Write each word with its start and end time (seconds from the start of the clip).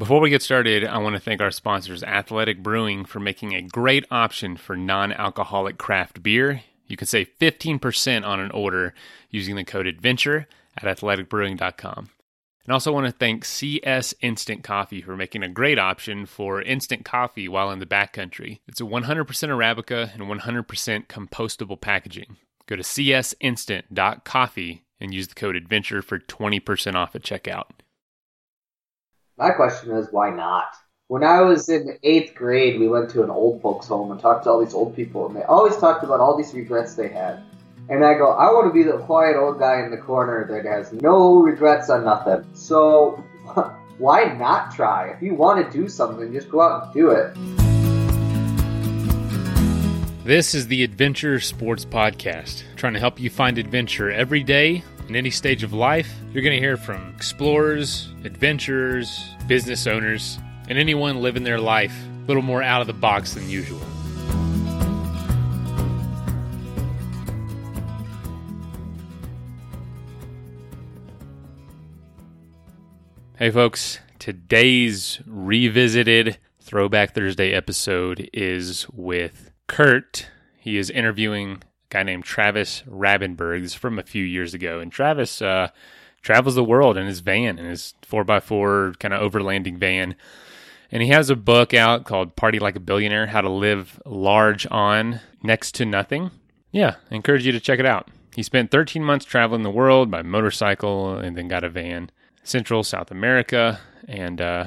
Before 0.00 0.18
we 0.18 0.30
get 0.30 0.40
started, 0.40 0.86
I 0.86 0.96
want 0.96 1.16
to 1.16 1.20
thank 1.20 1.42
our 1.42 1.50
sponsors, 1.50 2.02
Athletic 2.02 2.62
Brewing, 2.62 3.04
for 3.04 3.20
making 3.20 3.54
a 3.54 3.60
great 3.60 4.06
option 4.10 4.56
for 4.56 4.74
non 4.74 5.12
alcoholic 5.12 5.76
craft 5.76 6.22
beer. 6.22 6.62
You 6.86 6.96
can 6.96 7.06
save 7.06 7.28
15% 7.38 8.26
on 8.26 8.40
an 8.40 8.50
order 8.52 8.94
using 9.28 9.56
the 9.56 9.64
code 9.64 9.86
ADVENTURE 9.86 10.46
at 10.78 10.84
athleticbrewing.com. 10.84 12.08
And 12.64 12.72
also 12.72 12.92
want 12.92 13.08
to 13.08 13.12
thank 13.12 13.44
CS 13.44 14.14
Instant 14.22 14.64
Coffee 14.64 15.02
for 15.02 15.18
making 15.18 15.42
a 15.42 15.50
great 15.50 15.78
option 15.78 16.24
for 16.24 16.62
instant 16.62 17.04
coffee 17.04 17.46
while 17.46 17.70
in 17.70 17.78
the 17.78 17.84
backcountry. 17.84 18.60
It's 18.66 18.80
a 18.80 18.84
100% 18.84 19.04
Arabica 19.04 20.14
and 20.14 20.22
100% 20.22 21.08
compostable 21.08 21.78
packaging. 21.78 22.38
Go 22.66 22.76
to 22.76 22.82
csinstant.coffee 22.82 24.82
and 24.98 25.12
use 25.12 25.28
the 25.28 25.34
code 25.34 25.56
ADVENTURE 25.56 26.00
for 26.00 26.18
20% 26.18 26.94
off 26.94 27.14
at 27.14 27.22
checkout. 27.22 27.79
My 29.40 29.50
question 29.52 29.92
is, 29.92 30.08
why 30.10 30.28
not? 30.28 30.74
When 31.08 31.24
I 31.24 31.40
was 31.40 31.70
in 31.70 31.96
eighth 32.02 32.34
grade, 32.34 32.78
we 32.78 32.88
went 32.88 33.08
to 33.12 33.22
an 33.24 33.30
old 33.30 33.62
folks' 33.62 33.88
home 33.88 34.10
and 34.12 34.20
talked 34.20 34.44
to 34.44 34.50
all 34.50 34.62
these 34.62 34.74
old 34.74 34.94
people, 34.94 35.26
and 35.26 35.34
they 35.34 35.44
always 35.44 35.78
talked 35.78 36.04
about 36.04 36.20
all 36.20 36.36
these 36.36 36.52
regrets 36.52 36.92
they 36.92 37.08
had. 37.08 37.42
And 37.88 38.04
I 38.04 38.12
go, 38.18 38.32
I 38.32 38.52
want 38.52 38.66
to 38.66 38.72
be 38.74 38.82
the 38.82 38.98
quiet 38.98 39.36
old 39.38 39.58
guy 39.58 39.82
in 39.82 39.90
the 39.90 39.96
corner 39.96 40.46
that 40.50 40.66
has 40.66 40.92
no 40.92 41.40
regrets 41.40 41.88
on 41.88 42.04
nothing. 42.04 42.44
So, 42.52 43.12
why 43.96 44.24
not 44.24 44.74
try? 44.74 45.08
If 45.08 45.22
you 45.22 45.34
want 45.34 45.64
to 45.64 45.72
do 45.72 45.88
something, 45.88 46.30
just 46.34 46.50
go 46.50 46.60
out 46.60 46.84
and 46.84 46.92
do 46.92 47.08
it. 47.08 47.34
This 50.22 50.54
is 50.54 50.66
the 50.66 50.84
Adventure 50.84 51.40
Sports 51.40 51.86
Podcast, 51.86 52.64
trying 52.76 52.92
to 52.92 53.00
help 53.00 53.18
you 53.18 53.30
find 53.30 53.56
adventure 53.56 54.10
every 54.10 54.44
day 54.44 54.84
in 55.10 55.16
any 55.16 55.30
stage 55.30 55.64
of 55.64 55.72
life. 55.72 56.08
You're 56.32 56.44
going 56.44 56.54
to 56.54 56.60
hear 56.60 56.76
from 56.76 57.12
explorers, 57.16 58.08
adventurers, 58.22 59.20
business 59.48 59.88
owners, 59.88 60.38
and 60.68 60.78
anyone 60.78 61.20
living 61.20 61.42
their 61.42 61.58
life 61.58 61.92
a 62.22 62.26
little 62.28 62.44
more 62.44 62.62
out 62.62 62.80
of 62.80 62.86
the 62.86 62.92
box 62.92 63.34
than 63.34 63.50
usual. 63.50 63.80
Hey, 73.36 73.50
folks, 73.50 73.98
today's 74.20 75.20
revisited 75.26 76.38
Throwback 76.60 77.16
Thursday 77.16 77.52
episode 77.52 78.30
is 78.32 78.88
with 78.90 79.50
Kurt. 79.66 80.28
He 80.56 80.78
is 80.78 80.88
interviewing 80.88 81.64
guy 81.90 82.02
named 82.02 82.24
Travis 82.24 82.82
Rabenberg. 82.88 83.62
This 83.62 83.72
is 83.72 83.78
from 83.78 83.98
a 83.98 84.04
few 84.04 84.24
years 84.24 84.54
ago. 84.54 84.80
And 84.80 84.90
Travis 84.90 85.42
uh, 85.42 85.68
travels 86.22 86.54
the 86.54 86.64
world 86.64 86.96
in 86.96 87.06
his 87.06 87.20
van, 87.20 87.58
in 87.58 87.66
his 87.66 87.94
4x4 88.08 88.98
kind 88.98 89.12
of 89.12 89.20
overlanding 89.20 89.76
van. 89.76 90.14
And 90.92 91.02
he 91.02 91.08
has 91.10 91.30
a 91.30 91.36
book 91.36 91.74
out 91.74 92.04
called 92.04 92.36
Party 92.36 92.58
Like 92.58 92.76
a 92.76 92.80
Billionaire 92.80 93.26
How 93.26 93.40
to 93.40 93.50
Live 93.50 94.00
Large 94.06 94.66
on 94.70 95.20
Next 95.42 95.74
to 95.76 95.84
Nothing. 95.84 96.30
Yeah, 96.72 96.96
I 97.10 97.14
encourage 97.16 97.44
you 97.44 97.52
to 97.52 97.60
check 97.60 97.78
it 97.78 97.86
out. 97.86 98.08
He 98.34 98.42
spent 98.42 98.70
13 98.70 99.04
months 99.04 99.24
traveling 99.24 99.62
the 99.62 99.70
world 99.70 100.10
by 100.10 100.22
motorcycle 100.22 101.16
and 101.16 101.36
then 101.36 101.48
got 101.48 101.64
a 101.64 101.68
van. 101.68 102.10
Central 102.42 102.82
South 102.82 103.10
America. 103.10 103.80
And, 104.08 104.40
uh, 104.40 104.66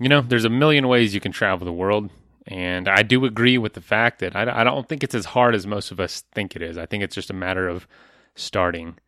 you 0.00 0.08
know, 0.08 0.20
there's 0.20 0.44
a 0.44 0.50
million 0.50 0.88
ways 0.88 1.14
you 1.14 1.20
can 1.20 1.32
travel 1.32 1.64
the 1.64 1.72
world. 1.72 2.10
And 2.46 2.88
I 2.88 3.02
do 3.02 3.24
agree 3.24 3.56
with 3.56 3.72
the 3.72 3.80
fact 3.80 4.18
that 4.18 4.36
I, 4.36 4.60
I 4.60 4.64
don't 4.64 4.88
think 4.88 5.02
it's 5.02 5.14
as 5.14 5.24
hard 5.26 5.54
as 5.54 5.66
most 5.66 5.90
of 5.90 5.98
us 5.98 6.24
think 6.32 6.54
it 6.54 6.62
is. 6.62 6.76
I 6.76 6.86
think 6.86 7.02
it's 7.02 7.14
just 7.14 7.30
a 7.30 7.34
matter 7.34 7.68
of 7.68 7.86
starting 8.34 8.98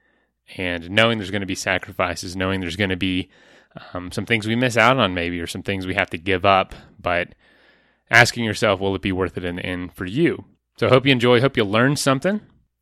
and 0.57 0.89
knowing 0.91 1.19
there's 1.19 1.31
going 1.31 1.41
to 1.41 1.47
be 1.47 1.55
sacrifices, 1.55 2.37
knowing 2.37 2.61
there's 2.61 2.77
going 2.77 2.91
to 2.91 2.97
be 2.97 3.29
um, 3.93 4.13
some 4.13 4.27
things 4.27 4.47
we 4.47 4.57
miss 4.57 4.77
out 4.77 4.97
on, 4.99 5.15
maybe, 5.15 5.41
or 5.41 5.47
some 5.47 5.63
things 5.63 5.87
we 5.87 5.95
have 5.95 6.11
to 6.11 6.19
give 6.19 6.45
up, 6.45 6.75
but 7.01 7.35
asking 8.11 8.45
yourself, 8.45 8.81
will 8.81 8.95
it 8.95 9.03
be 9.03 9.13
worth 9.13 9.37
it 9.37 9.45
in 9.45 9.57
the 9.57 9.67
end 9.67 9.93
for 9.93 10.07
you? 10.07 10.45
So 10.79 10.87
I 10.87 10.91
hope 10.91 11.07
you 11.07 11.13
enjoy. 11.13 11.41
Hope 11.41 11.57
you 11.57 11.65
learn 11.65 11.97
something. 11.97 12.41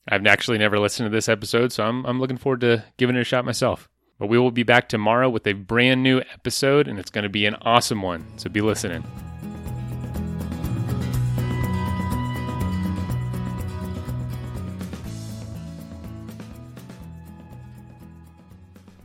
I've 0.08 0.26
actually 0.26 0.58
never 0.58 0.78
listened 0.78 1.06
to 1.06 1.14
this 1.14 1.28
episode, 1.28 1.72
so 1.72 1.84
I'm, 1.84 2.04
I'm 2.04 2.20
looking 2.20 2.36
forward 2.36 2.60
to 2.60 2.84
giving 2.98 3.16
it 3.16 3.20
a 3.20 3.24
shot 3.24 3.44
myself. 3.44 3.88
But 4.18 4.28
we 4.28 4.38
will 4.38 4.50
be 4.50 4.62
back 4.62 4.88
tomorrow 4.88 5.28
with 5.28 5.46
a 5.46 5.54
brand 5.54 6.02
new 6.02 6.18
episode, 6.32 6.86
and 6.86 6.98
it's 6.98 7.10
going 7.10 7.24
to 7.24 7.30
be 7.30 7.46
an 7.46 7.56
awesome 7.62 8.02
one. 8.02 8.26
So 8.36 8.50
be 8.50 8.60
listening. 8.60 9.04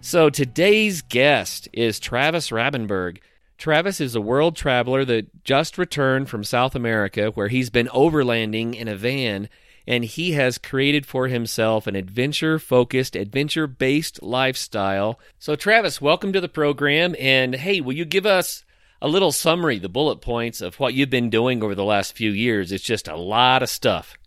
So 0.09 0.31
today's 0.31 1.03
guest 1.03 1.69
is 1.71 1.99
Travis 1.99 2.49
Rabenberg. 2.49 3.19
Travis 3.59 4.01
is 4.01 4.15
a 4.15 4.19
world 4.19 4.55
traveler 4.55 5.05
that 5.05 5.43
just 5.43 5.77
returned 5.77 6.29
from 6.29 6.43
South 6.43 6.73
America, 6.73 7.27
where 7.35 7.49
he's 7.49 7.69
been 7.69 7.89
overlanding 7.89 8.73
in 8.73 8.87
a 8.87 8.95
van, 8.95 9.49
and 9.85 10.03
he 10.03 10.31
has 10.31 10.57
created 10.57 11.05
for 11.05 11.27
himself 11.27 11.85
an 11.85 11.95
adventure 11.95 12.57
focused, 12.57 13.15
adventure 13.15 13.67
based 13.67 14.23
lifestyle. 14.23 15.19
So, 15.37 15.55
Travis, 15.55 16.01
welcome 16.01 16.33
to 16.33 16.41
the 16.41 16.49
program. 16.49 17.15
And 17.19 17.53
hey, 17.53 17.79
will 17.79 17.93
you 17.93 18.05
give 18.05 18.25
us 18.25 18.65
a 19.03 19.07
little 19.07 19.31
summary, 19.31 19.77
the 19.77 19.89
bullet 19.89 20.21
points 20.21 20.59
of 20.59 20.79
what 20.79 20.95
you've 20.95 21.11
been 21.11 21.29
doing 21.29 21.61
over 21.61 21.75
the 21.75 21.85
last 21.85 22.17
few 22.17 22.31
years? 22.31 22.71
It's 22.71 22.83
just 22.83 23.07
a 23.07 23.15
lot 23.15 23.61
of 23.61 23.69
stuff. 23.69 24.17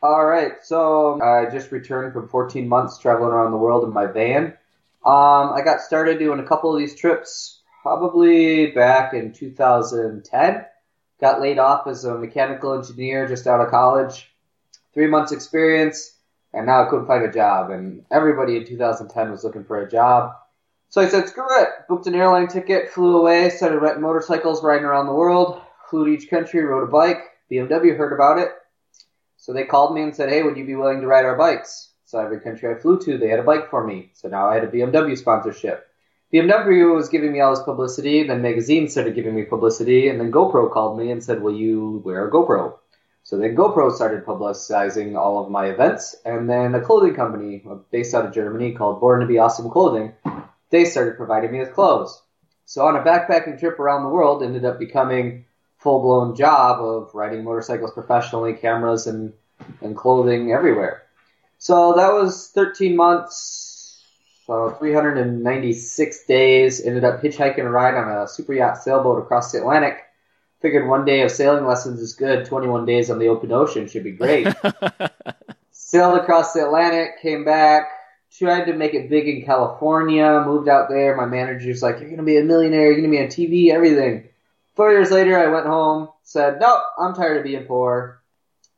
All 0.00 0.26
right, 0.26 0.62
so 0.62 1.20
I 1.20 1.50
just 1.50 1.72
returned 1.72 2.12
from 2.12 2.28
14 2.28 2.68
months 2.68 2.98
traveling 2.98 3.32
around 3.32 3.50
the 3.50 3.56
world 3.56 3.82
in 3.82 3.92
my 3.92 4.06
van. 4.06 4.56
Um, 5.04 5.52
I 5.52 5.60
got 5.62 5.82
started 5.82 6.18
doing 6.18 6.40
a 6.40 6.46
couple 6.46 6.72
of 6.72 6.78
these 6.78 6.94
trips 6.94 7.60
probably 7.82 8.68
back 8.70 9.12
in 9.12 9.32
2010. 9.32 10.64
Got 11.20 11.40
laid 11.42 11.58
off 11.58 11.86
as 11.86 12.04
a 12.04 12.16
mechanical 12.16 12.72
engineer 12.72 13.28
just 13.28 13.46
out 13.46 13.60
of 13.60 13.70
college. 13.70 14.30
Three 14.94 15.06
months 15.06 15.32
experience, 15.32 16.16
and 16.54 16.64
now 16.66 16.84
I 16.84 16.88
couldn't 16.88 17.06
find 17.06 17.24
a 17.24 17.32
job. 17.32 17.70
And 17.70 18.04
everybody 18.10 18.56
in 18.56 18.66
2010 18.66 19.30
was 19.30 19.44
looking 19.44 19.64
for 19.64 19.82
a 19.82 19.90
job. 19.90 20.32
So 20.88 21.02
I 21.02 21.08
said, 21.08 21.28
screw 21.28 21.44
it. 21.60 21.68
Booked 21.88 22.06
an 22.06 22.14
airline 22.14 22.48
ticket, 22.48 22.88
flew 22.88 23.18
away, 23.18 23.50
started 23.50 23.80
renting 23.80 24.02
motorcycles, 24.02 24.64
riding 24.64 24.84
around 24.84 25.06
the 25.06 25.12
world, 25.12 25.60
flew 25.90 26.06
to 26.06 26.12
each 26.12 26.30
country, 26.30 26.64
rode 26.64 26.88
a 26.88 26.90
bike. 26.90 27.18
BMW 27.50 27.96
heard 27.96 28.12
about 28.12 28.38
it. 28.38 28.50
So 29.36 29.52
they 29.52 29.64
called 29.64 29.94
me 29.94 30.02
and 30.02 30.16
said, 30.16 30.30
hey, 30.30 30.42
would 30.42 30.56
you 30.56 30.64
be 30.64 30.76
willing 30.76 31.02
to 31.02 31.06
ride 31.06 31.26
our 31.26 31.36
bikes? 31.36 31.90
So 32.14 32.20
every 32.20 32.38
country 32.38 32.72
I 32.72 32.78
flew 32.78 33.00
to, 33.00 33.18
they 33.18 33.26
had 33.26 33.40
a 33.40 33.42
bike 33.42 33.70
for 33.70 33.84
me. 33.84 34.12
So 34.12 34.28
now 34.28 34.48
I 34.48 34.54
had 34.54 34.62
a 34.62 34.68
BMW 34.68 35.18
sponsorship. 35.18 35.88
BMW 36.32 36.94
was 36.94 37.08
giving 37.08 37.32
me 37.32 37.40
all 37.40 37.52
this 37.52 37.64
publicity, 37.64 38.22
then 38.22 38.40
magazines 38.40 38.92
started 38.92 39.16
giving 39.16 39.34
me 39.34 39.42
publicity, 39.42 40.06
and 40.06 40.20
then 40.20 40.30
GoPro 40.30 40.72
called 40.72 40.96
me 40.96 41.10
and 41.10 41.24
said, 41.24 41.42
Will 41.42 41.56
you 41.56 42.02
wear 42.04 42.28
a 42.28 42.30
GoPro? 42.30 42.74
So 43.24 43.36
then 43.36 43.56
GoPro 43.56 43.92
started 43.92 44.24
publicizing 44.24 45.18
all 45.18 45.44
of 45.44 45.50
my 45.50 45.66
events, 45.66 46.14
and 46.24 46.48
then 46.48 46.76
a 46.76 46.80
clothing 46.80 47.16
company 47.16 47.64
based 47.90 48.14
out 48.14 48.26
of 48.26 48.32
Germany 48.32 48.74
called 48.74 49.00
Born 49.00 49.18
to 49.18 49.26
Be 49.26 49.38
Awesome 49.38 49.68
Clothing, 49.68 50.12
they 50.70 50.84
started 50.84 51.16
providing 51.16 51.50
me 51.50 51.58
with 51.58 51.72
clothes. 51.72 52.22
So 52.64 52.86
on 52.86 52.94
a 52.94 53.02
backpacking 53.02 53.58
trip 53.58 53.80
around 53.80 54.04
the 54.04 54.10
world, 54.10 54.44
ended 54.44 54.64
up 54.64 54.78
becoming 54.78 55.46
full 55.78 56.00
blown 56.00 56.36
job 56.36 56.80
of 56.80 57.12
riding 57.12 57.42
motorcycles 57.42 57.90
professionally, 57.90 58.52
cameras 58.52 59.08
and 59.08 59.32
and 59.80 59.96
clothing 59.96 60.52
everywhere. 60.52 61.03
So 61.58 61.94
that 61.94 62.12
was 62.12 62.50
13 62.54 62.96
months, 62.96 64.02
so 64.46 64.70
396 64.78 66.26
days. 66.26 66.80
Ended 66.80 67.04
up 67.04 67.22
hitchhiking 67.22 67.60
a 67.60 67.70
ride 67.70 67.94
on 67.94 68.10
a 68.10 68.28
super 68.28 68.52
yacht 68.52 68.82
sailboat 68.82 69.22
across 69.22 69.52
the 69.52 69.58
Atlantic. 69.58 69.98
Figured 70.60 70.88
one 70.88 71.04
day 71.04 71.22
of 71.22 71.30
sailing 71.30 71.66
lessons 71.66 72.00
is 72.00 72.14
good. 72.14 72.46
21 72.46 72.86
days 72.86 73.10
on 73.10 73.18
the 73.18 73.28
open 73.28 73.52
ocean 73.52 73.86
should 73.86 74.04
be 74.04 74.12
great. 74.12 74.46
Sailed 75.70 76.18
across 76.18 76.54
the 76.54 76.64
Atlantic, 76.64 77.20
came 77.20 77.44
back, 77.44 77.88
tried 78.32 78.64
to 78.64 78.72
make 78.72 78.94
it 78.94 79.10
big 79.10 79.28
in 79.28 79.44
California, 79.44 80.42
moved 80.44 80.68
out 80.68 80.88
there. 80.88 81.16
My 81.16 81.26
manager's 81.26 81.82
like, 81.82 82.00
You're 82.00 82.08
going 82.08 82.16
to 82.16 82.24
be 82.24 82.38
a 82.38 82.44
millionaire, 82.44 82.86
you're 82.86 83.00
going 83.00 83.10
to 83.10 83.16
be 83.16 83.22
on 83.22 83.28
TV, 83.28 83.74
everything. 83.74 84.28
Four 84.74 84.90
years 84.90 85.10
later, 85.10 85.38
I 85.38 85.52
went 85.52 85.66
home, 85.66 86.08
said, 86.22 86.58
Nope, 86.60 86.82
I'm 86.98 87.14
tired 87.14 87.36
of 87.36 87.44
being 87.44 87.64
poor 87.64 88.22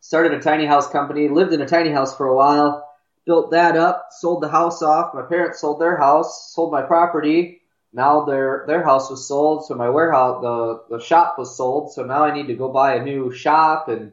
started 0.06 0.32
a 0.32 0.40
tiny 0.40 0.66
house 0.66 0.88
company, 0.88 1.28
lived 1.28 1.52
in 1.52 1.60
a 1.60 1.66
tiny 1.66 1.90
house 1.90 2.16
for 2.16 2.28
a 2.28 2.36
while, 2.36 2.88
built 3.24 3.50
that 3.50 3.76
up, 3.76 4.06
sold 4.12 4.40
the 4.40 4.48
house 4.48 4.80
off. 4.80 5.12
My 5.12 5.22
parents 5.22 5.60
sold 5.60 5.80
their 5.80 5.96
house, 5.96 6.52
sold 6.54 6.70
my 6.70 6.82
property. 6.82 7.62
Now 7.92 8.24
their 8.24 8.64
their 8.68 8.84
house 8.84 9.10
was 9.10 9.26
sold, 9.26 9.66
so 9.66 9.74
my 9.74 9.90
warehouse 9.90 10.40
the 10.42 10.96
the 10.96 11.02
shop 11.02 11.34
was 11.38 11.56
sold. 11.56 11.92
So 11.92 12.04
now 12.04 12.22
I 12.22 12.32
need 12.32 12.46
to 12.46 12.54
go 12.54 12.68
buy 12.68 12.94
a 12.94 13.02
new 13.02 13.32
shop 13.32 13.88
and 13.88 14.12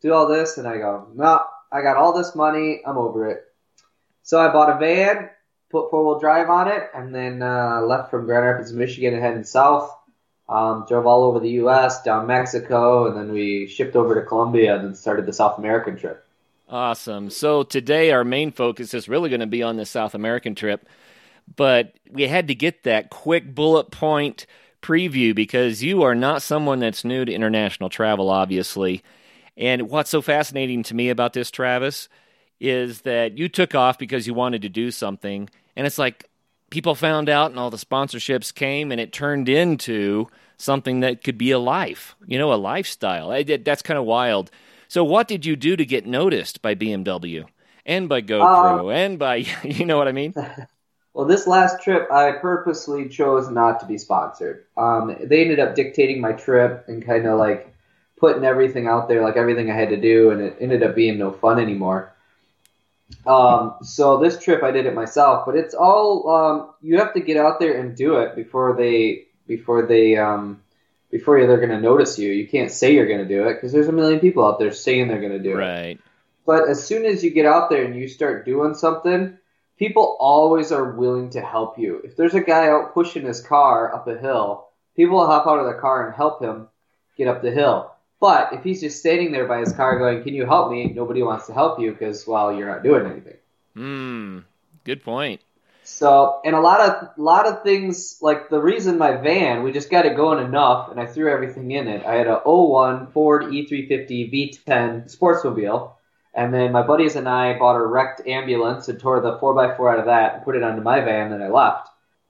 do 0.00 0.12
all 0.12 0.28
this. 0.28 0.58
And 0.58 0.68
I 0.68 0.78
go, 0.78 1.08
no, 1.12 1.40
I 1.72 1.82
got 1.82 1.96
all 1.96 2.16
this 2.16 2.36
money, 2.36 2.80
I'm 2.86 2.96
over 2.96 3.28
it. 3.28 3.42
So 4.22 4.38
I 4.38 4.52
bought 4.52 4.76
a 4.76 4.78
van, 4.78 5.28
put 5.70 5.90
four 5.90 6.04
wheel 6.04 6.20
drive 6.20 6.50
on 6.50 6.68
it, 6.68 6.88
and 6.94 7.12
then 7.12 7.42
uh, 7.42 7.80
left 7.80 8.10
from 8.10 8.26
Grand 8.26 8.46
Rapids, 8.46 8.72
Michigan, 8.72 9.14
and 9.14 9.22
heading 9.24 9.42
south. 9.42 9.90
Um, 10.52 10.84
drove 10.86 11.06
all 11.06 11.24
over 11.24 11.40
the 11.40 11.50
U.S., 11.50 12.02
down 12.02 12.26
Mexico, 12.26 13.06
and 13.06 13.16
then 13.16 13.32
we 13.32 13.66
shipped 13.66 13.96
over 13.96 14.14
to 14.14 14.26
Colombia 14.26 14.74
and 14.76 14.84
then 14.84 14.94
started 14.94 15.24
the 15.24 15.32
South 15.32 15.58
American 15.58 15.96
trip. 15.96 16.26
Awesome. 16.68 17.30
So 17.30 17.62
today 17.62 18.12
our 18.12 18.24
main 18.24 18.52
focus 18.52 18.94
is 18.94 19.08
really 19.08 19.30
going 19.30 19.40
to 19.40 19.46
be 19.46 19.62
on 19.62 19.76
the 19.76 19.86
South 19.86 20.14
American 20.14 20.54
trip, 20.54 20.86
but 21.56 21.94
we 22.10 22.26
had 22.28 22.48
to 22.48 22.54
get 22.54 22.82
that 22.82 23.10
quick 23.10 23.54
bullet 23.54 23.90
point, 23.90 24.46
preview 24.82 25.34
because 25.34 25.82
you 25.82 26.02
are 26.02 26.14
not 26.14 26.42
someone 26.42 26.80
that's 26.80 27.04
new 27.04 27.24
to 27.24 27.32
international 27.32 27.88
travel, 27.88 28.28
obviously. 28.28 29.02
And 29.56 29.88
what's 29.88 30.10
so 30.10 30.20
fascinating 30.20 30.82
to 30.84 30.94
me 30.94 31.08
about 31.08 31.32
this, 31.32 31.50
Travis, 31.50 32.08
is 32.60 33.02
that 33.02 33.38
you 33.38 33.48
took 33.48 33.74
off 33.74 33.98
because 33.98 34.26
you 34.26 34.34
wanted 34.34 34.62
to 34.62 34.68
do 34.68 34.90
something. 34.90 35.48
And 35.76 35.86
it's 35.86 35.98
like 35.98 36.28
people 36.72 36.94
found 36.94 37.28
out 37.28 37.50
and 37.50 37.60
all 37.60 37.70
the 37.70 37.76
sponsorships 37.76 38.52
came 38.52 38.90
and 38.90 38.98
it 38.98 39.12
turned 39.12 39.46
into 39.46 40.26
something 40.56 41.00
that 41.00 41.22
could 41.22 41.36
be 41.36 41.50
a 41.50 41.58
life, 41.58 42.16
you 42.26 42.38
know, 42.38 42.50
a 42.50 42.56
lifestyle. 42.56 43.28
That's 43.28 43.82
kind 43.82 43.98
of 43.98 44.06
wild. 44.06 44.50
So, 44.88 45.04
what 45.04 45.28
did 45.28 45.44
you 45.44 45.54
do 45.54 45.76
to 45.76 45.84
get 45.84 46.06
noticed 46.06 46.62
by 46.62 46.74
BMW 46.74 47.44
and 47.84 48.08
by 48.08 48.22
GoPro 48.22 48.84
um, 48.84 48.90
and 48.90 49.18
by, 49.18 49.36
you 49.62 49.84
know 49.84 49.98
what 49.98 50.08
I 50.08 50.12
mean? 50.12 50.34
Well, 51.14 51.26
this 51.26 51.46
last 51.46 51.82
trip, 51.82 52.10
I 52.10 52.32
purposely 52.32 53.06
chose 53.06 53.50
not 53.50 53.80
to 53.80 53.86
be 53.86 53.98
sponsored. 53.98 54.64
Um, 54.78 55.14
they 55.22 55.42
ended 55.42 55.60
up 55.60 55.74
dictating 55.74 56.22
my 56.22 56.32
trip 56.32 56.86
and 56.88 57.04
kind 57.04 57.26
of 57.26 57.38
like 57.38 57.70
putting 58.18 58.44
everything 58.44 58.86
out 58.86 59.08
there, 59.08 59.22
like 59.22 59.36
everything 59.36 59.70
I 59.70 59.74
had 59.74 59.90
to 59.90 60.00
do, 60.00 60.30
and 60.30 60.40
it 60.40 60.56
ended 60.58 60.82
up 60.82 60.94
being 60.94 61.18
no 61.18 61.30
fun 61.30 61.60
anymore. 61.60 62.11
Um, 63.26 63.76
so 63.82 64.18
this 64.18 64.38
trip 64.38 64.62
I 64.62 64.70
did 64.70 64.86
it 64.86 64.94
myself, 64.94 65.44
but 65.46 65.54
it's 65.54 65.74
all 65.74 66.28
um, 66.28 66.70
you 66.80 66.98
have 66.98 67.14
to 67.14 67.20
get 67.20 67.36
out 67.36 67.60
there 67.60 67.80
and 67.80 67.96
do 67.96 68.16
it 68.16 68.34
before 68.34 68.76
they 68.76 69.26
before 69.46 69.86
they 69.86 70.16
um, 70.16 70.62
before 71.10 71.44
they're 71.46 71.58
going 71.58 71.70
to 71.70 71.80
notice 71.80 72.18
you. 72.18 72.32
You 72.32 72.48
can't 72.48 72.70
say 72.70 72.94
you're 72.94 73.06
going 73.06 73.26
to 73.26 73.28
do 73.28 73.46
it 73.48 73.54
because 73.54 73.72
there's 73.72 73.88
a 73.88 73.92
million 73.92 74.20
people 74.20 74.44
out 74.44 74.58
there 74.58 74.72
saying 74.72 75.08
they're 75.08 75.20
going 75.20 75.32
to 75.32 75.38
do 75.38 75.54
right. 75.54 75.68
it. 75.68 75.72
Right. 75.72 76.00
But 76.44 76.68
as 76.68 76.84
soon 76.84 77.04
as 77.04 77.22
you 77.22 77.30
get 77.30 77.46
out 77.46 77.70
there 77.70 77.84
and 77.84 77.94
you 77.94 78.08
start 78.08 78.44
doing 78.44 78.74
something, 78.74 79.38
people 79.78 80.16
always 80.18 80.72
are 80.72 80.92
willing 80.92 81.30
to 81.30 81.40
help 81.40 81.78
you. 81.78 82.00
If 82.02 82.16
there's 82.16 82.34
a 82.34 82.40
guy 82.40 82.68
out 82.68 82.94
pushing 82.94 83.24
his 83.24 83.40
car 83.40 83.94
up 83.94 84.08
a 84.08 84.18
hill, 84.18 84.68
people 84.96 85.18
will 85.18 85.26
hop 85.26 85.46
out 85.46 85.60
of 85.60 85.66
their 85.66 85.80
car 85.80 86.06
and 86.06 86.14
help 86.16 86.42
him 86.42 86.68
get 87.16 87.28
up 87.28 87.42
the 87.42 87.52
hill. 87.52 87.91
But 88.22 88.52
if 88.52 88.62
he's 88.62 88.80
just 88.80 89.00
standing 89.00 89.32
there 89.32 89.48
by 89.48 89.58
his 89.58 89.72
car 89.72 89.98
going, 89.98 90.22
"Can 90.22 90.32
you 90.32 90.46
help 90.46 90.70
me?" 90.70 90.92
Nobody 90.94 91.24
wants 91.24 91.48
to 91.48 91.52
help 91.52 91.80
you 91.80 91.90
because 91.90 92.24
well, 92.24 92.54
you're 92.54 92.68
not 92.68 92.84
doing 92.84 93.04
anything. 93.04 93.36
Hmm. 93.74 94.38
Good 94.84 95.02
point. 95.02 95.40
So, 95.82 96.40
and 96.44 96.54
a 96.54 96.60
lot 96.60 96.78
of 96.80 97.18
a 97.18 97.20
lot 97.20 97.46
of 97.46 97.64
things 97.64 98.18
like 98.22 98.48
the 98.48 98.60
reason 98.60 98.96
my 98.96 99.16
van, 99.16 99.64
we 99.64 99.72
just 99.72 99.90
got 99.90 100.06
it 100.06 100.14
going 100.14 100.38
enough, 100.38 100.92
and 100.92 101.00
I 101.00 101.06
threw 101.06 101.32
everything 101.32 101.72
in 101.72 101.88
it. 101.88 102.06
I 102.06 102.14
had 102.14 102.28
a 102.28 102.42
01 102.44 103.08
Ford 103.08 103.46
E350 103.46 104.32
V10 104.32 105.18
Sportsmobile, 105.18 105.90
and 106.32 106.54
then 106.54 106.70
my 106.70 106.82
buddies 106.82 107.16
and 107.16 107.28
I 107.28 107.58
bought 107.58 107.74
a 107.74 107.84
wrecked 107.84 108.24
ambulance 108.28 108.86
and 108.86 109.00
tore 109.00 109.20
the 109.20 109.36
4x4 109.38 109.94
out 109.94 109.98
of 109.98 110.06
that 110.06 110.34
and 110.36 110.44
put 110.44 110.54
it 110.54 110.62
onto 110.62 110.80
my 110.80 111.00
van, 111.00 111.32
and 111.32 111.42
I 111.42 111.48
left. 111.48 111.88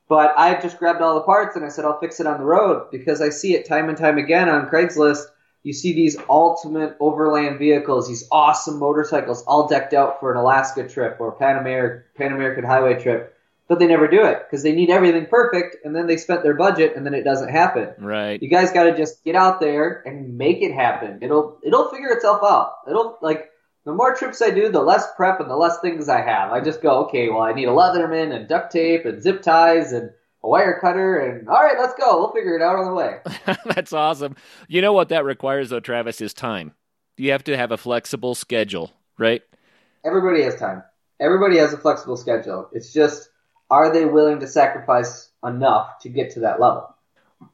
But 0.08 0.32
I 0.38 0.58
just 0.58 0.78
grabbed 0.78 1.02
all 1.02 1.16
the 1.16 1.20
parts 1.20 1.54
and 1.54 1.66
I 1.66 1.68
said 1.68 1.84
I'll 1.84 2.00
fix 2.00 2.18
it 2.18 2.26
on 2.26 2.38
the 2.38 2.46
road 2.46 2.90
because 2.90 3.20
I 3.20 3.28
see 3.28 3.54
it 3.54 3.68
time 3.68 3.90
and 3.90 3.98
time 3.98 4.16
again 4.16 4.48
on 4.48 4.70
Craigslist 4.70 5.26
you 5.62 5.72
see 5.72 5.92
these 5.92 6.16
ultimate 6.28 6.96
overland 6.98 7.58
vehicles, 7.58 8.08
these 8.08 8.26
awesome 8.30 8.78
motorcycles, 8.78 9.44
all 9.44 9.68
decked 9.68 9.94
out 9.94 10.18
for 10.20 10.32
an 10.32 10.38
Alaska 10.38 10.88
trip 10.88 11.16
or 11.20 11.32
Pan, 11.32 11.58
Amer- 11.58 12.06
Pan 12.16 12.32
American 12.32 12.64
Highway 12.64 13.00
trip, 13.00 13.36
but 13.68 13.78
they 13.78 13.86
never 13.86 14.08
do 14.08 14.24
it 14.24 14.38
because 14.44 14.62
they 14.62 14.72
need 14.72 14.90
everything 14.90 15.26
perfect, 15.26 15.76
and 15.84 15.94
then 15.94 16.06
they 16.06 16.16
spent 16.16 16.42
their 16.42 16.54
budget, 16.54 16.94
and 16.96 17.06
then 17.06 17.14
it 17.14 17.22
doesn't 17.22 17.48
happen. 17.48 17.90
Right. 17.98 18.42
You 18.42 18.48
guys 18.48 18.72
got 18.72 18.84
to 18.84 18.96
just 18.96 19.24
get 19.24 19.36
out 19.36 19.60
there 19.60 20.02
and 20.04 20.36
make 20.36 20.62
it 20.62 20.74
happen. 20.74 21.20
It'll 21.22 21.58
it'll 21.62 21.88
figure 21.88 22.10
itself 22.10 22.40
out. 22.42 22.74
It'll 22.88 23.18
like 23.22 23.50
the 23.84 23.92
more 23.92 24.14
trips 24.14 24.42
I 24.42 24.50
do, 24.50 24.68
the 24.68 24.82
less 24.82 25.06
prep 25.16 25.40
and 25.40 25.50
the 25.50 25.56
less 25.56 25.78
things 25.80 26.08
I 26.08 26.20
have. 26.20 26.52
I 26.52 26.60
just 26.60 26.82
go, 26.82 27.04
okay, 27.06 27.28
well, 27.28 27.42
I 27.42 27.52
need 27.52 27.68
a 27.68 27.72
Leatherman 27.72 28.34
and 28.34 28.48
duct 28.48 28.72
tape 28.72 29.04
and 29.06 29.22
zip 29.22 29.42
ties 29.42 29.92
and 29.92 30.10
a 30.44 30.48
wire 30.48 30.78
cutter, 30.80 31.18
and 31.18 31.48
all 31.48 31.62
right, 31.62 31.76
let's 31.78 31.94
go. 31.94 32.18
We'll 32.18 32.32
figure 32.32 32.56
it 32.56 32.62
out 32.62 32.76
on 32.76 32.86
the 32.86 32.94
way. 32.94 33.18
That's 33.74 33.92
awesome. 33.92 34.36
You 34.68 34.80
know 34.80 34.92
what 34.92 35.10
that 35.10 35.24
requires, 35.24 35.70
though, 35.70 35.80
Travis, 35.80 36.20
is 36.20 36.34
time. 36.34 36.72
You 37.16 37.32
have 37.32 37.44
to 37.44 37.56
have 37.56 37.72
a 37.72 37.76
flexible 37.76 38.34
schedule, 38.34 38.92
right? 39.18 39.42
Everybody 40.04 40.42
has 40.42 40.56
time. 40.56 40.82
Everybody 41.20 41.58
has 41.58 41.72
a 41.72 41.78
flexible 41.78 42.16
schedule. 42.16 42.68
It's 42.72 42.92
just, 42.92 43.28
are 43.70 43.92
they 43.92 44.04
willing 44.04 44.40
to 44.40 44.48
sacrifice 44.48 45.30
enough 45.44 46.00
to 46.00 46.08
get 46.08 46.32
to 46.32 46.40
that 46.40 46.60
level? 46.60 46.92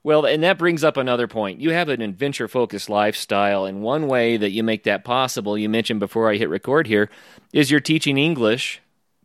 Well, 0.02 0.24
and 0.24 0.42
that 0.42 0.58
brings 0.58 0.84
up 0.84 0.96
another 0.96 1.26
point. 1.26 1.60
You 1.60 1.70
have 1.70 1.88
an 1.88 2.00
adventure 2.00 2.48
focused 2.48 2.88
lifestyle, 2.88 3.64
and 3.64 3.82
one 3.82 4.06
way 4.06 4.36
that 4.36 4.50
you 4.50 4.62
make 4.62 4.84
that 4.84 5.04
possible, 5.04 5.58
you 5.58 5.68
mentioned 5.68 6.00
before 6.00 6.30
I 6.30 6.36
hit 6.36 6.48
record 6.48 6.86
here, 6.86 7.10
is 7.52 7.70
you're 7.70 7.80
teaching 7.80 8.16
English 8.16 8.80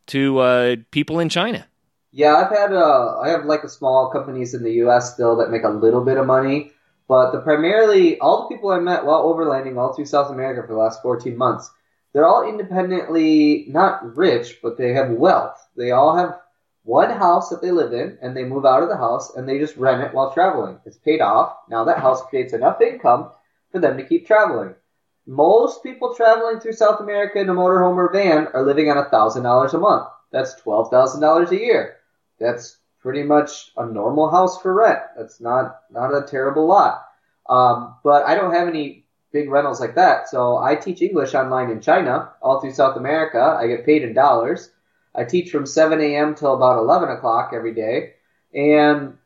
to 0.07 0.39
uh, 0.39 0.75
people 0.91 1.19
in 1.19 1.29
China. 1.29 1.67
Yeah, 2.15 2.35
I've 2.35 2.55
had 2.55 2.73
uh, 2.73 3.17
I 3.17 3.29
have 3.29 3.45
like 3.45 3.63
a 3.63 3.69
small 3.69 4.11
companies 4.11 4.53
in 4.53 4.61
the 4.61 4.73
U.S. 4.85 5.15
still 5.15 5.35
that 5.37 5.49
make 5.49 5.63
a 5.63 5.69
little 5.69 6.05
bit 6.05 6.17
of 6.17 6.27
money, 6.27 6.71
but 7.07 7.31
the 7.31 7.39
primarily 7.39 8.19
all 8.19 8.43
the 8.43 8.55
people 8.55 8.69
I 8.69 8.77
met 8.77 9.03
while 9.03 9.23
overlanding 9.23 9.79
all 9.79 9.93
through 9.93 10.05
South 10.05 10.29
America 10.29 10.61
for 10.61 10.73
the 10.73 10.79
last 10.79 11.01
14 11.01 11.35
months, 11.35 11.71
they're 12.13 12.27
all 12.27 12.47
independently 12.47 13.65
not 13.67 14.15
rich, 14.15 14.59
but 14.61 14.77
they 14.77 14.93
have 14.93 15.09
wealth. 15.09 15.57
They 15.75 15.89
all 15.89 16.15
have 16.15 16.39
one 16.83 17.09
house 17.09 17.49
that 17.49 17.63
they 17.63 17.71
live 17.71 17.93
in, 17.93 18.19
and 18.21 18.37
they 18.37 18.43
move 18.43 18.63
out 18.63 18.83
of 18.83 18.89
the 18.89 18.97
house 18.97 19.35
and 19.35 19.49
they 19.49 19.57
just 19.57 19.75
rent 19.75 20.03
it 20.03 20.13
while 20.13 20.31
traveling. 20.31 20.77
It's 20.85 20.97
paid 20.97 21.19
off. 21.19 21.57
Now 21.67 21.83
that 21.85 21.97
house 21.97 22.21
creates 22.29 22.53
enough 22.53 22.79
income 22.79 23.31
for 23.71 23.79
them 23.79 23.97
to 23.97 24.05
keep 24.05 24.27
traveling. 24.27 24.75
Most 25.25 25.81
people 25.81 26.13
traveling 26.13 26.59
through 26.59 26.73
South 26.73 26.99
America 26.99 27.39
in 27.39 27.49
a 27.49 27.55
motorhome 27.55 27.95
or 27.95 28.13
van 28.13 28.49
are 28.53 28.63
living 28.63 28.91
on 28.91 29.03
$1,000 29.03 29.73
a 29.73 29.77
month. 29.79 30.07
That's 30.31 30.61
$12,000 30.61 31.49
a 31.49 31.59
year 31.59 31.95
that's 32.43 32.77
pretty 32.99 33.23
much 33.23 33.71
a 33.77 33.85
normal 33.85 34.29
house 34.29 34.61
for 34.61 34.73
rent. 34.73 34.99
That's 35.17 35.39
not 35.39 35.81
not 35.91 36.13
a 36.13 36.25
terrible 36.27 36.67
lot. 36.67 37.05
Um, 37.49 37.95
but 38.03 38.25
I 38.25 38.35
don't 38.35 38.53
have 38.53 38.67
any 38.67 39.05
big 39.31 39.49
rentals 39.49 39.81
like 39.81 39.95
that. 39.95 40.29
So 40.29 40.57
I 40.57 40.75
teach 40.75 41.01
English 41.01 41.33
online 41.33 41.69
in 41.69 41.81
China, 41.81 42.31
all 42.41 42.61
through 42.61 42.73
South 42.73 42.97
America. 42.97 43.57
I 43.59 43.67
get 43.67 43.85
paid 43.85 44.03
in 44.03 44.13
dollars. 44.13 44.69
I 45.15 45.25
teach 45.25 45.51
from 45.51 45.65
7 45.65 45.99
a.m. 46.01 46.33
till 46.35 46.53
about 46.55 46.79
11 46.79 47.09
o'clock 47.09 47.51
every 47.53 47.73
day, 47.73 48.13
and 48.53 49.17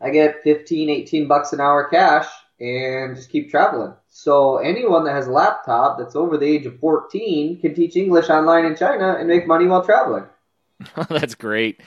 I 0.00 0.10
get 0.10 0.44
15, 0.44 0.90
18 0.90 1.26
bucks 1.26 1.52
an 1.52 1.60
hour 1.60 1.88
cash, 1.88 2.28
and 2.60 3.16
just 3.16 3.30
keep 3.30 3.50
traveling. 3.50 3.94
So 4.10 4.58
anyone 4.58 5.04
that 5.04 5.12
has 5.12 5.26
a 5.26 5.32
laptop 5.32 5.98
that's 5.98 6.14
over 6.14 6.36
the 6.36 6.46
age 6.46 6.66
of 6.66 6.78
14 6.78 7.60
can 7.60 7.74
teach 7.74 7.96
English 7.96 8.30
online 8.30 8.64
in 8.64 8.76
China 8.76 9.16
and 9.18 9.26
make 9.26 9.46
money 9.46 9.66
while 9.66 9.84
traveling. 9.84 10.26
that's 11.08 11.34
great. 11.34 11.80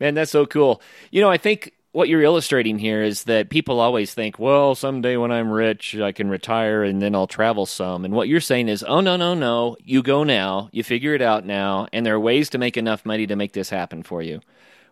Man, 0.00 0.14
that's 0.14 0.32
so 0.32 0.46
cool. 0.46 0.80
You 1.10 1.20
know, 1.20 1.30
I 1.30 1.36
think 1.36 1.74
what 1.92 2.08
you're 2.08 2.22
illustrating 2.22 2.78
here 2.78 3.02
is 3.02 3.24
that 3.24 3.50
people 3.50 3.80
always 3.80 4.14
think, 4.14 4.38
well, 4.38 4.74
someday 4.74 5.16
when 5.16 5.32
I'm 5.32 5.50
rich, 5.50 5.96
I 5.96 6.12
can 6.12 6.30
retire 6.30 6.84
and 6.84 7.02
then 7.02 7.14
I'll 7.14 7.26
travel 7.26 7.66
some. 7.66 8.04
And 8.04 8.14
what 8.14 8.28
you're 8.28 8.40
saying 8.40 8.68
is, 8.68 8.84
oh, 8.84 9.00
no, 9.00 9.16
no, 9.16 9.34
no. 9.34 9.76
You 9.82 10.02
go 10.02 10.22
now, 10.24 10.68
you 10.72 10.84
figure 10.84 11.14
it 11.14 11.22
out 11.22 11.44
now, 11.44 11.88
and 11.92 12.06
there 12.06 12.14
are 12.14 12.20
ways 12.20 12.50
to 12.50 12.58
make 12.58 12.76
enough 12.76 13.04
money 13.04 13.26
to 13.26 13.36
make 13.36 13.52
this 13.52 13.70
happen 13.70 14.02
for 14.02 14.22
you. 14.22 14.40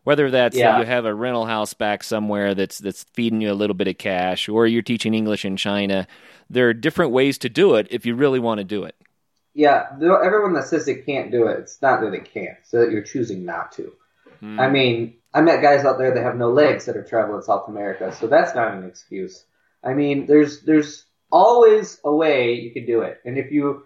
Whether 0.05 0.31
that's 0.31 0.57
yeah. 0.57 0.73
that 0.73 0.81
you 0.81 0.87
have 0.87 1.05
a 1.05 1.15
rental 1.15 1.45
house 1.47 1.75
back 1.75 2.03
somewhere 2.03 2.55
that's 2.55 2.79
that's 2.79 3.05
feeding 3.13 3.43
you 3.43 3.53
a 3.53 3.55
little 3.55 3.75
bit 3.75 3.89
of 3.89 3.99
cash, 3.99 4.49
or 4.49 4.67
you're 4.67 4.81
teaching 4.81 5.13
English 5.13 5.45
in 5.45 5.57
China, 5.57 6.07
there 6.49 6.69
are 6.69 6.75
different 6.75 7.13
ways 7.13 7.37
to 7.39 7.49
do 7.49 7.75
it 7.75 7.89
if 7.91 8.07
you 8.07 8.15
really 8.15 8.39
want 8.39 8.59
to 8.59 8.65
do 8.65 8.85
it. 8.85 8.97
Yeah, 9.55 9.87
everyone 10.01 10.55
that 10.55 10.67
says 10.67 10.87
they 10.87 10.95
can't 10.95 11.31
do 11.31 11.49
it, 11.49 11.59
it's 11.59 11.83
not 11.83 12.01
that 12.01 12.13
they 12.13 12.21
can't, 12.21 12.57
so 12.65 12.79
that 12.79 12.91
you're 12.91 13.03
choosing 13.03 13.45
not 13.45 13.73
to. 13.73 13.93
Mm. 14.43 14.61
I 14.61 14.69
mean, 14.69 15.15
I 15.35 15.41
met 15.41 15.63
guys 15.63 15.85
out 15.85 15.99
there 15.99 16.15
that 16.15 16.23
have 16.23 16.37
no 16.37 16.51
legs 16.51 16.87
that 16.87 16.97
have 16.97 17.09
traveled 17.09 17.37
in 17.37 17.43
South 17.43 17.69
America, 17.69 18.13
so 18.13 18.27
that's 18.27 18.55
not 18.55 18.75
an 18.75 18.85
excuse. 18.85 19.45
I 19.85 19.95
mean, 19.95 20.27
there's 20.27 20.63
there's 20.63 21.05
always 21.31 22.01
a 22.05 22.15
way 22.15 22.55
you 22.55 22.73
can 22.73 22.87
do 22.87 23.03
it, 23.03 23.21
and 23.25 23.39
if 23.39 23.53
you 23.53 23.85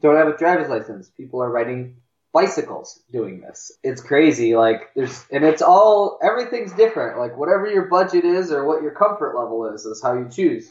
don't 0.00 0.16
have 0.16 0.28
a 0.28 0.36
driver's 0.36 0.68
license, 0.68 1.08
people 1.08 1.42
are 1.42 1.50
riding 1.50 1.96
bicycles 2.32 3.00
doing 3.12 3.40
this. 3.40 3.72
It's 3.82 4.02
crazy. 4.02 4.56
Like 4.56 4.90
there's 4.94 5.24
and 5.30 5.44
it's 5.44 5.62
all 5.62 6.18
everything's 6.22 6.72
different. 6.72 7.18
Like 7.18 7.38
whatever 7.38 7.66
your 7.70 7.86
budget 7.86 8.24
is 8.24 8.52
or 8.52 8.64
what 8.64 8.82
your 8.82 8.90
comfort 8.90 9.38
level 9.38 9.72
is 9.72 9.86
is 9.86 10.02
how 10.02 10.14
you 10.14 10.28
choose. 10.28 10.70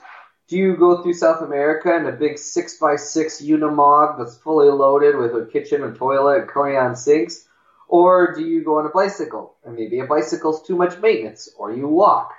Do 0.49 0.57
you 0.57 0.75
go 0.75 1.01
through 1.01 1.13
South 1.13 1.41
America 1.41 1.95
in 1.95 2.05
a 2.05 2.11
big 2.11 2.37
six 2.37 2.77
by 2.77 2.97
six 2.97 3.41
Unimog 3.41 4.17
that's 4.17 4.37
fully 4.37 4.69
loaded 4.69 5.15
with 5.15 5.31
a 5.35 5.49
kitchen 5.51 5.83
and 5.83 5.95
toilet 5.95 6.41
and 6.41 6.49
Corian 6.49 6.97
sinks? 6.97 7.47
Or 7.87 8.33
do 8.33 8.41
you 8.41 8.63
go 8.63 8.79
on 8.79 8.85
a 8.85 8.89
bicycle? 8.89 9.55
And 9.63 9.75
maybe 9.75 9.99
a 9.99 10.05
bicycle's 10.05 10.65
too 10.65 10.75
much 10.75 10.97
maintenance, 10.99 11.49
or 11.57 11.73
you 11.73 11.87
walk. 11.87 12.33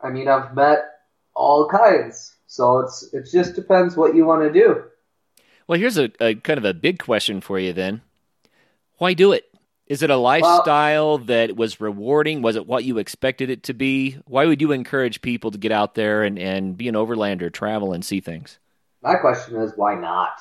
I 0.00 0.10
mean, 0.10 0.28
I've 0.28 0.54
met 0.54 0.84
all 1.34 1.68
kinds. 1.68 2.34
So 2.46 2.80
it's 2.80 3.12
it 3.12 3.28
just 3.30 3.54
depends 3.54 3.96
what 3.96 4.14
you 4.14 4.24
want 4.24 4.42
to 4.42 4.52
do. 4.52 4.84
Well, 5.66 5.78
here's 5.78 5.98
a, 5.98 6.10
a 6.20 6.34
kind 6.34 6.58
of 6.58 6.64
a 6.64 6.74
big 6.74 6.98
question 6.98 7.40
for 7.40 7.58
you 7.58 7.72
then. 7.72 8.02
Why 8.98 9.14
do 9.14 9.32
it? 9.32 9.44
Is 9.86 10.02
it 10.02 10.10
a 10.10 10.16
lifestyle 10.16 11.18
well, 11.18 11.26
that 11.26 11.56
was 11.56 11.80
rewarding? 11.80 12.40
Was 12.40 12.56
it 12.56 12.66
what 12.66 12.84
you 12.84 12.98
expected 12.98 13.50
it 13.50 13.64
to 13.64 13.74
be? 13.74 14.18
Why 14.24 14.46
would 14.46 14.62
you 14.62 14.72
encourage 14.72 15.20
people 15.20 15.50
to 15.50 15.58
get 15.58 15.72
out 15.72 15.94
there 15.94 16.22
and, 16.22 16.38
and 16.38 16.76
be 16.76 16.88
an 16.88 16.94
overlander, 16.94 17.52
travel 17.52 17.92
and 17.92 18.04
see 18.04 18.20
things? 18.20 18.58
My 19.02 19.16
question 19.16 19.56
is 19.56 19.72
why 19.76 19.94
not? 19.94 20.32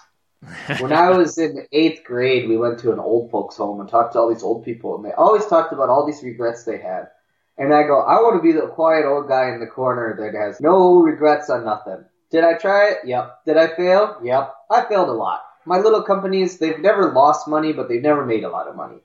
when 0.79 0.93
I 0.93 1.09
was 1.09 1.37
in 1.37 1.67
eighth 1.71 2.03
grade, 2.03 2.47
we 2.47 2.57
went 2.57 2.79
to 2.79 2.91
an 2.91 2.99
old 2.99 3.31
folks 3.31 3.57
home 3.57 3.79
and 3.79 3.89
talked 3.89 4.13
to 4.13 4.19
all 4.19 4.29
these 4.29 4.43
old 4.43 4.65
people, 4.65 4.95
and 4.95 5.05
they 5.05 5.11
always 5.11 5.45
talked 5.45 5.73
about 5.73 5.89
all 5.89 6.05
these 6.05 6.23
regrets 6.23 6.63
they 6.63 6.77
had. 6.77 7.09
And 7.57 7.73
I 7.73 7.83
go, 7.83 8.01
I 8.01 8.15
want 8.15 8.37
to 8.37 8.41
be 8.41 8.51
the 8.51 8.67
quiet 8.67 9.05
old 9.05 9.27
guy 9.27 9.53
in 9.53 9.59
the 9.59 9.67
corner 9.67 10.15
that 10.19 10.37
has 10.37 10.59
no 10.59 11.01
regrets 11.01 11.49
on 11.49 11.65
nothing. 11.65 12.03
Did 12.31 12.43
I 12.43 12.55
try 12.55 12.89
it? 12.89 12.97
Yep. 13.05 13.45
Did 13.45 13.57
I 13.57 13.67
fail? 13.75 14.17
Yep. 14.23 14.53
I 14.71 14.85
failed 14.85 15.09
a 15.09 15.13
lot. 15.13 15.43
My 15.65 15.77
little 15.77 16.01
companies, 16.01 16.57
they've 16.57 16.79
never 16.79 17.11
lost 17.11 17.47
money, 17.47 17.71
but 17.71 17.87
they've 17.87 18.01
never 18.01 18.25
made 18.25 18.43
a 18.43 18.49
lot 18.49 18.67
of 18.67 18.75
money. 18.75 18.97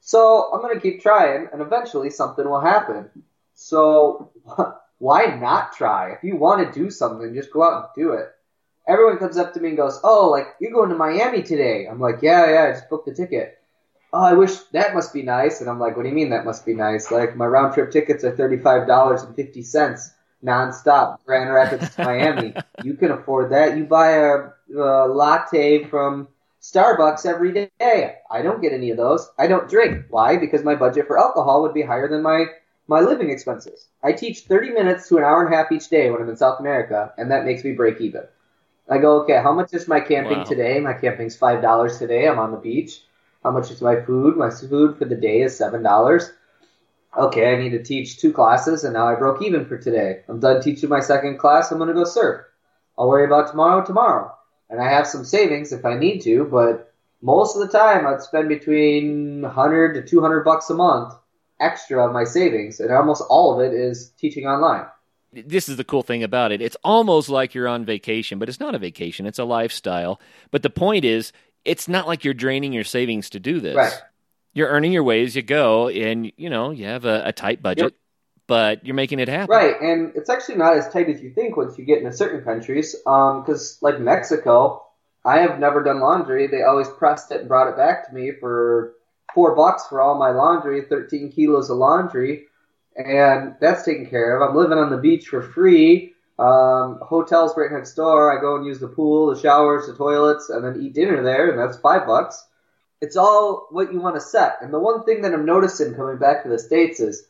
So 0.00 0.52
I'm 0.52 0.60
going 0.60 0.74
to 0.74 0.80
keep 0.80 1.02
trying, 1.02 1.48
and 1.52 1.60
eventually 1.60 2.10
something 2.10 2.48
will 2.48 2.60
happen. 2.60 3.10
So 3.54 4.30
why 4.98 5.26
not 5.26 5.72
try? 5.72 6.12
If 6.12 6.22
you 6.22 6.36
want 6.36 6.72
to 6.72 6.78
do 6.78 6.90
something, 6.90 7.34
just 7.34 7.52
go 7.52 7.64
out 7.64 7.90
and 7.96 8.04
do 8.04 8.12
it. 8.12 8.28
Everyone 8.88 9.18
comes 9.18 9.36
up 9.36 9.52
to 9.54 9.60
me 9.60 9.68
and 9.68 9.76
goes, 9.76 10.00
"Oh, 10.04 10.28
like 10.30 10.54
you're 10.60 10.72
going 10.72 10.90
to 10.90 10.96
Miami 10.96 11.42
today?" 11.42 11.86
I'm 11.86 12.00
like, 12.00 12.22
"Yeah, 12.22 12.50
yeah, 12.50 12.64
I 12.64 12.72
just 12.72 12.88
booked 12.88 13.06
the 13.06 13.14
ticket." 13.14 13.58
Oh, 14.12 14.22
I 14.22 14.32
wish 14.34 14.58
that 14.72 14.94
must 14.94 15.12
be 15.12 15.22
nice. 15.22 15.60
And 15.60 15.68
I'm 15.68 15.80
like, 15.80 15.96
"What 15.96 16.04
do 16.04 16.08
you 16.08 16.14
mean 16.14 16.30
that 16.30 16.44
must 16.44 16.64
be 16.64 16.74
nice?" 16.74 17.10
Like 17.10 17.36
my 17.36 17.46
round 17.46 17.74
trip 17.74 17.90
tickets 17.90 18.24
are 18.24 18.36
thirty 18.36 18.58
five 18.58 18.86
dollars 18.86 19.22
and 19.22 19.34
fifty 19.34 19.62
cents 19.62 20.10
nonstop, 20.44 21.18
Grand 21.24 21.52
Rapids 21.52 21.94
to 21.96 22.04
Miami. 22.04 22.54
You 22.84 22.94
can 22.94 23.10
afford 23.10 23.50
that. 23.50 23.76
You 23.76 23.84
buy 23.84 24.10
a, 24.12 24.50
a 24.76 25.08
latte 25.08 25.84
from 25.84 26.28
Starbucks 26.62 27.26
every 27.26 27.52
day. 27.52 28.16
I 28.30 28.42
don't 28.42 28.60
get 28.62 28.72
any 28.72 28.90
of 28.90 28.96
those. 28.96 29.28
I 29.38 29.46
don't 29.48 29.68
drink. 29.68 30.04
Why? 30.10 30.36
Because 30.36 30.62
my 30.62 30.74
budget 30.76 31.06
for 31.08 31.18
alcohol 31.18 31.62
would 31.62 31.74
be 31.74 31.82
higher 31.82 32.08
than 32.08 32.22
my 32.22 32.46
my 32.86 33.00
living 33.00 33.30
expenses. 33.30 33.88
I 34.02 34.12
teach 34.12 34.42
30 34.42 34.70
minutes 34.70 35.08
to 35.08 35.16
an 35.18 35.24
hour 35.24 35.44
and 35.44 35.52
a 35.52 35.56
half 35.56 35.72
each 35.72 35.88
day 35.88 36.10
when 36.10 36.22
I'm 36.22 36.28
in 36.28 36.36
South 36.36 36.60
America, 36.60 37.12
and 37.18 37.30
that 37.30 37.44
makes 37.44 37.64
me 37.64 37.72
break 37.72 38.00
even. 38.00 38.22
I 38.88 38.98
go, 38.98 39.22
okay, 39.22 39.40
how 39.42 39.52
much 39.52 39.74
is 39.74 39.88
my 39.88 40.00
camping 40.00 40.38
Wow. 40.38 40.44
today? 40.44 40.80
My 40.80 40.92
camping's 40.94 41.36
five 41.36 41.60
dollars 41.60 41.98
today. 41.98 42.28
I'm 42.28 42.38
on 42.38 42.52
the 42.52 42.58
beach. 42.58 43.02
How 43.42 43.50
much 43.50 43.70
is 43.70 43.80
my 43.82 44.00
food? 44.00 44.36
My 44.36 44.50
food 44.50 44.96
for 44.96 45.04
the 45.04 45.16
day 45.16 45.42
is 45.42 45.56
seven 45.56 45.82
dollars. 45.82 46.32
Okay, 47.16 47.52
I 47.52 47.56
need 47.56 47.70
to 47.70 47.82
teach 47.82 48.18
two 48.20 48.32
classes, 48.32 48.84
and 48.84 48.92
now 48.94 49.06
I 49.08 49.14
broke 49.14 49.42
even 49.42 49.64
for 49.64 49.78
today. 49.78 50.22
I'm 50.28 50.38
done 50.38 50.60
teaching 50.60 50.88
my 50.90 51.00
second 51.00 51.38
class. 51.38 51.70
I'm 51.70 51.78
gonna 51.78 51.94
go 51.94 52.04
surf. 52.04 52.44
I'll 52.98 53.08
worry 53.08 53.24
about 53.24 53.48
tomorrow 53.50 53.84
tomorrow. 53.84 54.32
And 54.68 54.80
I 54.80 54.88
have 54.90 55.06
some 55.06 55.24
savings 55.24 55.72
if 55.72 55.84
I 55.84 55.96
need 55.96 56.20
to, 56.22 56.44
but 56.44 56.92
most 57.22 57.56
of 57.56 57.62
the 57.62 57.78
time 57.78 58.06
I'd 58.06 58.22
spend 58.22 58.48
between 58.48 59.42
100 59.42 59.94
to 59.94 60.02
200 60.02 60.44
bucks 60.44 60.70
a 60.70 60.74
month 60.74 61.14
extra 61.60 62.04
of 62.06 62.12
my 62.12 62.24
savings, 62.24 62.80
and 62.80 62.90
almost 62.92 63.24
all 63.30 63.54
of 63.54 63.66
it 63.66 63.74
is 63.74 64.10
teaching 64.18 64.46
online. 64.46 64.86
This 65.46 65.68
is 65.68 65.76
the 65.76 65.84
cool 65.84 66.02
thing 66.02 66.22
about 66.22 66.52
it. 66.52 66.60
It's 66.62 66.76
almost 66.84 67.28
like 67.28 67.54
you're 67.54 67.68
on 67.68 67.84
vacation, 67.84 68.38
but 68.38 68.48
it's 68.48 68.60
not 68.60 68.74
a 68.74 68.78
vacation, 68.78 69.26
it's 69.26 69.38
a 69.38 69.44
lifestyle. 69.44 70.20
But 70.50 70.62
the 70.62 70.70
point 70.70 71.04
is, 71.04 71.32
it's 71.64 71.88
not 71.88 72.06
like 72.06 72.24
you're 72.24 72.34
draining 72.34 72.72
your 72.72 72.84
savings 72.84 73.30
to 73.30 73.40
do 73.40 73.60
this. 73.60 73.76
Right. 73.76 73.92
You're 74.54 74.68
earning 74.68 74.92
your 74.92 75.02
way 75.02 75.22
as 75.22 75.36
you 75.36 75.42
go, 75.42 75.88
and 75.88 76.32
you 76.36 76.48
know, 76.48 76.70
you 76.70 76.86
have 76.86 77.04
a, 77.04 77.22
a 77.26 77.32
tight 77.32 77.62
budget, 77.62 77.84
Yep. 77.84 77.92
but 78.46 78.86
you're 78.86 78.94
making 78.94 79.18
it 79.18 79.28
happen. 79.28 79.54
Right, 79.54 79.78
and 79.80 80.12
it's 80.14 80.30
actually 80.30 80.56
not 80.56 80.76
as 80.76 80.88
tight 80.88 81.10
as 81.10 81.20
you 81.20 81.30
think 81.30 81.56
once 81.56 81.76
you 81.76 81.84
get 81.84 81.98
into 81.98 82.12
certain 82.12 82.42
countries. 82.42 82.96
Um, 83.06 83.42
because, 83.42 83.78
like 83.82 84.00
Mexico, 84.00 84.82
I 85.26 85.40
have 85.40 85.58
never 85.58 85.82
done 85.82 86.00
laundry. 86.00 86.46
They 86.46 86.62
always 86.62 86.88
pressed 86.88 87.32
it 87.32 87.40
and 87.40 87.48
brought 87.48 87.68
it 87.68 87.76
back 87.76 88.08
to 88.08 88.14
me 88.14 88.32
for 88.40 88.94
four 89.34 89.54
bucks 89.54 89.86
for 89.88 90.00
all 90.00 90.18
my 90.18 90.30
laundry, 90.30 90.82
13 90.88 91.30
kilos 91.32 91.68
of 91.68 91.76
laundry, 91.76 92.45
and 92.96 93.56
that's 93.60 93.84
taken 93.84 94.06
care 94.06 94.36
of. 94.36 94.48
I'm 94.48 94.56
living 94.56 94.78
on 94.78 94.90
the 94.90 94.96
beach 94.96 95.28
for 95.28 95.42
free. 95.42 96.14
Um, 96.38 96.98
hotels 97.02 97.56
right 97.56 97.72
next 97.72 97.94
door. 97.94 98.36
I 98.36 98.40
go 98.40 98.56
and 98.56 98.66
use 98.66 98.78
the 98.78 98.88
pool, 98.88 99.34
the 99.34 99.40
showers, 99.40 99.86
the 99.86 99.94
toilets, 99.94 100.50
and 100.50 100.64
then 100.64 100.82
eat 100.82 100.94
dinner 100.94 101.22
there, 101.22 101.50
and 101.50 101.58
that's 101.58 101.78
five 101.78 102.06
bucks. 102.06 102.46
It's 103.00 103.16
all 103.16 103.68
what 103.70 103.92
you 103.92 104.00
want 104.00 104.16
to 104.16 104.20
set. 104.20 104.58
And 104.60 104.72
the 104.72 104.78
one 104.78 105.04
thing 105.04 105.22
that 105.22 105.32
I'm 105.32 105.46
noticing 105.46 105.94
coming 105.94 106.18
back 106.18 106.42
to 106.42 106.48
the 106.48 106.58
States 106.58 107.00
is 107.00 107.26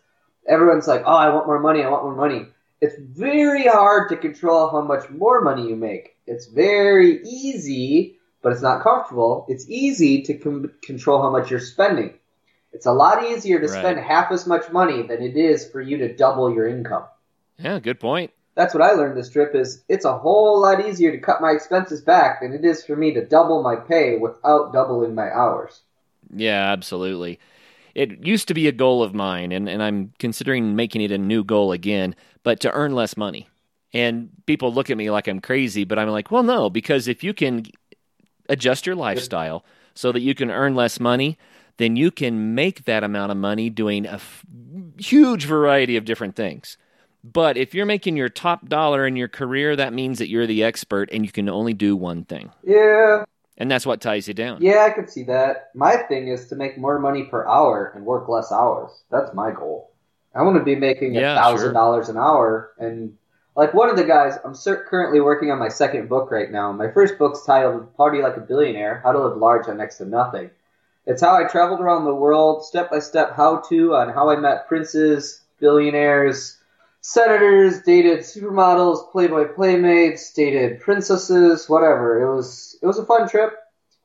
everyone's 0.47 0.87
like, 0.87 1.03
oh, 1.05 1.15
I 1.15 1.33
want 1.33 1.47
more 1.47 1.61
money, 1.61 1.83
I 1.83 1.89
want 1.89 2.05
more 2.05 2.17
money. 2.17 2.47
It's 2.81 2.97
very 2.99 3.65
hard 3.65 4.11
to 4.11 4.17
control 4.17 4.71
how 4.71 4.83
much 4.83 5.09
more 5.11 5.41
money 5.41 5.69
you 5.69 5.77
make. 5.77 6.17
It's 6.27 6.47
very 6.47 7.23
easy, 7.23 8.19
but 8.43 8.53
it's 8.53 8.63
not 8.63 8.83
comfortable. 8.83 9.47
It's 9.49 9.69
easy 9.69 10.23
to 10.23 10.35
com- 10.35 10.73
control 10.83 11.23
how 11.23 11.31
much 11.31 11.51
you're 11.51 11.61
spending. 11.61 12.15
It's 12.77 12.85
a 12.85 12.93
lot 12.93 13.25
easier 13.25 13.59
to 13.59 13.67
Right. 13.69 13.79
spend 13.79 13.99
half 13.99 14.31
as 14.31 14.47
much 14.47 14.71
money 14.71 15.01
than 15.01 15.23
it 15.23 15.35
is 15.35 15.67
for 15.67 15.81
you 15.81 15.97
to 15.97 16.15
double 16.15 16.53
your 16.53 16.69
income. 16.69 17.05
Yeah, 17.59 17.79
good 17.81 17.99
point. 17.99 18.33
That's 18.55 18.75
what 18.75 18.83
I 18.83 18.93
learned 18.93 19.17
this 19.17 19.31
trip 19.31 19.55
is 19.55 19.83
it's 19.89 20.05
a 20.05 20.19
whole 20.19 20.61
lot 20.61 20.87
easier 20.87 21.11
to 21.11 21.17
cut 21.17 21.41
my 21.41 21.53
expenses 21.53 22.03
back 22.03 22.43
than 22.43 22.53
it 22.53 22.67
is 22.67 22.85
for 22.85 22.95
me 22.95 23.15
to 23.15 23.25
double 23.25 23.63
my 23.63 23.77
pay 23.77 24.19
without 24.19 24.75
doubling 24.75 25.15
my 25.15 25.33
hours. 25.33 25.81
Yeah, 26.35 26.71
absolutely. 26.71 27.41
It 27.95 28.27
used 28.27 28.47
to 28.49 28.55
be 28.55 28.69
a 28.69 28.73
goal 28.73 29.03
of 29.03 29.15
mine, 29.15 29.53
and, 29.53 29.71
and 29.71 29.83
I'm 29.83 30.13
considering 30.19 30.77
making 30.77 31.01
it 31.01 31.11
a 31.11 31.17
new 31.17 31.45
goal 31.45 31.73
again, 31.73 32.15
but 32.43 32.61
to 32.61 32.73
earn 32.73 32.95
less 32.95 33.17
money. 33.17 33.49
And 33.95 34.29
people 34.45 34.71
look 34.71 34.91
at 34.91 34.99
me 34.99 35.11
like 35.11 35.29
I'm 35.29 35.41
crazy, 35.41 35.85
but 35.85 35.99
I'm 35.99 36.11
like, 36.11 36.31
well, 36.31 36.43
no, 36.43 36.69
because 36.69 37.09
if 37.09 37.25
you 37.25 37.33
can 37.33 37.65
adjust 38.51 38.85
your 38.85 38.97
lifestyle 38.97 39.65
so 39.95 40.13
that 40.13 40.21
you 40.21 40.35
can 40.35 40.51
earn 40.51 40.75
less 40.75 41.01
money, 41.01 41.39
then 41.79 41.97
you 41.97 42.11
can 42.11 42.55
make 42.55 42.85
that 42.85 43.05
amount 43.05 43.33
of 43.33 43.39
money 43.39 43.71
doing 43.71 44.07
a 44.07 44.13
f- 44.15 44.45
huge 44.99 45.45
variety 45.45 45.97
of 45.97 46.05
different 46.05 46.37
things. 46.37 46.79
But 47.25 47.57
if 47.57 47.75
you're 47.75 47.87
making 47.87 48.17
your 48.17 48.29
top 48.29 48.69
dollar 48.69 49.07
in 49.07 49.17
your 49.17 49.29
career, 49.29 49.75
that 49.77 49.93
means 49.93 50.19
that 50.19 50.29
you're 50.29 50.47
the 50.47 50.63
expert 50.63 51.09
and 51.13 51.25
you 51.27 51.33
can 51.33 51.49
only 51.49 51.75
do 51.75 51.97
one 51.97 52.25
thing. 52.25 52.51
Yeah, 52.63 53.25
And 53.59 53.69
that's 53.71 53.85
what 53.85 54.01
ties 54.01 54.29
you 54.29 54.35
down. 54.35 54.63
yeah, 54.63 54.85
I 54.85 54.91
could 54.91 55.11
see 55.11 55.25
that. 55.25 55.71
My 55.75 55.97
thing 55.97 56.29
is 56.29 56.47
to 56.49 56.57
make 56.57 56.79
more 56.79 56.99
money 57.01 57.25
per 57.25 57.45
hour 57.47 57.93
and 57.95 58.05
work 58.05 58.29
less 58.29 58.53
hours. 58.53 58.91
That's 59.11 59.35
my 59.35 59.51
goal. 59.51 59.91
I 60.35 60.43
want 60.43 60.57
to 60.59 60.63
be 60.65 60.77
making 60.77 61.17
a 61.17 61.21
thousand 61.35 61.73
dollars 61.75 62.09
an 62.11 62.19
hour, 62.19 62.73
and 62.79 63.17
like 63.57 63.73
one 63.73 63.89
of 63.89 63.97
the 63.97 64.05
guys, 64.05 64.35
I'm 64.45 64.55
currently 64.85 65.19
working 65.23 65.51
on 65.51 65.59
my 65.59 65.69
second 65.69 66.11
book 66.11 66.31
right 66.31 66.51
now. 66.53 66.71
My 66.73 66.91
first 66.93 67.17
book's 67.19 67.43
titled 67.47 67.97
"Party 67.97 68.21
Like 68.21 68.37
a 68.37 68.41
Billionaire: 68.41 69.01
How 69.03 69.13
to 69.13 69.19
Live 69.19 69.39
Large 69.39 69.67
on 69.69 69.79
Next 69.79 69.97
to 69.97 70.05
Nothing." 70.05 70.51
It's 71.07 71.23
how 71.23 71.37
I 71.37 71.45
traveled 71.45 71.81
around 71.81 72.05
the 72.05 72.15
world, 72.15 72.65
step 72.65 72.91
by 72.91 72.99
step, 72.99 73.37
how 73.37 73.59
to 73.69 73.95
on 73.95 74.09
how 74.13 74.29
I 74.29 74.37
met 74.37 74.67
princes, 74.67 75.41
billionaires, 75.61 76.59
senators, 77.01 77.83
dated 77.83 78.21
supermodels, 78.21 79.13
Playboy 79.13 79.55
playmates, 79.55 80.33
dated 80.33 80.81
princesses, 80.81 81.69
whatever. 81.69 82.21
It 82.21 82.35
was 82.35 82.77
it 82.83 82.87
was 82.87 82.99
a 82.99 83.07
fun 83.07 83.29
trip, 83.29 83.53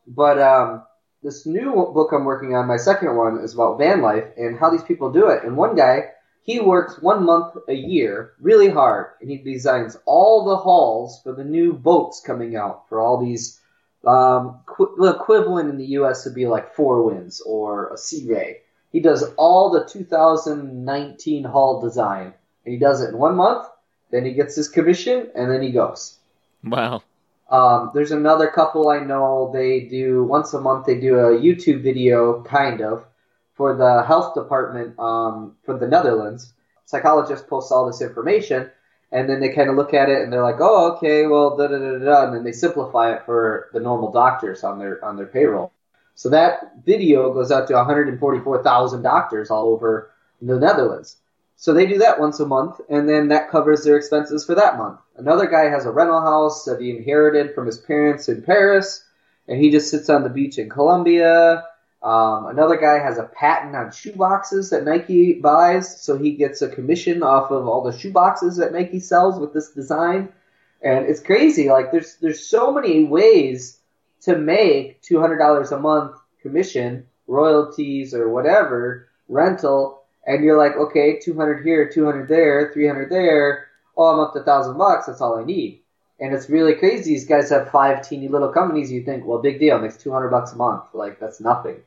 but 0.05 0.39
um, 0.39 0.83
this 1.23 1.45
new 1.47 1.71
book 1.93 2.11
I'm 2.11 2.25
working 2.25 2.55
on, 2.55 2.67
my 2.67 2.77
second 2.77 3.15
one, 3.15 3.39
is 3.39 3.55
about 3.55 3.79
van 3.79 4.01
life 4.01 4.25
and 4.37 4.59
how 4.59 4.69
these 4.69 4.83
people 4.83 5.11
do 5.11 5.27
it. 5.29 5.43
And 5.43 5.57
one 5.57 5.75
guy, 5.75 6.09
he 6.43 6.59
works 6.59 7.01
one 7.01 7.23
month 7.25 7.55
a 7.67 7.73
year 7.73 8.33
really 8.39 8.69
hard, 8.69 9.07
and 9.21 9.29
he 9.29 9.37
designs 9.37 9.97
all 10.05 10.45
the 10.45 10.57
hulls 10.57 11.19
for 11.23 11.33
the 11.33 11.43
new 11.43 11.73
boats 11.73 12.21
coming 12.25 12.55
out 12.55 12.87
for 12.89 12.99
all 12.99 13.17
these. 13.17 13.59
Um, 14.05 14.61
qu- 14.65 14.95
the 14.97 15.11
equivalent 15.11 15.69
in 15.69 15.77
the 15.77 15.85
U.S. 15.97 16.25
would 16.25 16.35
be 16.35 16.47
like 16.47 16.73
Four 16.73 17.03
Winns 17.03 17.41
or 17.41 17.93
a 17.93 17.97
Sea 17.97 18.27
Ray. 18.27 18.61
He 18.91 18.99
does 18.99 19.23
all 19.37 19.69
the 19.69 19.85
2019 19.85 21.43
hull 21.43 21.81
design, 21.81 22.33
and 22.65 22.73
he 22.73 22.77
does 22.77 23.01
it 23.01 23.09
in 23.09 23.17
one 23.17 23.35
month. 23.35 23.67
Then 24.11 24.25
he 24.25 24.33
gets 24.33 24.55
his 24.55 24.67
commission, 24.67 25.29
and 25.35 25.49
then 25.49 25.61
he 25.61 25.71
goes. 25.71 26.17
Wow. 26.63 27.03
Um, 27.49 27.91
there's 27.93 28.11
another 28.11 28.47
couple 28.47 28.89
I 28.89 28.99
know. 28.99 29.51
They 29.53 29.81
do 29.81 30.23
once 30.23 30.53
a 30.53 30.61
month. 30.61 30.85
They 30.85 30.99
do 30.99 31.15
a 31.19 31.37
YouTube 31.37 31.83
video, 31.83 32.43
kind 32.43 32.81
of, 32.81 33.05
for 33.53 33.75
the 33.75 34.03
health 34.03 34.33
department 34.33 34.97
um, 34.99 35.55
for 35.63 35.77
the 35.77 35.87
Netherlands. 35.87 36.53
Psychologist 36.85 37.47
posts 37.47 37.71
all 37.71 37.87
this 37.87 38.01
information, 38.01 38.69
and 39.11 39.29
then 39.29 39.39
they 39.39 39.49
kind 39.49 39.69
of 39.69 39.75
look 39.75 39.93
at 39.93 40.09
it 40.09 40.21
and 40.21 40.31
they're 40.31 40.43
like, 40.43 40.59
"Oh, 40.59 40.93
okay, 40.93 41.27
well, 41.27 41.57
da 41.57 41.67
da 41.67 41.77
da 41.77 41.97
da,", 41.97 42.05
da," 42.05 42.25
and 42.25 42.35
then 42.35 42.43
they 42.43 42.51
simplify 42.51 43.13
it 43.13 43.25
for 43.25 43.69
the 43.73 43.79
normal 43.79 44.11
doctors 44.11 44.63
on 44.63 44.79
their 44.79 45.03
on 45.03 45.17
their 45.17 45.25
payroll. 45.25 45.71
So 46.15 46.29
that 46.29 46.73
video 46.85 47.33
goes 47.33 47.51
out 47.51 47.67
to 47.67 47.73
144,000 47.73 49.01
doctors 49.01 49.49
all 49.49 49.67
over 49.69 50.11
the 50.41 50.59
Netherlands. 50.59 51.17
So 51.55 51.73
they 51.73 51.85
do 51.85 51.99
that 51.99 52.19
once 52.19 52.39
a 52.39 52.45
month, 52.45 52.81
and 52.89 53.07
then 53.07 53.27
that 53.27 53.49
covers 53.49 53.83
their 53.83 53.97
expenses 53.97 54.45
for 54.45 54.55
that 54.55 54.77
month. 54.77 54.99
Another 55.15 55.45
guy 55.45 55.69
has 55.69 55.85
a 55.85 55.91
rental 55.91 56.21
house 56.21 56.65
that 56.65 56.81
he 56.81 56.89
inherited 56.89 57.53
from 57.53 57.67
his 57.67 57.77
parents 57.77 58.29
in 58.29 58.41
Paris, 58.41 59.03
and 59.47 59.59
he 59.59 59.69
just 59.69 59.91
sits 59.91 60.09
on 60.09 60.23
the 60.23 60.29
beach 60.29 60.57
in 60.57 60.69
Colombia. 60.69 61.63
Um, 62.03 62.47
another 62.47 62.77
guy 62.77 62.97
has 62.97 63.19
a 63.19 63.23
patent 63.23 63.75
on 63.75 63.87
shoeboxes 63.87 64.71
that 64.71 64.85
Nike 64.85 65.33
buys, 65.33 66.01
so 66.01 66.17
he 66.17 66.31
gets 66.31 66.61
a 66.63 66.69
commission 66.69 67.21
off 67.21 67.51
of 67.51 67.67
all 67.67 67.83
the 67.83 67.91
shoeboxes 67.91 68.57
that 68.57 68.73
Nike 68.73 68.99
sells 68.99 69.39
with 69.39 69.53
this 69.53 69.69
design. 69.69 70.33
And 70.81 71.05
it's 71.05 71.19
crazy. 71.19 71.69
Like 71.69 71.91
there's 71.91 72.15
there's 72.15 72.45
so 72.45 72.71
many 72.71 73.03
ways 73.03 73.77
to 74.21 74.35
make 74.35 75.01
two 75.03 75.19
hundred 75.19 75.37
dollars 75.37 75.71
a 75.71 75.79
month 75.79 76.17
commission, 76.41 77.05
royalties 77.27 78.15
or 78.15 78.29
whatever, 78.29 79.07
rental, 79.27 80.01
and 80.25 80.43
you're 80.43 80.57
like, 80.57 80.75
okay, 80.75 81.19
two 81.19 81.37
hundred 81.37 81.63
here, 81.63 81.87
two 81.87 82.05
hundred 82.05 82.27
there, 82.27 82.71
three 82.73 82.87
hundred 82.87 83.11
there. 83.11 83.67
Oh, 83.95 84.07
I'm 84.07 84.19
up 84.19 84.33
to 84.33 84.41
thousand 84.41 84.75
bucks. 84.79 85.05
That's 85.05 85.21
all 85.21 85.37
I 85.37 85.43
need. 85.43 85.81
And 86.19 86.33
it's 86.33 86.49
really 86.49 86.73
crazy. 86.75 87.11
These 87.13 87.27
guys 87.27 87.51
have 87.51 87.69
five 87.69 88.07
teeny 88.07 88.27
little 88.27 88.49
companies. 88.51 88.91
You 88.91 89.03
think, 89.03 89.23
well, 89.23 89.39
big 89.39 89.59
deal, 89.59 89.77
makes 89.77 89.97
two 89.97 90.11
hundred 90.11 90.29
bucks 90.29 90.53
a 90.53 90.55
month. 90.55 90.85
Like 90.93 91.19
that's 91.19 91.39
nothing. 91.39 91.81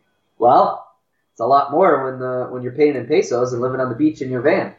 Well, 0.44 0.86
it's 1.32 1.40
a 1.40 1.46
lot 1.46 1.70
more 1.70 2.04
when 2.04 2.20
the 2.20 2.48
when 2.50 2.62
you're 2.62 2.72
paying 2.76 2.96
in 2.96 3.06
pesos 3.06 3.54
and 3.54 3.62
living 3.62 3.80
on 3.80 3.88
the 3.88 3.94
beach 3.94 4.20
in 4.20 4.30
your 4.30 4.42
van. 4.42 4.74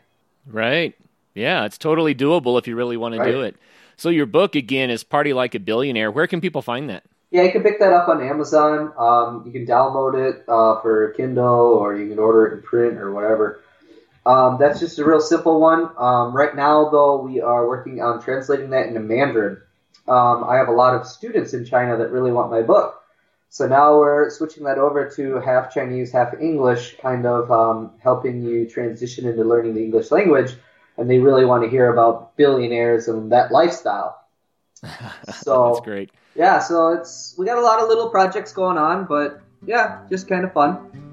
Right. 0.45 0.93
Yeah, 1.33 1.65
it's 1.65 1.79
totally 1.79 2.13
doable 2.13 2.59
if 2.59 2.67
you 2.67 2.75
really 2.75 2.97
want 2.97 3.17
Right. 3.17 3.25
to 3.25 3.31
do 3.31 3.41
it. 3.41 3.55
So 3.97 4.09
your 4.09 4.27
book 4.27 4.55
again 4.55 4.91
is 4.91 5.03
Party 5.03 5.33
Like 5.33 5.55
a 5.55 5.59
Billionaire. 5.59 6.11
Where 6.11 6.27
can 6.27 6.39
people 6.39 6.61
find 6.61 6.87
that? 6.91 7.01
Yeah, 7.31 7.41
you 7.41 7.51
can 7.51 7.63
pick 7.63 7.79
that 7.79 7.93
up 7.93 8.07
on 8.07 8.21
Amazon. 8.21 8.93
Um, 8.95 9.41
you 9.43 9.51
can 9.51 9.65
download 9.65 10.13
it 10.29 10.43
uh, 10.47 10.79
for 10.81 11.15
Kindle, 11.17 11.45
or 11.45 11.95
you 11.95 12.09
can 12.09 12.19
order 12.19 12.45
it 12.45 12.53
in 12.57 12.61
print 12.61 12.99
or 12.99 13.11
whatever. 13.11 13.61
Um, 14.23 14.57
that's 14.59 14.79
just 14.79 14.99
a 14.99 15.03
real 15.03 15.19
simple 15.19 15.59
one. 15.59 15.89
Um, 15.97 16.35
right 16.35 16.55
now, 16.55 16.89
though, 16.89 17.23
we 17.23 17.41
are 17.41 17.67
working 17.67 18.03
on 18.03 18.21
translating 18.21 18.69
that 18.69 18.85
into 18.85 18.99
Mandarin. 18.99 19.57
Um, 20.07 20.43
I 20.43 20.57
have 20.57 20.67
a 20.67 20.73
lot 20.73 20.93
of 20.93 21.07
students 21.07 21.55
in 21.55 21.65
China 21.65 21.97
that 21.97 22.11
really 22.11 22.31
want 22.31 22.51
my 22.51 22.61
book. 22.61 23.01
So 23.55 23.65
now 23.65 23.97
we're 23.97 24.29
switching 24.31 24.65
that 24.65 24.77
over 24.77 25.09
to 25.11 25.39
half 25.39 25.73
Chinese, 25.73 26.11
half 26.11 26.33
English, 26.33 26.97
kind 26.97 27.25
of 27.25 27.49
um, 27.49 27.91
helping 28.03 28.43
you 28.43 28.67
transition 28.67 29.25
into 29.25 29.45
learning 29.45 29.75
the 29.75 29.81
English 29.81 30.11
language. 30.11 30.55
And 30.97 31.09
they 31.09 31.19
really 31.19 31.45
want 31.45 31.63
to 31.63 31.69
hear 31.69 31.89
about 31.89 32.35
billionaires 32.35 33.07
and 33.07 33.31
that 33.31 33.53
lifestyle. 33.53 34.27
So 35.31 35.71
That's 35.71 35.85
great. 35.85 36.11
yeah, 36.35 36.59
so 36.59 36.89
it's 36.89 37.33
we 37.37 37.45
got 37.45 37.57
a 37.57 37.61
lot 37.61 37.81
of 37.81 37.87
little 37.87 38.09
projects 38.09 38.51
going 38.51 38.77
on, 38.77 39.05
but 39.05 39.41
yeah, 39.65 40.01
just 40.09 40.27
kind 40.27 40.43
of 40.43 40.51
fun. 40.51 41.04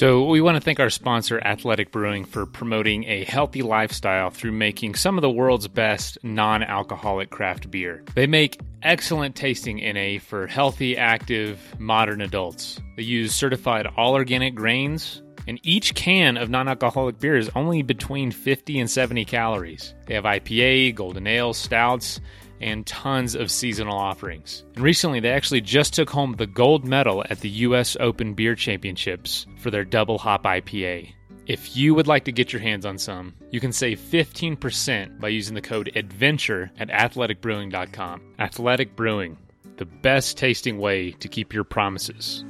So, 0.00 0.24
we 0.24 0.40
want 0.40 0.56
to 0.56 0.62
thank 0.62 0.80
our 0.80 0.88
sponsor, 0.88 1.38
Athletic 1.44 1.92
Brewing, 1.92 2.24
for 2.24 2.46
promoting 2.46 3.04
a 3.04 3.22
healthy 3.24 3.60
lifestyle 3.60 4.30
through 4.30 4.52
making 4.52 4.94
some 4.94 5.18
of 5.18 5.20
the 5.20 5.28
world's 5.28 5.68
best 5.68 6.16
non 6.22 6.62
alcoholic 6.62 7.28
craft 7.28 7.70
beer. 7.70 8.02
They 8.14 8.26
make 8.26 8.58
excellent 8.80 9.36
tasting 9.36 9.76
NA 9.76 10.18
for 10.18 10.46
healthy, 10.46 10.96
active, 10.96 11.60
modern 11.78 12.22
adults. 12.22 12.80
They 12.96 13.02
use 13.02 13.34
certified 13.34 13.86
all 13.94 14.14
organic 14.14 14.54
grains, 14.54 15.20
and 15.46 15.60
each 15.64 15.94
can 15.94 16.38
of 16.38 16.48
non 16.48 16.66
alcoholic 16.66 17.18
beer 17.18 17.36
is 17.36 17.50
only 17.54 17.82
between 17.82 18.30
50 18.30 18.80
and 18.80 18.90
70 18.90 19.26
calories. 19.26 19.92
They 20.06 20.14
have 20.14 20.24
IPA, 20.24 20.94
golden 20.94 21.26
ale, 21.26 21.52
stouts, 21.52 22.22
and 22.60 22.86
tons 22.86 23.34
of 23.34 23.50
seasonal 23.50 23.96
offerings. 23.96 24.64
And 24.74 24.84
recently, 24.84 25.20
they 25.20 25.30
actually 25.30 25.60
just 25.60 25.94
took 25.94 26.10
home 26.10 26.32
the 26.32 26.46
gold 26.46 26.84
medal 26.84 27.24
at 27.30 27.40
the 27.40 27.48
U.S. 27.48 27.96
Open 28.00 28.34
Beer 28.34 28.54
Championships 28.54 29.46
for 29.58 29.70
their 29.70 29.84
double 29.84 30.18
hop 30.18 30.44
IPA. 30.44 31.12
If 31.46 31.76
you 31.76 31.94
would 31.94 32.06
like 32.06 32.24
to 32.26 32.32
get 32.32 32.52
your 32.52 32.62
hands 32.62 32.86
on 32.86 32.98
some, 32.98 33.34
you 33.50 33.58
can 33.58 33.72
save 33.72 33.98
15% 33.98 35.18
by 35.18 35.28
using 35.28 35.54
the 35.54 35.60
code 35.60 35.90
ADVENTURE 35.96 36.70
at 36.78 36.88
athleticbrewing.com. 36.88 38.20
Athletic 38.38 38.94
Brewing, 38.94 39.36
the 39.76 39.84
best 39.84 40.36
tasting 40.36 40.78
way 40.78 41.10
to 41.12 41.28
keep 41.28 41.52
your 41.52 41.64
promises. 41.64 42.44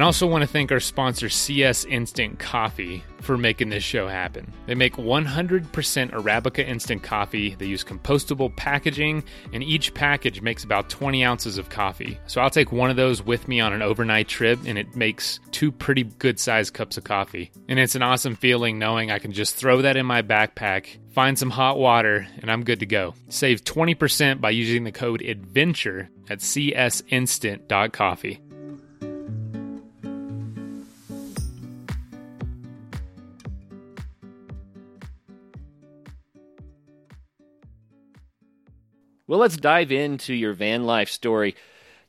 And 0.00 0.06
I 0.06 0.06
also 0.06 0.26
want 0.26 0.40
to 0.40 0.48
thank 0.48 0.72
our 0.72 0.80
sponsor, 0.80 1.28
CS 1.28 1.84
Instant 1.84 2.38
Coffee, 2.38 3.04
for 3.20 3.36
making 3.36 3.68
this 3.68 3.84
show 3.84 4.08
happen. 4.08 4.50
They 4.64 4.74
make 4.74 4.96
100% 4.96 5.70
Arabica 5.70 6.66
instant 6.66 7.02
coffee. 7.02 7.54
They 7.54 7.66
use 7.66 7.84
compostable 7.84 8.56
packaging, 8.56 9.24
and 9.52 9.62
each 9.62 9.92
package 9.92 10.40
makes 10.40 10.64
about 10.64 10.88
20 10.88 11.22
ounces 11.22 11.58
of 11.58 11.68
coffee. 11.68 12.18
So 12.28 12.40
I'll 12.40 12.48
take 12.48 12.72
one 12.72 12.88
of 12.88 12.96
those 12.96 13.22
with 13.22 13.46
me 13.46 13.60
on 13.60 13.74
an 13.74 13.82
overnight 13.82 14.26
trip, 14.26 14.58
and 14.64 14.78
it 14.78 14.96
makes 14.96 15.38
two 15.50 15.70
pretty 15.70 16.04
good 16.04 16.40
sized 16.40 16.72
cups 16.72 16.96
of 16.96 17.04
coffee. 17.04 17.50
And 17.68 17.78
it's 17.78 17.94
an 17.94 18.02
awesome 18.02 18.36
feeling 18.36 18.78
knowing 18.78 19.10
I 19.10 19.18
can 19.18 19.32
just 19.32 19.54
throw 19.54 19.82
that 19.82 19.98
in 19.98 20.06
my 20.06 20.22
backpack, 20.22 20.96
find 21.12 21.38
some 21.38 21.50
hot 21.50 21.78
water, 21.78 22.26
and 22.38 22.50
I'm 22.50 22.64
good 22.64 22.80
to 22.80 22.86
go. 22.86 23.12
Save 23.28 23.64
20% 23.64 24.40
by 24.40 24.48
using 24.48 24.84
the 24.84 24.92
code 24.92 25.20
ADVENTURE 25.20 26.08
at 26.30 26.38
csinstant.coffee. 26.38 28.40
Well, 39.30 39.38
let's 39.38 39.56
dive 39.56 39.92
into 39.92 40.34
your 40.34 40.54
van 40.54 40.82
life 40.82 41.08
story. 41.08 41.54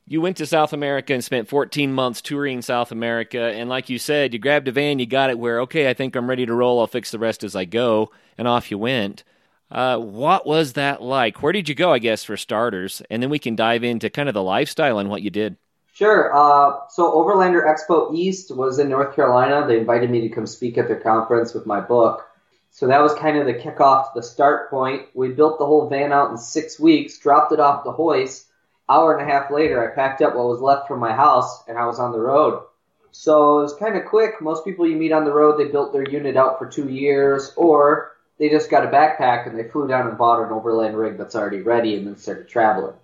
You 0.08 0.20
went 0.20 0.38
to 0.38 0.44
South 0.44 0.72
America 0.72 1.14
and 1.14 1.22
spent 1.22 1.46
14 1.46 1.92
months 1.92 2.20
touring 2.20 2.62
South 2.62 2.90
America. 2.90 3.40
And 3.40 3.68
like 3.68 3.88
you 3.88 4.00
said, 4.00 4.32
you 4.32 4.40
grabbed 4.40 4.66
a 4.66 4.72
van, 4.72 4.98
you 4.98 5.06
got 5.06 5.30
it 5.30 5.38
where, 5.38 5.60
okay, 5.60 5.88
I 5.88 5.94
think 5.94 6.16
I'm 6.16 6.28
ready 6.28 6.46
to 6.46 6.52
roll. 6.52 6.80
I'll 6.80 6.88
fix 6.88 7.12
the 7.12 7.20
rest 7.20 7.44
as 7.44 7.54
I 7.54 7.64
go. 7.64 8.10
And 8.36 8.48
off 8.48 8.72
you 8.72 8.78
went. 8.78 9.22
Uh, 9.70 9.98
what 9.98 10.48
was 10.48 10.72
that 10.72 11.00
like? 11.00 11.44
Where 11.44 11.52
did 11.52 11.68
you 11.68 11.76
go, 11.76 11.92
I 11.92 12.00
guess, 12.00 12.24
for 12.24 12.36
starters? 12.36 13.02
And 13.08 13.22
then 13.22 13.30
we 13.30 13.38
can 13.38 13.54
dive 13.54 13.84
into 13.84 14.10
kind 14.10 14.28
of 14.28 14.34
the 14.34 14.42
lifestyle 14.42 14.98
and 14.98 15.08
what 15.08 15.22
you 15.22 15.30
did. 15.30 15.56
Sure. 15.92 16.34
Uh, 16.34 16.88
so 16.90 17.08
Overlander 17.12 17.62
Expo 17.64 18.12
East 18.12 18.50
was 18.50 18.80
in 18.80 18.88
North 18.88 19.14
Carolina. 19.14 19.64
They 19.64 19.78
invited 19.78 20.10
me 20.10 20.22
to 20.22 20.28
come 20.28 20.48
speak 20.48 20.76
at 20.76 20.88
their 20.88 20.98
conference 20.98 21.54
with 21.54 21.66
my 21.66 21.78
book. 21.78 22.28
So 22.74 22.86
that 22.86 23.02
was 23.02 23.14
kind 23.14 23.36
of 23.36 23.44
the 23.44 23.52
kickoff, 23.52 24.06
to 24.06 24.10
the 24.20 24.22
start 24.22 24.70
point. 24.70 25.06
We 25.12 25.28
built 25.28 25.58
the 25.58 25.66
whole 25.66 25.88
van 25.88 26.10
out 26.10 26.30
in 26.30 26.38
six 26.38 26.80
weeks, 26.80 27.18
dropped 27.18 27.52
it 27.52 27.60
off 27.60 27.84
the 27.84 27.92
hoist. 27.92 28.46
Hour 28.88 29.16
and 29.16 29.28
a 29.28 29.30
half 29.30 29.50
later, 29.50 29.86
I 29.86 29.94
packed 29.94 30.22
up 30.22 30.34
what 30.34 30.48
was 30.48 30.60
left 30.60 30.88
from 30.88 30.98
my 30.98 31.12
house, 31.12 31.64
and 31.68 31.78
I 31.78 31.84
was 31.84 31.98
on 31.98 32.12
the 32.12 32.18
road. 32.18 32.62
So 33.10 33.58
it 33.58 33.62
was 33.64 33.74
kind 33.74 33.96
of 33.96 34.06
quick. 34.06 34.40
Most 34.40 34.64
people 34.64 34.88
you 34.88 34.96
meet 34.96 35.12
on 35.12 35.24
the 35.24 35.32
road, 35.32 35.58
they 35.58 35.70
built 35.70 35.92
their 35.92 36.08
unit 36.08 36.36
out 36.36 36.58
for 36.58 36.66
two 36.66 36.88
years, 36.88 37.52
or 37.56 38.12
they 38.38 38.48
just 38.48 38.70
got 38.70 38.86
a 38.86 38.88
backpack 38.88 39.46
and 39.46 39.58
they 39.58 39.68
flew 39.68 39.86
down 39.86 40.08
and 40.08 40.16
bought 40.16 40.42
an 40.42 40.50
overland 40.50 40.96
rig 40.96 41.18
that's 41.18 41.36
already 41.36 41.60
ready 41.60 41.94
and 41.94 42.06
then 42.06 42.16
started 42.16 42.48
traveling. 42.48 42.96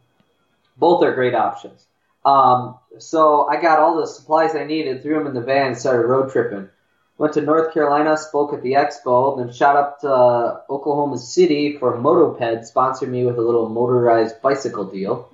Both 0.78 1.04
are 1.04 1.14
great 1.14 1.34
options. 1.34 1.84
Um, 2.24 2.78
so 2.98 3.46
I 3.46 3.60
got 3.60 3.80
all 3.80 4.00
the 4.00 4.06
supplies 4.06 4.56
I 4.56 4.64
needed, 4.64 5.02
threw 5.02 5.18
them 5.18 5.26
in 5.26 5.34
the 5.34 5.42
van, 5.42 5.68
and 5.68 5.78
started 5.78 6.06
road 6.06 6.32
tripping. 6.32 6.70
Went 7.18 7.34
to 7.34 7.40
North 7.40 7.74
Carolina, 7.74 8.16
spoke 8.16 8.54
at 8.54 8.62
the 8.62 8.74
expo, 8.74 9.36
then 9.36 9.52
shot 9.52 9.74
up 9.74 10.00
to 10.02 10.08
uh, 10.08 10.60
Oklahoma 10.70 11.18
City 11.18 11.76
for 11.76 11.96
Motoped, 11.98 12.64
sponsored 12.64 13.08
me 13.08 13.26
with 13.26 13.36
a 13.38 13.42
little 13.42 13.68
motorized 13.68 14.40
bicycle 14.40 14.84
deal. 14.84 15.28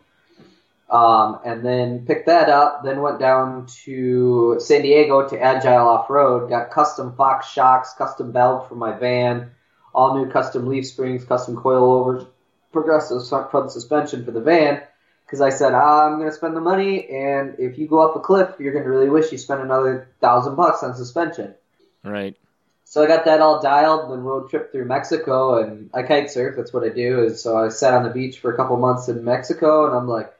Um, 0.88 1.40
and 1.44 1.62
then 1.64 2.06
picked 2.06 2.26
that 2.26 2.48
up, 2.48 2.84
then 2.84 3.02
went 3.02 3.18
down 3.18 3.66
to 3.84 4.56
San 4.60 4.80
Diego 4.80 5.28
to 5.28 5.38
Agile 5.38 5.88
Off 5.88 6.08
Road, 6.08 6.48
got 6.48 6.70
custom 6.70 7.14
Fox 7.16 7.50
shocks, 7.50 7.92
custom 7.98 8.32
valve 8.32 8.66
for 8.66 8.76
my 8.76 8.92
van, 8.92 9.50
all 9.94 10.16
new 10.16 10.30
custom 10.30 10.66
leaf 10.66 10.86
springs, 10.86 11.24
custom 11.24 11.54
coilovers, 11.54 12.26
progressive 12.72 13.28
front 13.28 13.50
front 13.50 13.70
suspension 13.72 14.24
for 14.24 14.30
the 14.30 14.40
van. 14.40 14.80
Because 15.26 15.42
I 15.42 15.50
said, 15.50 15.74
ah, 15.74 16.06
I'm 16.06 16.18
going 16.18 16.30
to 16.30 16.36
spend 16.36 16.56
the 16.56 16.60
money, 16.60 17.08
and 17.08 17.56
if 17.58 17.78
you 17.78 17.88
go 17.88 17.98
up 18.08 18.16
a 18.16 18.20
cliff, 18.20 18.54
you're 18.58 18.72
going 18.72 18.84
to 18.84 18.90
really 18.90 19.10
wish 19.10 19.32
you 19.32 19.38
spent 19.38 19.60
another 19.60 20.08
thousand 20.20 20.54
bucks 20.54 20.82
on 20.82 20.94
suspension. 20.94 21.54
Right. 22.04 22.36
So 22.84 23.02
I 23.02 23.06
got 23.06 23.24
that 23.24 23.40
all 23.40 23.60
dialed, 23.60 24.12
then 24.12 24.22
road 24.22 24.50
trip 24.50 24.70
through 24.70 24.84
Mexico, 24.84 25.62
and 25.62 25.90
I 25.94 26.02
kite 26.02 26.30
surf. 26.30 26.54
That's 26.56 26.72
what 26.72 26.84
I 26.84 26.90
do. 26.90 27.24
Is 27.24 27.42
so 27.42 27.56
I 27.56 27.70
sat 27.70 27.94
on 27.94 28.04
the 28.04 28.10
beach 28.10 28.38
for 28.38 28.52
a 28.52 28.56
couple 28.56 28.76
months 28.76 29.08
in 29.08 29.24
Mexico, 29.24 29.86
and 29.86 29.96
I'm 29.96 30.06
like, 30.06 30.32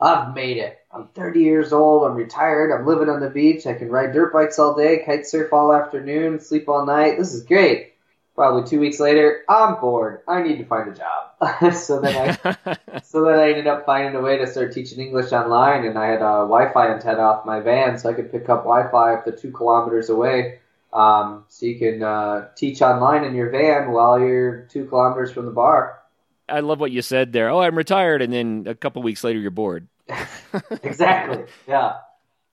I've 0.00 0.34
made 0.34 0.58
it. 0.58 0.78
I'm 0.90 1.06
30 1.08 1.40
years 1.40 1.72
old. 1.72 2.04
I'm 2.04 2.16
retired. 2.16 2.72
I'm 2.72 2.86
living 2.86 3.08
on 3.08 3.20
the 3.20 3.30
beach. 3.30 3.66
I 3.66 3.74
can 3.74 3.88
ride 3.88 4.12
dirt 4.12 4.32
bikes 4.32 4.58
all 4.58 4.74
day, 4.74 5.02
kite 5.06 5.26
surf 5.26 5.52
all 5.52 5.72
afternoon, 5.72 6.40
sleep 6.40 6.68
all 6.68 6.84
night. 6.84 7.18
This 7.18 7.32
is 7.32 7.44
great. 7.44 7.92
Probably 8.34 8.68
two 8.68 8.80
weeks 8.80 8.98
later, 8.98 9.42
I'm 9.48 9.80
bored. 9.80 10.22
I 10.26 10.42
need 10.42 10.58
to 10.58 10.64
find 10.64 10.90
a 10.90 10.94
job. 10.94 11.74
so 11.74 12.00
then 12.00 12.38
I 12.44 13.00
so 13.04 13.24
then 13.24 13.38
I 13.38 13.50
ended 13.50 13.66
up 13.66 13.86
finding 13.86 14.16
a 14.16 14.20
way 14.20 14.38
to 14.38 14.46
start 14.46 14.72
teaching 14.72 15.00
English 15.00 15.32
online, 15.32 15.84
and 15.84 15.98
I 15.98 16.06
had 16.06 16.22
a 16.22 16.46
Wi-Fi 16.48 16.94
antenna 16.94 17.20
off 17.20 17.46
my 17.46 17.60
van, 17.60 17.98
so 17.98 18.10
I 18.10 18.14
could 18.14 18.32
pick 18.32 18.48
up 18.48 18.64
Wi-Fi 18.64 19.14
up 19.14 19.24
to 19.26 19.32
two 19.32 19.52
kilometers 19.52 20.08
away. 20.08 20.60
Um, 20.92 21.44
so 21.48 21.66
you 21.66 21.78
can 21.78 22.02
uh, 22.02 22.48
teach 22.56 22.82
online 22.82 23.24
in 23.24 23.34
your 23.34 23.50
van 23.50 23.92
while 23.92 24.18
you're 24.18 24.66
two 24.70 24.86
kilometers 24.86 25.32
from 25.32 25.46
the 25.46 25.52
bar. 25.52 26.00
I 26.48 26.60
love 26.60 26.80
what 26.80 26.90
you 26.90 27.02
said 27.02 27.32
there. 27.32 27.50
Oh, 27.50 27.60
I'm 27.60 27.76
retired. 27.76 28.22
And 28.22 28.32
then 28.32 28.64
a 28.66 28.74
couple 28.74 29.02
weeks 29.02 29.24
later, 29.24 29.38
you're 29.38 29.50
bored. 29.50 29.88
exactly. 30.82 31.44
Yeah. 31.66 31.94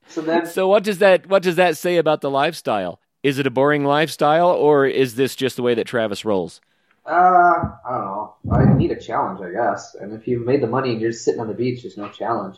So 0.07 0.21
then, 0.21 0.53
So 0.53 0.67
what 0.67 0.83
does 0.83 0.99
that 0.99 1.27
what 1.27 1.43
does 1.43 1.55
that 1.55 1.77
say 1.77 1.97
about 1.97 2.21
the 2.21 2.29
lifestyle? 2.29 2.99
Is 3.23 3.37
it 3.39 3.47
a 3.47 3.51
boring 3.51 3.83
lifestyle, 3.83 4.49
or 4.49 4.85
is 4.85 5.15
this 5.15 5.35
just 5.35 5.55
the 5.57 5.61
way 5.63 5.73
that 5.75 5.85
Travis 5.87 6.23
rolls? 6.25 6.61
uh, 7.05 7.11
I 7.11 7.89
don't 7.89 8.05
know. 8.05 8.35
I 8.51 8.65
need 8.77 8.91
a 8.91 8.99
challenge, 8.99 9.41
I 9.41 9.51
guess. 9.51 9.95
And 9.95 10.13
if 10.13 10.27
you've 10.27 10.45
made 10.45 10.61
the 10.61 10.67
money 10.67 10.91
and 10.91 11.01
you're 11.01 11.11
just 11.11 11.25
sitting 11.25 11.41
on 11.41 11.47
the 11.47 11.53
beach, 11.53 11.81
there's 11.81 11.97
no 11.97 12.09
challenge. 12.09 12.57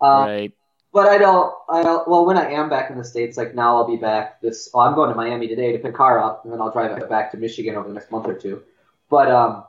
Uh, 0.00 0.26
right. 0.26 0.52
But 0.92 1.08
I 1.08 1.16
don't. 1.18 1.54
I 1.70 1.82
don't, 1.82 2.06
well, 2.06 2.26
when 2.26 2.36
I 2.36 2.52
am 2.52 2.68
back 2.68 2.90
in 2.90 2.98
the 2.98 3.04
states, 3.04 3.38
like 3.38 3.54
now, 3.54 3.76
I'll 3.76 3.86
be 3.86 3.96
back. 3.96 4.42
This. 4.42 4.68
I'm 4.74 4.94
going 4.94 5.08
to 5.08 5.14
Miami 5.14 5.48
today 5.48 5.72
to 5.72 5.78
pick 5.78 5.94
car 5.94 6.22
up, 6.22 6.44
and 6.44 6.52
then 6.52 6.60
I'll 6.60 6.70
drive 6.70 6.96
it 6.98 7.08
back 7.08 7.30
to 7.32 7.38
Michigan 7.38 7.76
over 7.76 7.88
the 7.88 7.94
next 7.94 8.10
month 8.10 8.26
or 8.26 8.34
two. 8.34 8.62
But 9.08 9.30
um, 9.30 9.64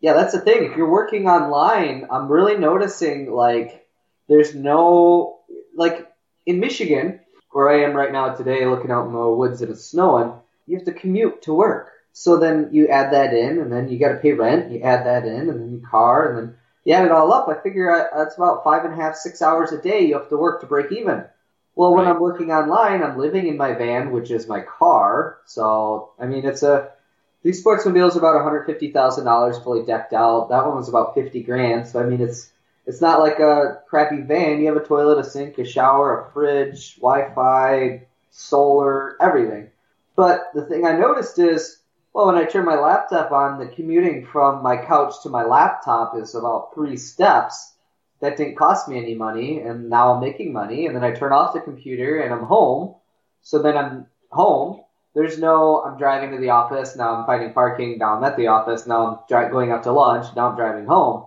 yeah, 0.00 0.12
that's 0.12 0.32
the 0.32 0.40
thing. 0.40 0.64
If 0.64 0.76
you're 0.76 0.90
working 0.90 1.28
online, 1.28 2.06
I'm 2.10 2.30
really 2.30 2.56
noticing 2.56 3.32
like 3.32 3.86
there's 4.28 4.54
no 4.54 5.40
like 5.74 6.08
in 6.46 6.60
Michigan 6.60 7.20
where 7.50 7.68
I 7.68 7.82
am 7.82 7.94
right 7.94 8.12
now 8.12 8.34
today, 8.34 8.64
looking 8.64 8.92
out 8.92 9.06
in 9.06 9.12
the 9.12 9.28
woods 9.28 9.60
and 9.62 9.72
it's 9.72 9.84
snowing. 9.84 10.32
You 10.66 10.76
have 10.76 10.86
to 10.86 10.92
commute 10.92 11.42
to 11.42 11.54
work. 11.54 11.90
So 12.12 12.38
then 12.38 12.70
you 12.72 12.88
add 12.88 13.12
that 13.12 13.34
in, 13.34 13.58
and 13.58 13.72
then 13.72 13.88
you 13.88 13.98
got 13.98 14.12
to 14.12 14.18
pay 14.18 14.32
rent. 14.32 14.70
You 14.70 14.82
add 14.82 15.06
that 15.06 15.24
in, 15.24 15.48
and 15.48 15.60
then 15.60 15.70
your 15.70 15.88
car, 15.88 16.28
and 16.28 16.38
then 16.38 16.56
you 16.84 16.94
add 16.94 17.04
it 17.04 17.12
all 17.12 17.32
up, 17.32 17.48
I 17.48 17.54
figure 17.60 18.08
that's 18.14 18.36
about 18.36 18.64
five 18.64 18.84
and 18.84 18.92
a 18.94 18.96
half, 18.96 19.16
six 19.16 19.42
hours 19.42 19.72
a 19.72 19.80
day 19.80 20.06
you 20.06 20.14
have 20.14 20.28
to 20.30 20.36
work 20.36 20.60
to 20.60 20.66
break 20.66 20.92
even. 20.92 21.24
Well, 21.76 21.94
when 21.94 22.04
Right. 22.04 22.14
I'm 22.14 22.20
working 22.20 22.52
online, 22.52 23.02
I'm 23.02 23.18
living 23.18 23.46
in 23.46 23.56
my 23.56 23.72
van, 23.74 24.10
which 24.12 24.30
is 24.30 24.48
my 24.48 24.60
car. 24.60 25.38
So, 25.46 26.10
I 26.18 26.26
mean, 26.26 26.44
it's 26.44 26.62
a 26.62 26.90
these 27.42 27.64
sportsmobiles 27.64 28.16
are 28.16 28.18
about 28.18 28.34
one 28.34 28.44
hundred 28.44 28.66
fifty 28.66 28.90
thousand 28.92 29.24
dollars 29.24 29.58
fully 29.58 29.84
decked 29.84 30.12
out. 30.12 30.48
That 30.50 30.66
one 30.66 30.76
was 30.76 30.88
about 30.88 31.14
fifty 31.14 31.42
grand. 31.42 31.86
So, 31.86 32.00
I 32.00 32.04
mean, 32.04 32.20
it's 32.20 32.50
it's 32.86 33.00
not 33.00 33.20
like 33.20 33.38
a 33.38 33.82
crappy 33.88 34.22
van. 34.22 34.60
You 34.60 34.66
have 34.68 34.76
a 34.76 34.84
toilet, 34.86 35.18
a 35.18 35.24
sink, 35.24 35.58
a 35.58 35.64
shower, 35.64 36.26
a 36.26 36.32
fridge, 36.32 36.96
Wi-Fi, 36.96 38.06
solar, 38.30 39.16
everything. 39.20 39.70
But 40.16 40.50
the 40.54 40.64
thing 40.66 40.86
I 40.86 40.96
noticed 40.98 41.38
is, 41.38 41.79
well, 42.12 42.26
when 42.26 42.36
I 42.36 42.44
turn 42.44 42.64
my 42.64 42.78
laptop 42.78 43.30
on, 43.30 43.58
the 43.58 43.66
commuting 43.66 44.26
from 44.26 44.62
my 44.62 44.76
couch 44.76 45.22
to 45.22 45.28
my 45.28 45.44
laptop 45.44 46.16
is 46.16 46.34
about 46.34 46.74
three 46.74 46.96
steps. 46.96 47.74
That 48.20 48.36
didn't 48.36 48.56
cost 48.56 48.88
me 48.88 48.98
any 48.98 49.14
money, 49.14 49.60
and 49.60 49.88
now 49.88 50.12
I'm 50.12 50.20
making 50.20 50.52
money. 50.52 50.86
And 50.86 50.94
then 50.94 51.04
I 51.04 51.12
turn 51.12 51.32
off 51.32 51.54
the 51.54 51.60
computer, 51.60 52.20
and 52.20 52.34
I'm 52.34 52.44
home. 52.44 52.96
So 53.42 53.62
then 53.62 53.76
I'm 53.76 54.06
home. 54.30 54.82
There's 55.14 55.38
no, 55.38 55.82
I'm 55.82 55.98
driving 55.98 56.32
to 56.32 56.38
the 56.38 56.50
office. 56.50 56.96
Now 56.96 57.14
I'm 57.14 57.26
finding 57.26 57.52
parking. 57.52 57.98
Now 57.98 58.16
I'm 58.16 58.24
at 58.24 58.36
the 58.36 58.48
office. 58.48 58.86
Now 58.86 59.06
I'm 59.06 59.18
dri- 59.28 59.50
going 59.50 59.70
out 59.72 59.84
to 59.84 59.92
lunch. 59.92 60.26
Now 60.36 60.50
I'm 60.50 60.56
driving 60.56 60.86
home. 60.86 61.26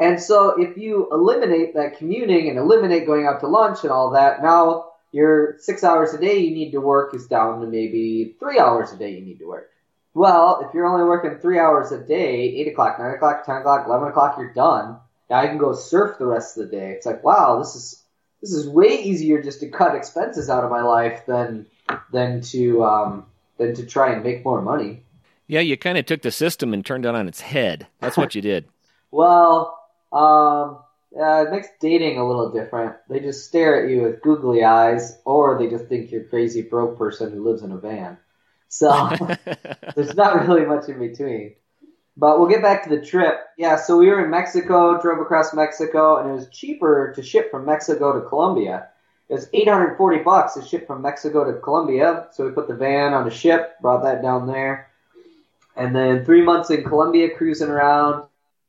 And 0.00 0.20
so 0.20 0.60
if 0.60 0.76
you 0.76 1.08
eliminate 1.12 1.74
that 1.74 1.96
commuting 1.96 2.48
and 2.48 2.58
eliminate 2.58 3.06
going 3.06 3.26
out 3.26 3.40
to 3.40 3.46
lunch 3.46 3.84
and 3.84 3.92
all 3.92 4.10
that, 4.10 4.42
now 4.42 4.86
your 5.12 5.56
six 5.60 5.84
hours 5.84 6.12
a 6.12 6.18
day 6.18 6.38
you 6.38 6.54
need 6.54 6.72
to 6.72 6.80
work 6.80 7.14
is 7.14 7.28
down 7.28 7.60
to 7.60 7.66
maybe 7.66 8.34
three 8.40 8.58
hours 8.58 8.92
a 8.92 8.96
day 8.96 9.12
you 9.12 9.24
need 9.24 9.38
to 9.38 9.46
work. 9.46 9.71
Well, 10.14 10.66
if 10.66 10.74
you're 10.74 10.86
only 10.86 11.04
working 11.04 11.38
three 11.38 11.58
hours 11.58 11.90
a 11.90 11.98
day, 11.98 12.56
8 12.60 12.68
o'clock, 12.68 12.98
9 12.98 13.14
o'clock, 13.14 13.46
10 13.46 13.56
o'clock, 13.56 13.86
11 13.86 14.08
o'clock, 14.08 14.36
you're 14.36 14.52
done. 14.52 14.98
Now 15.30 15.42
you 15.42 15.48
can 15.48 15.58
go 15.58 15.72
surf 15.72 16.18
the 16.18 16.26
rest 16.26 16.58
of 16.58 16.64
the 16.68 16.76
day. 16.76 16.90
It's 16.90 17.06
like, 17.06 17.24
wow, 17.24 17.58
this 17.58 17.74
is 17.74 18.02
this 18.42 18.52
is 18.52 18.68
way 18.68 19.02
easier 19.02 19.40
just 19.40 19.60
to 19.60 19.68
cut 19.68 19.94
expenses 19.94 20.50
out 20.50 20.64
of 20.64 20.70
my 20.70 20.82
life 20.82 21.24
than 21.26 21.66
than 22.12 22.42
to 22.42 22.84
um, 22.84 23.26
than 23.56 23.74
to 23.76 23.86
try 23.86 24.12
and 24.12 24.22
make 24.22 24.44
more 24.44 24.60
money. 24.60 25.04
Yeah, 25.46 25.60
you 25.60 25.76
kind 25.76 25.96
of 25.96 26.06
took 26.06 26.22
the 26.22 26.30
system 26.30 26.74
and 26.74 26.84
turned 26.84 27.06
it 27.06 27.14
on 27.14 27.28
its 27.28 27.40
head. 27.40 27.86
That's 28.00 28.16
what 28.16 28.34
you 28.34 28.42
did. 28.42 28.66
Well, 29.10 29.78
um, 30.12 30.78
yeah, 31.14 31.42
it 31.42 31.50
makes 31.50 31.68
dating 31.80 32.18
a 32.18 32.26
little 32.26 32.50
different. 32.50 32.96
They 33.08 33.20
just 33.20 33.46
stare 33.46 33.84
at 33.84 33.90
you 33.90 34.02
with 34.02 34.22
googly 34.22 34.64
eyes, 34.64 35.18
or 35.24 35.58
they 35.58 35.68
just 35.68 35.86
think 35.86 36.10
you're 36.10 36.22
a 36.22 36.28
crazy 36.28 36.62
broke 36.62 36.98
person 36.98 37.32
who 37.32 37.44
lives 37.44 37.62
in 37.62 37.72
a 37.72 37.78
van. 37.78 38.18
So 38.72 38.90
there's 39.94 40.14
not 40.14 40.48
really 40.48 40.64
much 40.64 40.88
in 40.88 40.98
between. 40.98 41.56
But 42.16 42.38
we'll 42.38 42.48
get 42.48 42.62
back 42.62 42.84
to 42.84 42.88
the 42.88 43.04
trip. 43.04 43.38
Yeah, 43.58 43.76
so 43.76 43.98
we 43.98 44.08
were 44.08 44.24
in 44.24 44.30
Mexico, 44.30 45.00
drove 45.00 45.20
across 45.20 45.52
Mexico, 45.52 46.16
and 46.16 46.30
it 46.30 46.32
was 46.32 46.48
cheaper 46.48 47.12
to 47.14 47.22
ship 47.22 47.50
from 47.50 47.66
Mexico 47.66 48.18
to 48.18 48.26
Colombia. 48.26 48.88
It 49.28 49.34
was 49.34 49.48
840 49.52 50.22
bucks 50.22 50.54
to 50.54 50.62
ship 50.62 50.86
from 50.86 51.02
Mexico 51.02 51.44
to 51.44 51.60
Colombia. 51.60 52.28
So 52.32 52.46
we 52.46 52.52
put 52.52 52.66
the 52.66 52.74
van 52.74 53.12
on 53.12 53.26
a 53.26 53.30
ship, 53.30 53.78
brought 53.82 54.04
that 54.04 54.22
down 54.22 54.46
there, 54.46 54.88
and 55.76 55.94
then 55.94 56.24
three 56.24 56.42
months 56.42 56.70
in 56.70 56.82
Colombia, 56.82 57.36
cruising 57.36 57.68
around, 57.68 58.24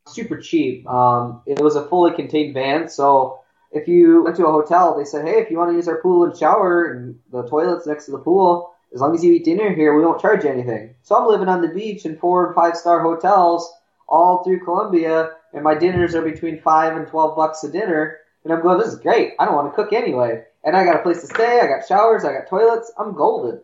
super 0.05 0.37
cheap. 0.37 0.85
Um, 0.85 1.41
it 1.45 1.61
was 1.61 1.77
a 1.77 1.87
fully 1.87 2.11
contained 2.13 2.53
van, 2.53 2.89
so 2.89 3.39
if 3.71 3.87
you 3.87 4.23
went 4.23 4.35
to 4.35 4.47
a 4.47 4.51
hotel, 4.51 4.97
they 4.97 5.05
said, 5.05 5.25
hey, 5.25 5.39
if 5.39 5.49
you 5.49 5.57
want 5.57 5.71
to 5.71 5.75
use 5.75 5.87
our 5.87 6.01
pool 6.01 6.25
and 6.25 6.37
shower 6.37 6.91
and 6.91 7.19
the 7.31 7.47
toilets 7.47 7.87
next 7.87 8.05
to 8.05 8.11
the 8.11 8.19
pool, 8.19 8.72
as 8.93 9.01
long 9.01 9.15
as 9.15 9.23
you 9.23 9.32
eat 9.34 9.45
dinner 9.45 9.73
here, 9.73 9.95
we 9.97 10.06
won't 10.06 10.21
charge 10.21 10.43
you 10.43 10.49
anything. 10.49 10.95
So 11.01 11.15
I'm 11.15 11.27
living 11.27 11.49
on 11.49 11.62
the 11.62 11.67
beach 11.69 12.06
in 12.06 12.17
four 12.17 12.45
and 12.47 12.56
five 12.56 12.75
star 12.77 13.01
hotels 13.01 13.71
all 14.08 14.43
through 14.43 14.63
Colombia, 14.63 15.32
and 15.53 15.63
my 15.63 15.75
dinners 15.75 16.13
are 16.13 16.21
between 16.21 16.62
five 16.62 16.95
and 16.95 17.08
twelve 17.08 17.36
bucks 17.36 17.63
a 17.63 17.71
dinner. 17.71 18.17
And 18.43 18.51
I'm 18.51 18.62
going, 18.62 18.77
this 18.77 18.89
is 18.89 18.99
great. 18.99 19.34
I 19.39 19.45
don't 19.45 19.56
want 19.56 19.71
to 19.71 19.75
cook 19.75 19.93
anyway. 19.93 20.43
And 20.65 20.75
I 20.75 20.84
got 20.84 20.97
a 20.97 21.01
place 21.01 21.21
to 21.21 21.27
stay. 21.27 21.62
I 21.62 21.67
got 21.67 21.88
showers. 21.88 22.25
I 22.25 22.34
got 22.34 22.47
toilets. 22.47 22.91
I'm 22.97 23.13
golden. 23.13 23.62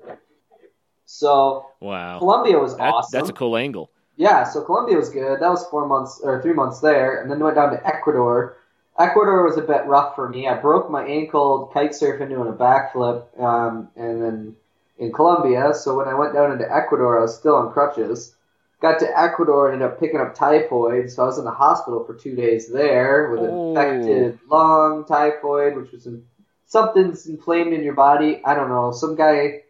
So 1.06 1.66
wow. 1.80 2.20
Colombia 2.20 2.60
was 2.60 2.78
That- 2.78 2.94
awesome. 2.94 3.18
That's 3.18 3.30
a 3.30 3.34
cool 3.34 3.58
angle. 3.58 3.90
Yeah, 4.16 4.44
so 4.44 4.62
Colombia 4.64 4.98
was 4.98 5.10
good. 5.10 5.40
That 5.40 5.50
was 5.50 5.66
four 5.68 5.88
months 5.88 6.20
or 6.22 6.42
three 6.42 6.52
months 6.52 6.82
there, 6.82 7.22
and 7.22 7.32
then 7.32 7.40
went 7.40 7.56
down 7.56 7.72
to 7.72 7.88
Ecuador. 7.88 8.58
Ecuador 9.00 9.46
was 9.46 9.58
a 9.58 9.62
bit 9.62 9.86
rough 9.86 10.14
for 10.14 10.28
me. 10.28 10.46
I 10.46 10.56
broke 10.56 10.92
my 10.92 11.06
ankle 11.06 11.72
kite 11.74 11.92
surfing 11.92 12.28
doing 12.28 12.50
a 12.50 12.54
backflip, 12.54 13.24
um, 13.42 13.88
and 13.96 14.22
then 14.22 14.56
in 15.00 15.12
Colombia. 15.12 15.74
So 15.74 15.98
when 15.98 16.08
I 16.08 16.14
went 16.14 16.34
down 16.34 16.52
into 16.52 16.72
Ecuador, 16.72 17.18
I 17.18 17.22
was 17.24 17.36
still 17.36 17.56
on 17.56 17.72
crutches. 17.72 18.36
Got 18.82 19.00
to 19.00 19.20
Ecuador, 19.20 19.68
and 19.68 19.82
ended 19.82 19.92
up 19.92 20.00
picking 20.00 20.22
up 20.22 20.36
typhoid, 20.36 21.12
so 21.12 21.24
I 21.24 21.26
was 21.26 21.38
in 21.38 21.44
the 21.44 21.52
hospital 21.52 22.06
for 22.06 22.14
two 22.14 22.36
days 22.36 22.72
there 22.72 23.30
with 23.30 23.42
Oh. 23.42 23.70
infected 23.70 24.40
lung, 24.48 25.04
typhoid, 25.06 25.76
which 25.76 25.92
was 25.92 26.06
in, 26.08 26.24
something's 26.66 27.28
inflamed 27.28 27.74
in 27.74 27.84
your 27.84 27.96
body. 27.96 28.42
I 28.46 28.54
don't 28.54 28.70
know. 28.70 28.92
Some 28.92 29.16
guy 29.16 29.64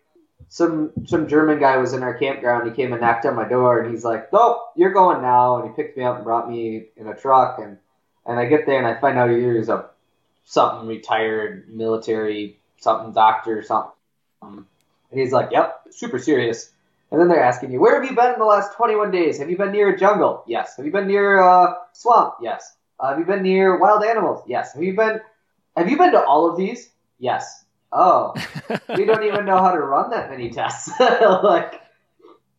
some 0.51 0.91
some 1.05 1.27
German 1.27 1.59
guy 1.59 1.77
was 1.77 1.93
in 1.93 2.01
our 2.01 2.15
campground. 2.15 2.67
He 2.67 2.75
came 2.75 2.91
and 2.91 3.01
knocked 3.01 3.25
on 3.25 3.35
my 3.35 3.47
door, 3.47 3.79
and 3.79 3.91
he's 3.91 4.03
like, 4.03 4.33
"Nope, 4.33 4.57
you're 4.75 4.93
going 4.93 5.21
now." 5.21 5.57
And 5.57 5.69
he 5.69 5.75
picked 5.75 5.95
me 5.97 6.03
up 6.03 6.15
and 6.15 6.23
brought 6.23 6.49
me 6.49 6.87
in 6.97 7.07
a 7.07 7.15
truck, 7.15 7.59
and 7.59 7.77
and 8.25 8.39
I 8.39 8.45
get 8.45 8.65
there 8.65 8.77
and 8.77 8.87
I 8.87 8.99
find 8.99 9.17
out 9.17 9.29
he's 9.29 9.69
a 9.69 9.89
something 10.43 10.87
retired 10.87 11.69
military 11.69 12.59
something 12.77 13.13
doctor 13.13 13.61
something. 13.61 14.65
And 15.11 15.19
he's 15.19 15.31
like, 15.31 15.51
"Yep, 15.51 15.87
super 15.91 16.19
serious." 16.19 16.71
And 17.11 17.19
then 17.19 17.27
they're 17.27 17.43
asking 17.43 17.71
you, 17.71 17.79
"Where 17.79 17.99
have 17.99 18.09
you 18.09 18.15
been 18.15 18.33
in 18.33 18.39
the 18.39 18.45
last 18.45 18.75
21 18.75 19.11
days? 19.11 19.39
Have 19.39 19.49
you 19.49 19.57
been 19.57 19.71
near 19.71 19.89
a 19.89 19.97
jungle? 19.97 20.43
Yes. 20.47 20.77
Have 20.77 20.85
you 20.85 20.91
been 20.91 21.07
near 21.07 21.39
a 21.39 21.77
swamp? 21.93 22.35
Yes. 22.41 22.75
Uh, 22.99 23.09
have 23.09 23.19
you 23.19 23.25
been 23.25 23.41
near 23.41 23.77
wild 23.77 24.03
animals? 24.03 24.43
Yes. 24.47 24.73
Have 24.73 24.83
you 24.83 24.95
been 24.95 25.19
Have 25.75 25.89
you 25.89 25.97
been 25.97 26.11
to 26.11 26.23
all 26.23 26.49
of 26.49 26.57
these? 26.57 26.91
Yes. 27.17 27.65
Oh, 27.91 28.33
we 28.95 29.05
don't 29.05 29.23
even 29.23 29.45
know 29.45 29.57
how 29.57 29.71
to 29.71 29.79
run 29.79 30.11
that 30.11 30.29
many 30.29 30.49
tests. 30.49 30.91
like, 30.99 31.81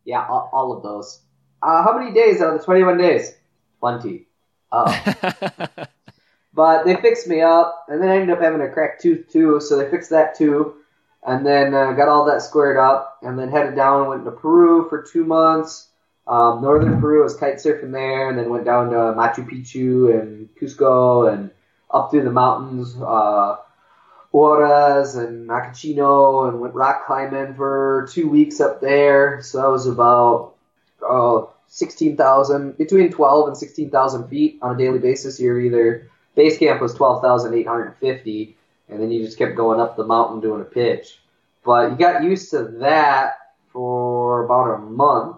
yeah, 0.03 0.27
all, 0.27 0.49
all 0.51 0.73
of 0.75 0.83
those. 0.83 1.21
Uh, 1.61 1.83
how 1.83 1.97
many 1.97 2.13
days 2.13 2.41
out 2.41 2.53
of 2.53 2.59
the 2.59 2.65
21 2.65 2.97
days? 2.97 3.33
Plenty. 3.79 4.27
Oh. 4.71 4.85
but 6.53 6.85
they 6.85 6.95
fixed 6.97 7.27
me 7.27 7.41
up, 7.41 7.85
and 7.87 8.01
then 8.01 8.09
I 8.09 8.15
ended 8.15 8.31
up 8.31 8.41
having 8.41 8.61
a 8.61 8.69
cracked 8.69 9.01
tooth 9.01 9.31
too, 9.31 9.61
so 9.61 9.77
they 9.77 9.89
fixed 9.89 10.09
that 10.09 10.37
too. 10.37 10.75
And 11.23 11.45
then 11.45 11.73
uh, 11.73 11.91
got 11.93 12.07
all 12.07 12.25
that 12.25 12.41
squared 12.41 12.77
up, 12.77 13.19
and 13.21 13.37
then 13.37 13.49
headed 13.49 13.75
down 13.75 14.01
and 14.01 14.09
went 14.09 14.25
to 14.25 14.31
Peru 14.31 14.89
for 14.89 15.03
two 15.03 15.23
months. 15.23 15.87
Um, 16.27 16.61
northern 16.61 16.99
Peru, 16.99 17.23
was 17.23 17.35
kite 17.35 17.55
surfing 17.55 17.91
there, 17.91 18.29
and 18.29 18.37
then 18.37 18.49
went 18.49 18.65
down 18.65 18.89
to 18.89 18.95
Machu 18.95 19.47
Picchu 19.47 20.19
and 20.19 20.49
Cusco, 20.55 21.31
and 21.31 21.51
up 21.91 22.11
through 22.11 22.23
the 22.23 22.31
mountains. 22.31 22.95
Uh, 22.95 23.57
Huaraz 24.33 25.17
and 25.17 25.47
Macachino 25.47 26.47
and 26.47 26.61
went 26.61 26.73
rock 26.73 27.05
climbing 27.05 27.53
for 27.55 28.07
two 28.11 28.29
weeks 28.29 28.61
up 28.61 28.79
there. 28.79 29.41
So 29.41 29.61
that 29.61 29.67
was 29.67 29.87
about 29.87 30.55
oh, 31.01 31.53
16,000, 31.67 32.77
between 32.77 33.11
12 33.11 33.47
and 33.47 33.57
16,000 33.57 34.27
feet 34.29 34.59
on 34.61 34.75
a 34.75 34.77
daily 34.77 34.99
basis. 34.99 35.39
You're 35.39 35.59
either, 35.59 36.09
base 36.35 36.57
camp 36.57 36.81
was 36.81 36.93
12,850, 36.93 38.57
and 38.91 39.01
then 39.01 39.11
you 39.11 39.23
just 39.23 39.37
kept 39.37 39.55
going 39.55 39.79
up 39.79 39.95
the 39.95 40.05
mountain 40.05 40.41
doing 40.41 40.61
a 40.61 40.65
pitch. 40.65 41.19
But 41.63 41.91
you 41.91 41.97
got 41.97 42.23
used 42.23 42.51
to 42.51 42.63
that 42.79 43.37
for 43.71 44.45
about 44.45 44.75
a 44.75 44.79
month, 44.79 45.37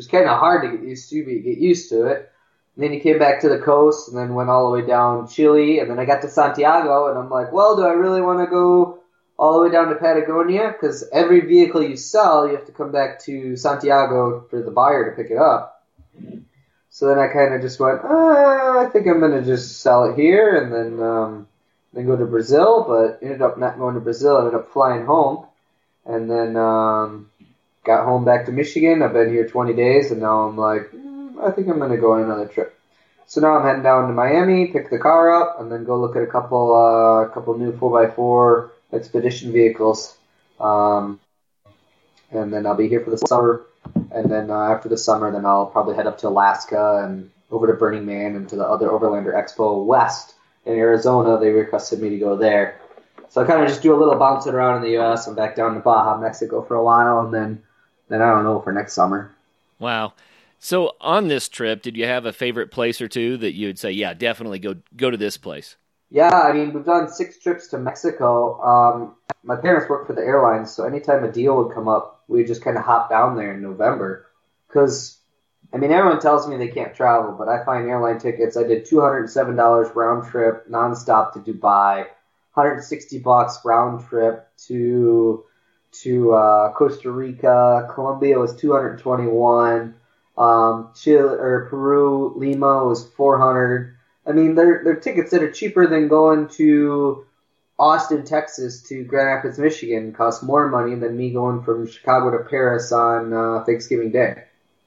is 0.00 0.06
kind 0.06 0.28
of 0.28 0.38
hard 0.38 0.62
to 0.62 0.76
get 0.76 0.88
used 0.88 1.10
to, 1.10 1.22
but 1.22 1.32
you 1.32 1.40
get 1.40 1.58
used 1.58 1.90
to 1.90 2.06
it. 2.06 2.32
And 2.74 2.84
then 2.84 2.92
he 2.92 3.00
came 3.00 3.18
back 3.18 3.40
to 3.42 3.48
the 3.48 3.58
coast 3.58 4.08
and 4.08 4.16
then 4.16 4.34
went 4.34 4.48
all 4.48 4.70
the 4.70 4.80
way 4.80 4.86
down 4.86 5.28
Chile. 5.28 5.78
And 5.78 5.90
then 5.90 5.98
I 5.98 6.06
got 6.06 6.22
to 6.22 6.28
Santiago 6.28 7.08
and 7.08 7.18
I'm 7.18 7.28
like, 7.28 7.52
well, 7.52 7.76
do 7.76 7.82
I 7.82 7.92
really 7.92 8.22
want 8.22 8.40
to 8.40 8.46
go 8.46 9.00
all 9.38 9.54
the 9.54 9.66
way 9.66 9.70
down 9.70 9.88
to 9.88 9.96
Patagonia? 9.96 10.72
Because 10.72 11.06
every 11.12 11.40
vehicle 11.40 11.82
you 11.82 11.96
sell, 11.96 12.48
you 12.48 12.56
have 12.56 12.66
to 12.66 12.72
come 12.72 12.90
back 12.90 13.22
to 13.24 13.56
Santiago 13.56 14.46
for 14.48 14.62
the 14.62 14.70
buyer 14.70 15.10
to 15.10 15.22
pick 15.22 15.30
it 15.30 15.38
up. 15.38 15.84
So 16.88 17.06
then 17.06 17.18
I 17.18 17.28
kind 17.28 17.54
of 17.54 17.60
just 17.60 17.78
went, 17.78 18.02
uh, 18.02 18.08
I 18.08 18.88
think 18.92 19.06
I'm 19.06 19.20
to 19.20 19.42
just 19.44 19.80
sell 19.80 20.10
it 20.10 20.16
here 20.16 20.62
and 20.62 20.72
then, 20.72 21.06
um, 21.06 21.48
then 21.92 22.06
go 22.06 22.16
to 22.16 22.26
Brazil. 22.26 22.84
But 22.86 23.24
ended 23.24 23.42
up 23.42 23.58
not 23.58 23.78
going 23.78 23.94
to 23.94 24.00
Brazil. 24.00 24.38
ended 24.38 24.54
up 24.54 24.72
flying 24.72 25.06
home. 25.06 25.46
And 26.06 26.30
then, 26.30 26.56
um, 26.56 27.30
got 27.84 28.04
home 28.04 28.24
back 28.24 28.46
to 28.46 28.52
Michigan. 28.52 29.02
I've 29.02 29.12
been 29.12 29.30
here 29.30 29.46
20 29.46 29.72
days 29.74 30.10
and 30.10 30.20
now 30.20 30.42
I'm 30.42 30.56
like, 30.56 30.90
I 31.42 31.50
think 31.50 31.68
I'm 31.68 31.78
going 31.78 31.90
to 31.90 31.96
go 31.96 32.12
on 32.12 32.22
another 32.22 32.46
trip. 32.46 32.78
So 33.26 33.40
now 33.40 33.56
I'm 33.56 33.64
heading 33.64 33.82
down 33.82 34.08
to 34.08 34.14
Miami, 34.14 34.66
pick 34.66 34.90
the 34.90 34.98
car 34.98 35.32
up, 35.32 35.60
and 35.60 35.70
then 35.70 35.84
go 35.84 35.98
look 35.98 36.16
at 36.16 36.22
a 36.22 36.26
couple, 36.26 36.74
uh, 36.74 37.32
couple 37.32 37.56
new 37.56 37.72
4x4 37.72 38.70
expedition 38.92 39.52
vehicles. 39.52 40.16
Um, 40.58 41.20
and 42.32 42.52
then 42.52 42.66
I'll 42.66 42.74
be 42.74 42.88
here 42.88 43.04
for 43.04 43.10
the 43.10 43.18
summer. 43.18 43.66
And 44.12 44.30
then 44.30 44.50
uh, 44.50 44.54
after 44.54 44.88
the 44.88 44.98
summer, 44.98 45.30
then 45.30 45.46
I'll 45.46 45.66
probably 45.66 45.94
head 45.94 46.06
up 46.06 46.18
to 46.18 46.28
Alaska 46.28 47.02
and 47.04 47.30
over 47.50 47.68
to 47.68 47.74
Burning 47.74 48.04
Man 48.04 48.36
and 48.36 48.48
to 48.48 48.56
the 48.56 48.64
other 48.64 48.88
Overlander 48.88 49.32
Expo 49.32 49.84
West 49.84 50.34
in 50.70 50.78
Arizona. 50.78 51.38
They 51.38 51.50
requested 51.50 52.00
me 52.00 52.10
to 52.10 52.18
go 52.18 52.36
there. 52.36 52.80
So 53.28 53.42
I 53.42 53.46
kind 53.46 53.62
of 53.62 53.68
just 53.68 53.82
do 53.82 53.94
a 53.94 53.98
little 53.98 54.16
bouncing 54.16 54.54
around 54.54 54.78
in 54.78 54.82
the 54.82 54.90
U.S. 54.92 55.26
and 55.26 55.36
back 55.36 55.54
down 55.54 55.74
to 55.74 55.80
Baja, 55.80 56.18
Mexico 56.18 56.62
for 56.62 56.74
a 56.74 56.82
while, 56.82 57.20
and 57.20 57.32
then, 57.32 57.62
then 58.08 58.22
I 58.22 58.30
don't 58.30 58.44
know 58.44 58.60
for 58.60 58.72
next 58.72 58.94
summer. 58.94 59.32
wow. 59.78 60.14
So 60.62 60.94
on 61.00 61.28
this 61.28 61.48
trip, 61.48 61.80
did 61.80 61.96
you 61.96 62.04
have 62.04 62.26
a 62.26 62.34
favorite 62.34 62.70
place 62.70 63.00
or 63.00 63.08
two 63.08 63.38
that 63.38 63.54
you 63.54 63.68
would 63.68 63.78
say, 63.78 63.92
yeah, 63.92 64.12
definitely 64.12 64.58
go 64.58 64.76
go 64.94 65.10
to 65.10 65.16
this 65.16 65.38
place? 65.38 65.76
Yeah, 66.10 66.28
I 66.28 66.52
mean, 66.52 66.74
we've 66.74 66.84
done 66.84 67.08
six 67.08 67.38
trips 67.38 67.68
to 67.68 67.78
Mexico. 67.78 68.60
Um, 68.60 69.14
my 69.42 69.56
parents 69.56 69.88
work 69.88 70.06
for 70.06 70.12
the 70.12 70.20
airlines, 70.20 70.70
so 70.70 70.84
anytime 70.84 71.24
a 71.24 71.32
deal 71.32 71.56
would 71.56 71.74
come 71.74 71.88
up, 71.88 72.24
we 72.28 72.38
would 72.38 72.46
just 72.46 72.62
kind 72.62 72.76
of 72.76 72.84
hop 72.84 73.08
down 73.08 73.36
there 73.36 73.54
in 73.54 73.62
November. 73.62 74.26
Because, 74.68 75.16
I 75.72 75.76
mean, 75.76 75.92
everyone 75.92 76.20
tells 76.20 76.48
me 76.48 76.56
they 76.56 76.68
can't 76.68 76.94
travel, 76.94 77.32
but 77.32 77.48
I 77.48 77.64
find 77.64 77.88
airline 77.88 78.18
tickets. 78.18 78.56
I 78.56 78.64
did 78.64 78.86
$207 78.86 79.94
round 79.94 80.28
trip, 80.28 80.68
nonstop 80.68 81.32
to 81.34 81.38
Dubai, 81.38 82.06
160 82.54 83.18
bucks 83.18 83.58
round 83.64 84.06
trip 84.08 84.48
to 84.66 85.44
to 86.02 86.32
uh, 86.32 86.72
Costa 86.72 87.10
Rica. 87.10 87.88
Colombia 87.94 88.38
was 88.38 88.54
221. 88.56 89.94
Um, 90.38 90.90
Chile 90.94 91.18
or 91.18 91.66
Peru, 91.68 92.32
Lima 92.36 92.84
was 92.84 93.06
400. 93.06 93.96
I 94.26 94.32
mean, 94.32 94.54
they're 94.54 94.82
they're 94.84 94.96
tickets 94.96 95.30
that 95.30 95.42
are 95.42 95.52
cheaper 95.52 95.86
than 95.86 96.08
going 96.08 96.48
to 96.50 97.26
Austin, 97.78 98.24
Texas 98.24 98.82
to 98.82 99.04
Grand 99.04 99.26
Rapids, 99.26 99.58
Michigan. 99.58 100.12
Cost 100.12 100.42
more 100.42 100.68
money 100.68 100.94
than 100.94 101.16
me 101.16 101.30
going 101.30 101.62
from 101.62 101.86
Chicago 101.86 102.36
to 102.36 102.44
Paris 102.44 102.92
on 102.92 103.32
uh, 103.32 103.64
Thanksgiving 103.64 104.10
Day. 104.10 104.44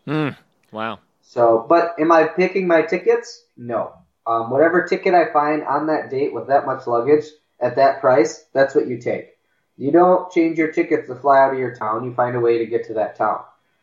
Mm, 0.08 0.36
wow. 0.74 1.00
So, 1.22 1.66
but 1.68 1.96
am 2.00 2.12
I 2.12 2.26
picking 2.26 2.68
my 2.68 2.82
tickets? 2.82 3.46
No. 3.56 3.94
Um, 4.26 4.50
whatever 4.50 4.86
ticket 4.88 5.14
I 5.14 5.32
find 5.32 5.64
on 5.64 5.88
that 5.88 6.10
date 6.10 6.34
with 6.34 6.48
that 6.48 6.66
much 6.66 6.88
luggage 6.88 7.26
at 7.60 7.76
that 7.78 8.02
price, 8.02 8.46
that's 8.54 8.76
what 8.76 8.88
you 8.88 8.98
take. 8.98 9.38
You 9.78 9.92
don't 9.92 10.32
change 10.32 10.58
your 10.58 10.72
tickets 10.72 11.08
to 11.08 11.16
fly 11.16 11.40
out 11.40 11.54
of 11.54 11.60
your 11.60 11.76
town. 11.76 12.04
You 12.04 12.14
find 12.14 12.36
a 12.36 12.40
way 12.40 12.60
to 12.60 12.66
get 12.66 12.86
to 12.88 12.94
that 12.96 13.16
town. 13.16 13.42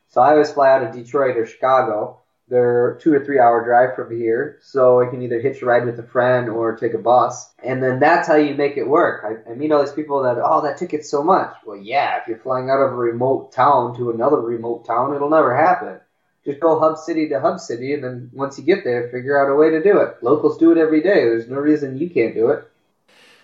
So 0.09 0.21
I 0.21 0.33
always 0.33 0.53
fly 0.53 0.71
out 0.71 0.83
of 0.83 0.93
Detroit 0.93 1.37
or 1.37 1.47
Chicago. 1.47 2.21
They're 2.49 2.99
two 3.01 3.13
or 3.13 3.25
three 3.25 3.39
hour 3.39 3.65
drive 3.65 3.95
from 3.95 4.17
here, 4.17 4.59
so 4.61 5.01
I 5.01 5.09
can 5.09 5.23
either 5.23 5.41
hitch 5.41 5.63
a 5.63 5.67
ride 5.67 5.87
with 5.87 6.01
a 6.01 6.05
friend 6.05 6.49
or 6.49 6.77
take 6.77 6.95
a 6.95 6.99
bus. 6.99 7.53
And 7.63 7.81
then 7.81 8.01
that's 8.01 8.27
how 8.27 8.35
you 8.35 8.57
make 8.57 8.77
it 8.77 8.89
work. 8.89 9.25
I, 9.25 9.51
I 9.51 9.55
meet 9.55 9.71
all 9.71 9.85
these 9.85 9.93
people 9.93 10.25
that, 10.25 10.37
oh, 10.43 10.61
that 10.63 10.77
ticket's 10.77 11.09
so 11.09 11.23
much. 11.23 11.55
Well, 11.65 11.77
yeah, 11.77 12.21
if 12.21 12.27
you're 12.27 12.39
flying 12.39 12.69
out 12.69 12.83
of 12.83 12.93
a 12.93 12.97
remote 12.97 13.53
town 13.53 13.97
to 13.99 14.11
another 14.11 14.41
remote 14.41 14.85
town, 14.85 15.15
it'll 15.15 15.31
never 15.31 15.57
happen. 15.57 16.01
Just 16.45 16.61
go 16.61 16.79
hub 16.79 16.97
city 16.97 17.29
to 17.29 17.41
hub 17.41 17.61
city, 17.61 17.93
and 17.93 18.03
then 18.03 18.31
once 18.33 18.59
you 18.59 18.65
get 18.65 18.83
there, 18.83 19.11
figure 19.11 19.39
out 19.39 19.53
a 19.53 19.57
way 19.57 19.71
to 19.71 19.83
do 19.83 19.99
it. 19.99 20.23
Locals 20.23 20.57
do 20.57 20.73
it 20.73 20.79
every 20.79 21.03
day. 21.03 21.25
There's 21.25 21.49
no 21.49 21.57
reason 21.57 21.99
you 21.99 22.09
can't 22.09 22.35
do 22.35 22.49
it. 22.51 22.67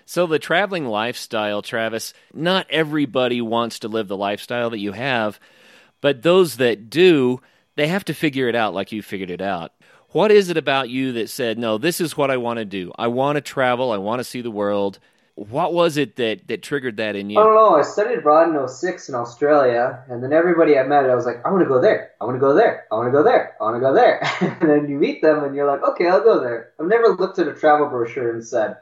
So, 0.07 0.27
the 0.27 0.39
traveling 0.39 0.87
lifestyle, 0.87 1.63
Travis, 1.63 2.15
not 2.33 2.67
everybody 2.71 3.41
wants 3.41 3.81
to 3.81 3.89
live 3.89 4.09
the 4.09 4.17
lifestyle 4.17 4.71
that 4.71 4.79
you 4.79 4.93
have, 4.93 5.41
but 6.01 6.23
those 6.23 6.57
that 6.59 6.89
do, 6.89 7.41
they 7.75 7.89
have 7.89 8.05
to 8.07 8.15
figure 8.15 8.49
it 8.49 8.55
out 8.55 8.73
like 8.73 8.93
you 8.93 9.03
figured 9.03 9.31
it 9.31 9.43
out. 9.43 9.73
What 10.11 10.31
is 10.31 10.49
it 10.49 10.57
about 10.57 10.89
you 10.89 11.13
that 11.13 11.29
said, 11.29 11.59
no, 11.59 11.77
this 11.77 12.01
is 12.01 12.17
what 12.17 12.31
I 12.31 12.37
want 12.37 12.59
to 12.59 12.65
do? 12.65 12.93
I 12.97 13.09
want 13.09 13.37
to 13.37 13.43
travel. 13.43 13.93
I 13.93 13.99
want 13.99 14.21
to 14.21 14.25
see 14.25 14.41
the 14.41 14.51
world. 14.51 14.99
What 15.37 15.75
was 15.75 15.99
it 15.99 16.17
that, 16.17 16.49
that 16.49 16.63
triggered 16.63 16.97
that 16.97 17.15
in 17.15 17.29
you? 17.29 17.39
I 17.39 17.45
don't 17.45 17.55
know. 17.55 17.77
I 17.77 17.83
studied 17.83 18.21
abroad 18.21 18.57
in 18.57 18.69
06 18.69 19.11
in 19.11 19.15
Australia, 19.15 20.03
and 20.09 20.25
then 20.25 20.33
everybody 20.33 20.79
I 20.79 20.83
met, 20.85 21.11
I 21.11 21.15
was 21.15 21.27
like, 21.27 21.45
I 21.45 21.51
want 21.51 21.63
to 21.63 21.69
go 21.69 21.79
there. 21.79 22.13
I 22.19 22.25
want 22.25 22.37
to 22.37 22.41
go 22.41 22.55
there. 22.55 22.87
I 22.91 22.95
want 22.95 23.09
to 23.09 23.13
go 23.13 23.23
there. 23.23 23.55
I 23.61 23.65
want 23.65 23.77
to 23.77 23.81
go 23.81 23.93
there. 23.93 24.23
and 24.41 24.71
then 24.71 24.89
you 24.89 24.97
meet 24.97 25.21
them, 25.21 25.45
and 25.45 25.55
you're 25.55 25.67
like, 25.67 25.83
okay, 25.91 26.09
I'll 26.09 26.25
go 26.25 26.41
there. 26.41 26.73
I've 26.81 26.87
never 26.87 27.09
looked 27.09 27.39
at 27.39 27.49
a 27.49 27.55
travel 27.55 27.87
brochure 27.91 28.33
and 28.33 28.43
said, 28.43 28.79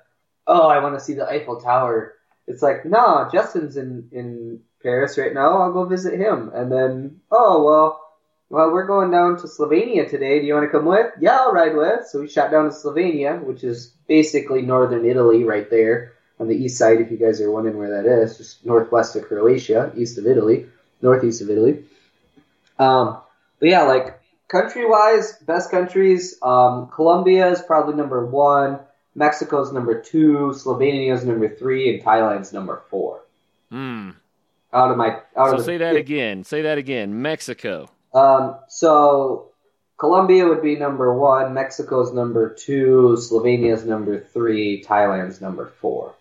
oh, 0.47 0.69
I 0.69 0.79
want 0.79 0.97
to 0.97 1.05
see 1.05 1.15
the 1.15 1.29
Eiffel 1.29 1.61
Tower. 1.61 2.15
It's 2.47 2.63
like, 2.63 2.85
no, 2.85 3.29
Justin's 3.33 3.77
in, 3.77 4.11
in 4.13 4.61
Paris 4.81 5.19
right 5.19 5.35
now. 5.35 5.61
I'll 5.61 5.73
go 5.73 5.87
visit 5.87 6.21
him. 6.21 6.53
And 6.55 6.71
then, 6.71 7.21
oh, 7.33 7.65
well, 7.65 8.01
well, 8.49 8.71
we're 8.71 8.87
going 8.87 9.11
down 9.11 9.39
to 9.39 9.49
Slovenia 9.49 10.09
today. 10.09 10.39
Do 10.39 10.47
you 10.47 10.55
want 10.55 10.71
to 10.71 10.79
come 10.79 10.87
with? 10.87 11.07
Yeah, 11.21 11.37
I'll 11.37 11.53
ride 11.53 11.75
with. 11.75 12.07
So 12.07 12.21
we 12.21 12.29
shot 12.29 12.53
down 12.53 12.67
to 12.67 12.71
Slovenia, 12.71 13.43
which 13.43 13.65
is 13.65 13.93
basically 14.07 14.63
northern 14.63 15.05
Italy 15.05 15.43
right 15.43 15.69
there 15.69 16.14
on 16.39 16.49
the 16.49 16.55
east 16.55 16.79
side, 16.79 17.01
if 17.01 17.11
you 17.11 17.17
guys 17.17 17.41
are 17.41 17.51
wondering 17.51 17.79
where 17.79 18.03
that 18.03 18.07
is. 18.07 18.39
Just 18.39 18.65
northwest 18.65 19.17
of 19.17 19.27
Croatia, 19.27 19.93
east 19.97 20.19
of 20.19 20.27
Italy, 20.27 20.67
northeast 21.01 21.43
of 21.43 21.51
Italy. 21.51 21.85
Um, 22.79 23.19
but 23.61 23.69
yeah, 23.69 23.83
like 23.83 24.21
country 24.49 24.89
wise, 24.89 25.35
best 25.39 25.71
countries, 25.71 26.37
um, 26.43 26.89
Colombia 26.89 27.51
is 27.51 27.63
probably 27.63 27.95
number 27.95 28.25
one. 28.27 28.81
Mexico's 29.15 29.73
number 29.73 30.01
two, 30.01 30.53
Slovenia's 30.55 31.25
number 31.25 31.49
three, 31.49 31.95
and 31.95 32.05
Thailand's 32.05 32.53
number 32.53 32.83
four. 32.91 33.21
Hmm. 33.71 34.11
Out 34.73 34.91
of 34.91 34.97
my 34.97 35.21
out 35.37 35.51
So 35.51 35.53
of 35.53 35.59
the 35.59 35.65
say 35.65 35.77
that 35.79 35.95
again. 35.95 36.43
Say 36.43 36.63
that 36.63 36.79
again. 36.79 37.23
Mexico. 37.23 37.89
Um, 38.13 38.57
so 38.69 39.51
Colombia 39.99 40.47
would 40.49 40.63
be 40.63 40.77
number 40.77 41.15
one, 41.15 41.55
Mexico's 41.55 42.13
number 42.13 42.51
two, 42.51 43.17
Slovenia's 43.17 43.85
number 43.85 44.19
three, 44.21 44.83
Thailand's 44.83 45.41
number 45.41 45.73
four. 45.81 46.15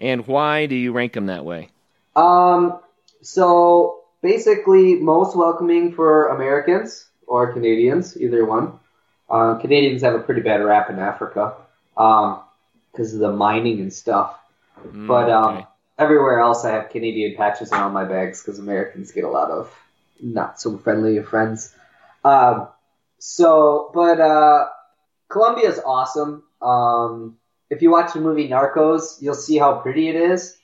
And 0.00 0.26
why 0.26 0.66
do 0.66 0.74
you 0.74 0.92
rank 0.92 1.12
them 1.12 1.26
that 1.26 1.44
way? 1.44 1.70
Um, 2.14 2.80
so 3.22 4.02
basically, 4.22 4.96
most 4.96 5.36
welcoming 5.36 5.92
for 5.92 6.28
Americans 6.28 7.06
or 7.26 7.52
Canadians, 7.52 8.16
either 8.20 8.44
one. 8.44 8.78
Uh, 9.28 9.56
Canadians 9.56 10.02
have 10.02 10.14
a 10.14 10.20
pretty 10.20 10.40
bad 10.40 10.62
rap 10.64 10.88
in 10.90 10.98
Africa 10.98 11.54
because 11.94 13.14
of 13.14 13.20
the 13.20 13.32
mining 13.32 13.80
and 13.80 13.92
stuff. 13.92 14.38
Mm, 14.86 15.06
But 15.06 15.30
um, 15.30 15.56
okay. 15.56 15.66
everywhere 15.98 16.40
else, 16.40 16.64
I 16.64 16.70
have 16.72 16.90
Canadian 16.90 17.36
patches 17.36 17.72
on 17.72 17.82
all 17.82 17.90
my 17.90 18.04
bags 18.04 18.42
because 18.42 18.58
Americans 18.58 19.12
get 19.12 19.24
a 19.24 19.28
lot 19.28 19.50
of 19.50 19.72
not 20.20 20.60
so 20.60 20.78
friendly 20.78 21.20
friends. 21.22 21.74
Um, 22.24 22.68
so, 23.18 23.90
but 23.94 24.20
uh, 24.20 24.68
Colombia 25.28 25.68
is 25.68 25.80
awesome. 25.84 26.44
Um, 26.62 27.36
if 27.70 27.82
you 27.82 27.90
watch 27.90 28.12
the 28.12 28.20
movie 28.20 28.48
Narcos, 28.48 29.20
you'll 29.20 29.34
see 29.34 29.58
how 29.58 29.80
pretty 29.80 30.08
it 30.08 30.16
is. 30.16 30.56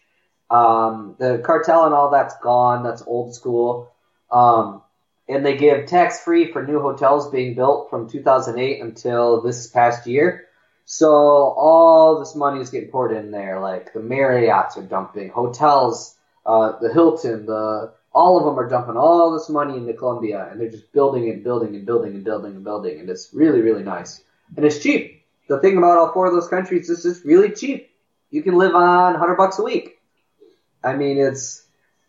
Um, 0.51 1.17
the 1.19 1.38
cartel 1.45 1.85
and 1.85 1.95
all 1.95 2.11
that's 2.11 2.37
gone. 2.38 2.83
That's 2.83 3.03
old 3.07 3.35
school. 3.35 3.93
Um, 4.31 4.83
and 5.29 5.45
they 5.45 5.57
give 5.57 5.87
tax 5.87 6.23
free 6.23 6.53
for 6.53 6.67
new 6.67 6.81
hotels 6.81 7.31
being 7.31 7.55
built 7.55 7.90
from 7.90 8.09
2008 8.09 8.81
until 8.81 9.40
this 9.40 9.67
past 9.69 10.07
year. 10.07 10.47
So 10.87 11.09
all 11.11 12.19
this 12.19 12.35
money 12.35 12.61
is 12.61 12.71
getting 12.71 12.90
poured 12.90 13.12
in 13.12 13.31
there. 13.31 13.61
Like 13.61 13.93
the 13.93 14.01
Marriotts 14.01 14.77
are 14.77 14.83
dumping, 14.83 15.31
hotels, 15.31 16.14
uh, 16.45 16.79
the 16.79 16.93
Hilton, 16.93 17.47
the 17.47 17.93
all 18.12 18.38
of 18.38 18.45
them 18.45 18.59
are 18.59 18.69
dumping 18.69 18.97
all 18.97 19.33
this 19.33 19.49
money 19.49 19.77
into 19.77 19.95
Colombia, 19.95 20.49
and 20.51 20.61
they're 20.61 20.71
just 20.71 20.93
building 20.93 21.29
and 21.31 21.43
building 21.43 21.75
and 21.75 21.85
building 21.85 22.14
and 22.14 22.25
building 22.25 22.55
and 22.55 22.64
building, 22.64 23.01
and 23.01 23.09
it's 23.09 23.31
really 23.33 23.61
really 23.61 23.83
nice, 23.83 24.23
and 24.57 24.64
it's 24.64 24.79
cheap. 24.79 25.13
The 25.48 25.59
thing 25.61 25.76
about 25.76 25.98
all 25.98 26.12
four 26.12 26.26
of 26.26 26.33
those 26.33 26.48
countries 26.48 26.88
is 26.88 27.04
it's 27.04 27.24
really 27.24 27.50
cheap. 27.50 27.90
You 28.30 28.42
can 28.42 28.57
live 28.57 28.74
on 28.74 29.12
100 29.12 29.37
bucks 29.37 29.59
a 29.59 29.62
week. 29.62 29.98
I 30.83 30.96
mean, 30.96 31.18
it's 31.18 31.66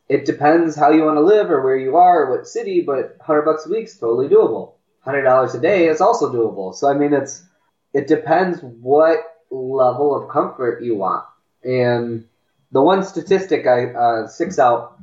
it 0.08 0.26
depends 0.26 0.76
how 0.76 0.92
you 0.92 1.04
want 1.04 1.18
to 1.18 1.22
live 1.22 1.50
or 1.50 1.62
where 1.62 1.78
you 1.78 1.98
are 1.98 2.26
or 2.26 2.38
what 2.38 2.48
city, 2.48 2.82
but 2.82 3.16
100 3.18 3.42
bucks 3.44 3.66
a 3.66 3.70
week 3.70 3.86
is 3.86 3.98
totally 3.98 4.28
doable. 4.28 4.74
$100 5.06 5.56
a 5.56 5.60
day 5.60 5.88
is 5.88 6.02
also 6.02 6.32
doable. 6.32 6.74
So 6.74 6.90
I 6.90 6.94
mean, 6.94 7.14
it's 7.14 7.44
it 7.94 8.08
depends 8.08 8.60
what 8.62 9.20
level 9.52 10.16
of 10.16 10.30
comfort 10.30 10.84
you 10.84 10.96
want. 10.96 11.26
And 11.64 12.26
the 12.72 12.82
one 12.82 13.04
statistic 13.04 13.66
I 13.68 13.86
uh, 13.94 14.28
sticks 14.28 14.60
out 14.60 15.00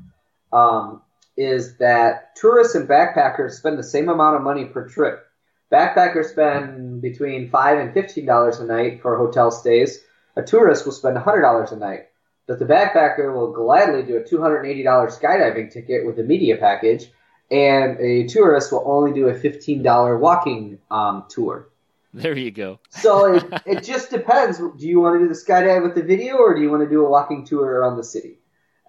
um, 0.53 1.03
is 1.37 1.77
that 1.79 2.37
tourists 2.37 2.75
and 2.75 2.89
backpackers 2.89 3.53
spend 3.53 3.79
the 3.79 3.83
same 3.83 4.09
amount 4.09 4.37
of 4.37 4.43
money 4.43 4.67
per 4.67 4.89
trip. 4.89 5.27
Backpackers 5.73 6.27
spend 6.27 7.01
between 7.01 7.49
five 7.49 7.79
and 7.79 7.95
fifteen 7.95 8.27
dollars 8.27 8.61
a 8.61 8.67
night 8.67 9.01
for 9.01 9.17
hotel 9.17 9.51
stays. 9.51 10.01
A 10.37 10.43
tourist 10.43 10.85
will 10.85 10.93
spend 10.93 11.17
hundred 11.17 11.41
dollars 11.41 11.73
a 11.73 11.77
night, 11.77 12.09
but 12.47 12.59
the 12.59 12.67
backpacker 12.67 13.35
will 13.35 13.53
gladly 13.53 14.03
do 14.03 14.19
a 14.19 14.25
two 14.25 14.41
hundred 14.41 14.59
and 14.59 14.69
eighty 14.69 14.83
dollars 14.83 15.19
skydiving 15.19 15.73
ticket 15.73 16.05
with 16.05 16.19
a 16.19 16.23
media 16.23 16.59
package, 16.59 17.11
and 17.51 17.99
a 18.01 18.27
tourist 18.27 18.71
will 18.71 18.85
only 18.87 19.15
do 19.15 19.29
a 19.29 19.35
fifteen 19.35 19.83
dollar 19.83 20.19
walking 20.19 20.79
um, 20.91 21.25
tour. 21.31 21.69
There 22.13 22.37
you 22.37 22.51
go. 22.51 22.79
So 22.91 23.35
it, 23.35 23.45
it 23.67 23.83
just 23.83 24.11
depends. 24.11 24.59
Do 24.59 24.87
you 24.87 25.01
want 25.01 25.21
to 25.21 25.27
do 25.27 25.29
the 25.29 25.41
skydive 25.41 25.83
with 25.83 25.95
the 25.95 26.03
video, 26.03 26.37
or 26.37 26.55
do 26.55 26.61
you 26.61 26.71
want 26.71 26.83
to 26.83 26.89
do 26.91 27.05
a 27.05 27.09
walking 27.09 27.47
tour 27.47 27.65
around 27.65 27.97
the 27.97 28.05
city? 28.05 28.39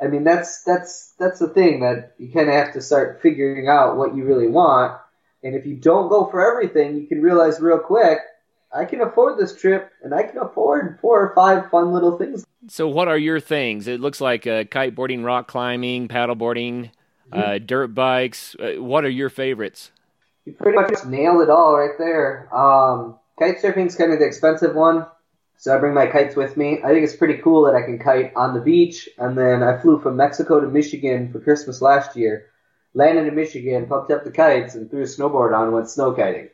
I 0.01 0.07
mean, 0.07 0.25
that's 0.25 0.63
that's 0.63 1.13
that's 1.17 1.39
the 1.39 1.47
thing 1.47 1.79
that 1.79 2.15
you 2.17 2.31
kind 2.33 2.49
of 2.49 2.55
have 2.55 2.73
to 2.73 2.81
start 2.81 3.21
figuring 3.21 3.69
out 3.69 3.95
what 3.95 4.17
you 4.17 4.25
really 4.25 4.47
want. 4.47 4.99
And 5.43 5.55
if 5.55 5.65
you 5.65 5.75
don't 5.75 6.09
go 6.09 6.25
for 6.25 6.41
everything, 6.41 6.95
you 6.95 7.07
can 7.07 7.21
realize 7.21 7.59
real 7.59 7.79
quick, 7.79 8.19
I 8.73 8.85
can 8.85 9.01
afford 9.01 9.37
this 9.37 9.55
trip, 9.55 9.91
and 10.01 10.13
I 10.13 10.23
can 10.23 10.39
afford 10.39 10.97
four 11.01 11.21
or 11.21 11.35
five 11.35 11.69
fun 11.69 11.91
little 11.91 12.17
things. 12.17 12.45
So, 12.69 12.87
what 12.87 13.07
are 13.07 13.17
your 13.17 13.39
things? 13.39 13.87
It 13.87 13.99
looks 13.99 14.19
like 14.19 14.47
uh, 14.47 14.63
kiteboarding, 14.63 15.23
rock 15.23 15.47
climbing, 15.47 16.07
paddleboarding, 16.07 16.89
uh, 17.31 17.59
dirt 17.59 17.89
bikes. 17.89 18.55
Uh, 18.55 18.81
what 18.81 19.05
are 19.05 19.09
your 19.09 19.29
favorites? 19.29 19.91
You 20.45 20.53
pretty 20.53 20.75
much 20.75 21.05
nailed 21.05 21.41
it 21.41 21.49
all 21.49 21.77
right 21.77 21.97
there. 21.97 22.49
Um, 22.55 23.19
kite 23.37 23.61
surfing's 23.61 23.95
kind 23.95 24.11
of 24.11 24.19
the 24.19 24.25
expensive 24.25 24.75
one, 24.75 25.05
so 25.57 25.75
I 25.75 25.79
bring 25.79 25.93
my 25.93 26.07
kites 26.07 26.35
with 26.35 26.57
me. 26.57 26.79
I 26.83 26.89
think 26.89 27.03
it's 27.03 27.15
pretty 27.15 27.37
cool 27.43 27.65
that 27.65 27.75
I 27.75 27.83
can 27.83 27.99
kite 27.99 28.33
on 28.35 28.53
the 28.53 28.61
beach, 28.61 29.07
and 29.17 29.37
then 29.37 29.61
I 29.61 29.79
flew 29.79 29.99
from 29.99 30.17
Mexico 30.17 30.59
to 30.59 30.67
Michigan 30.67 31.31
for 31.31 31.39
Christmas 31.39 31.81
last 31.81 32.15
year, 32.15 32.47
landed 32.93 33.27
in 33.27 33.35
Michigan, 33.35 33.87
pumped 33.87 34.11
up 34.11 34.23
the 34.23 34.31
kites, 34.31 34.75
and 34.75 34.89
threw 34.89 35.01
a 35.01 35.05
snowboard 35.05 35.55
on 35.55 35.65
and 35.65 35.73
went 35.73 35.89
snow 35.89 36.13
kiting. 36.13 36.49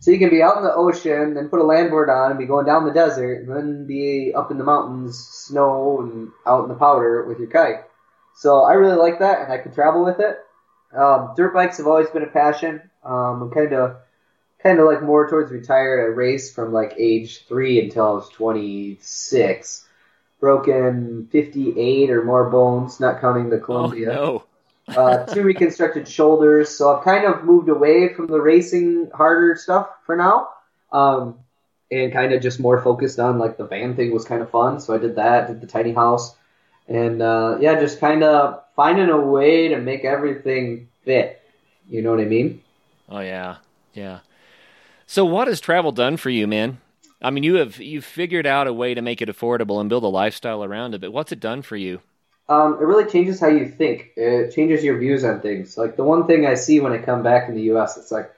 So 0.00 0.10
you 0.10 0.18
can 0.18 0.30
be 0.30 0.42
out 0.42 0.56
in 0.56 0.64
the 0.64 0.74
ocean, 0.74 1.34
then 1.34 1.48
put 1.48 1.60
a 1.60 1.64
landboard 1.64 2.08
on, 2.08 2.30
and 2.30 2.38
be 2.38 2.46
going 2.46 2.66
down 2.66 2.86
the 2.86 2.92
desert, 2.92 3.42
and 3.42 3.54
then 3.54 3.86
be 3.86 4.32
up 4.34 4.50
in 4.50 4.58
the 4.58 4.64
mountains, 4.64 5.18
snow, 5.18 6.00
and 6.00 6.30
out 6.46 6.62
in 6.62 6.68
the 6.68 6.74
powder 6.74 7.24
with 7.24 7.38
your 7.38 7.48
kite. 7.48 7.84
So 8.34 8.62
I 8.62 8.72
really 8.72 8.96
like 8.96 9.18
that, 9.18 9.42
and 9.42 9.52
I 9.52 9.58
can 9.58 9.74
travel 9.74 10.04
with 10.04 10.18
it. 10.20 10.38
Um, 10.96 11.34
dirt 11.36 11.52
bikes 11.54 11.78
have 11.78 11.86
always 11.86 12.10
been 12.10 12.22
a 12.22 12.26
passion. 12.26 12.90
Um, 13.04 13.42
I'm 13.42 13.50
kind 13.50 13.72
of, 13.74 13.96
kind 14.62 14.78
of 14.78 14.86
like 14.86 15.02
more 15.02 15.28
towards 15.28 15.52
retired. 15.52 16.00
I 16.00 16.14
raced 16.14 16.54
from 16.54 16.72
like 16.72 16.94
age 16.98 17.46
three 17.46 17.82
until 17.82 18.06
I 18.06 18.10
was 18.12 18.28
26. 18.30 19.88
Broken 20.40 21.28
58 21.30 22.10
or 22.10 22.24
more 22.24 22.50
bones, 22.50 22.98
not 22.98 23.20
counting 23.20 23.50
the 23.50 23.58
Colombia. 23.58 24.10
Oh, 24.10 24.14
no. 24.14 24.44
Uh, 24.96 25.26
two 25.26 25.42
reconstructed 25.42 26.06
shoulders. 26.08 26.68
So 26.68 26.96
I've 26.96 27.04
kind 27.04 27.24
of 27.24 27.44
moved 27.44 27.68
away 27.68 28.12
from 28.14 28.26
the 28.26 28.40
racing 28.40 29.10
harder 29.14 29.56
stuff 29.56 29.88
for 30.06 30.16
now. 30.16 30.48
Um, 30.92 31.38
and 31.90 32.12
kind 32.12 32.32
of 32.32 32.40
just 32.40 32.58
more 32.58 32.80
focused 32.82 33.18
on 33.18 33.38
like 33.38 33.58
the 33.58 33.66
van 33.66 33.94
thing 33.94 34.12
was 34.12 34.24
kind 34.24 34.40
of 34.40 34.50
fun. 34.50 34.80
So 34.80 34.94
I 34.94 34.98
did 34.98 35.16
that, 35.16 35.48
did 35.48 35.60
the 35.60 35.66
tiny 35.66 35.92
house. 35.92 36.34
And, 36.88 37.20
uh, 37.20 37.58
yeah, 37.60 37.78
just 37.78 38.00
kind 38.00 38.24
of 38.24 38.62
finding 38.74 39.10
a 39.10 39.18
way 39.18 39.68
to 39.68 39.78
make 39.78 40.04
everything 40.04 40.88
fit. 41.04 41.42
You 41.88 42.02
know 42.02 42.10
what 42.10 42.20
I 42.20 42.24
mean? 42.24 42.62
Oh 43.08 43.20
yeah, 43.20 43.56
yeah. 43.92 44.20
So 45.06 45.24
what 45.24 45.48
has 45.48 45.60
travel 45.60 45.92
done 45.92 46.16
for 46.16 46.30
you, 46.30 46.46
man? 46.46 46.78
I 47.20 47.30
mean, 47.30 47.44
you 47.44 47.56
have 47.56 47.78
you've 47.78 48.04
figured 48.04 48.46
out 48.46 48.66
a 48.66 48.72
way 48.72 48.94
to 48.94 49.02
make 49.02 49.20
it 49.20 49.28
affordable 49.28 49.80
and 49.80 49.90
build 49.90 50.04
a 50.04 50.08
lifestyle 50.08 50.64
around 50.64 50.94
it. 50.94 51.00
But 51.00 51.12
what's 51.12 51.32
it 51.32 51.40
done 51.40 51.62
for 51.62 51.76
you? 51.76 52.00
Um, 52.48 52.74
it 52.74 52.84
really 52.84 53.10
changes 53.10 53.40
how 53.40 53.48
you 53.48 53.66
think. 53.68 54.12
It 54.16 54.52
changes 54.52 54.84
your 54.84 54.98
views 54.98 55.24
on 55.24 55.40
things. 55.40 55.78
Like 55.78 55.96
the 55.96 56.04
one 56.04 56.26
thing 56.26 56.46
I 56.46 56.54
see 56.54 56.80
when 56.80 56.92
I 56.92 56.98
come 56.98 57.22
back 57.22 57.48
in 57.48 57.54
the 57.54 57.62
U.S., 57.62 57.96
it's 57.96 58.10
like 58.10 58.30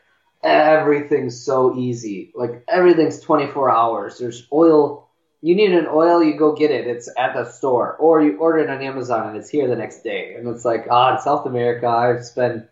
everything's 0.42 1.40
so 1.40 1.74
easy. 1.76 2.30
Like 2.34 2.64
everything's 2.68 3.20
24 3.20 3.70
hours. 3.70 4.18
There's 4.18 4.46
oil. 4.52 5.08
You 5.40 5.56
need 5.56 5.72
an 5.72 5.86
oil, 5.86 6.22
you 6.22 6.36
go 6.38 6.54
get 6.54 6.70
it. 6.70 6.86
It's 6.86 7.10
at 7.18 7.34
the 7.34 7.44
store, 7.44 7.96
or 7.96 8.22
you 8.22 8.38
order 8.38 8.60
it 8.60 8.70
on 8.70 8.80
Amazon 8.80 9.28
and 9.28 9.36
it's 9.36 9.50
here 9.50 9.68
the 9.68 9.76
next 9.76 10.02
day. 10.02 10.34
And 10.34 10.48
it's 10.48 10.64
like, 10.64 10.86
ah, 10.90 11.14
in 11.14 11.20
South 11.20 11.44
America, 11.46 11.86
I've 11.86 12.24
spent 12.24 12.66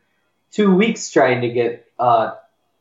two 0.52 0.74
weeks 0.74 1.10
trying 1.10 1.42
to 1.42 1.48
get 1.48 1.86
uh, 1.98 2.32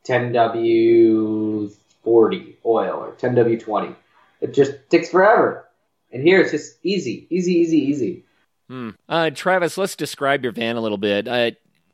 10W40 0.06 2.54
oil 2.64 2.96
or 2.96 3.12
10W20. 3.12 3.94
It 4.40 4.54
just 4.54 4.72
takes 4.88 5.10
forever. 5.10 5.68
And 6.10 6.22
here 6.22 6.40
it's 6.40 6.52
just 6.52 6.78
easy, 6.82 7.26
easy, 7.30 7.52
easy, 7.52 7.78
easy. 7.78 8.24
Hmm. 8.68 8.90
Uh, 9.08 9.30
Travis, 9.30 9.76
let's 9.76 9.96
describe 9.96 10.42
your 10.42 10.52
van 10.52 10.76
a 10.76 10.80
little 10.80 10.98
bit. 10.98 11.28
Uh, 11.28 11.52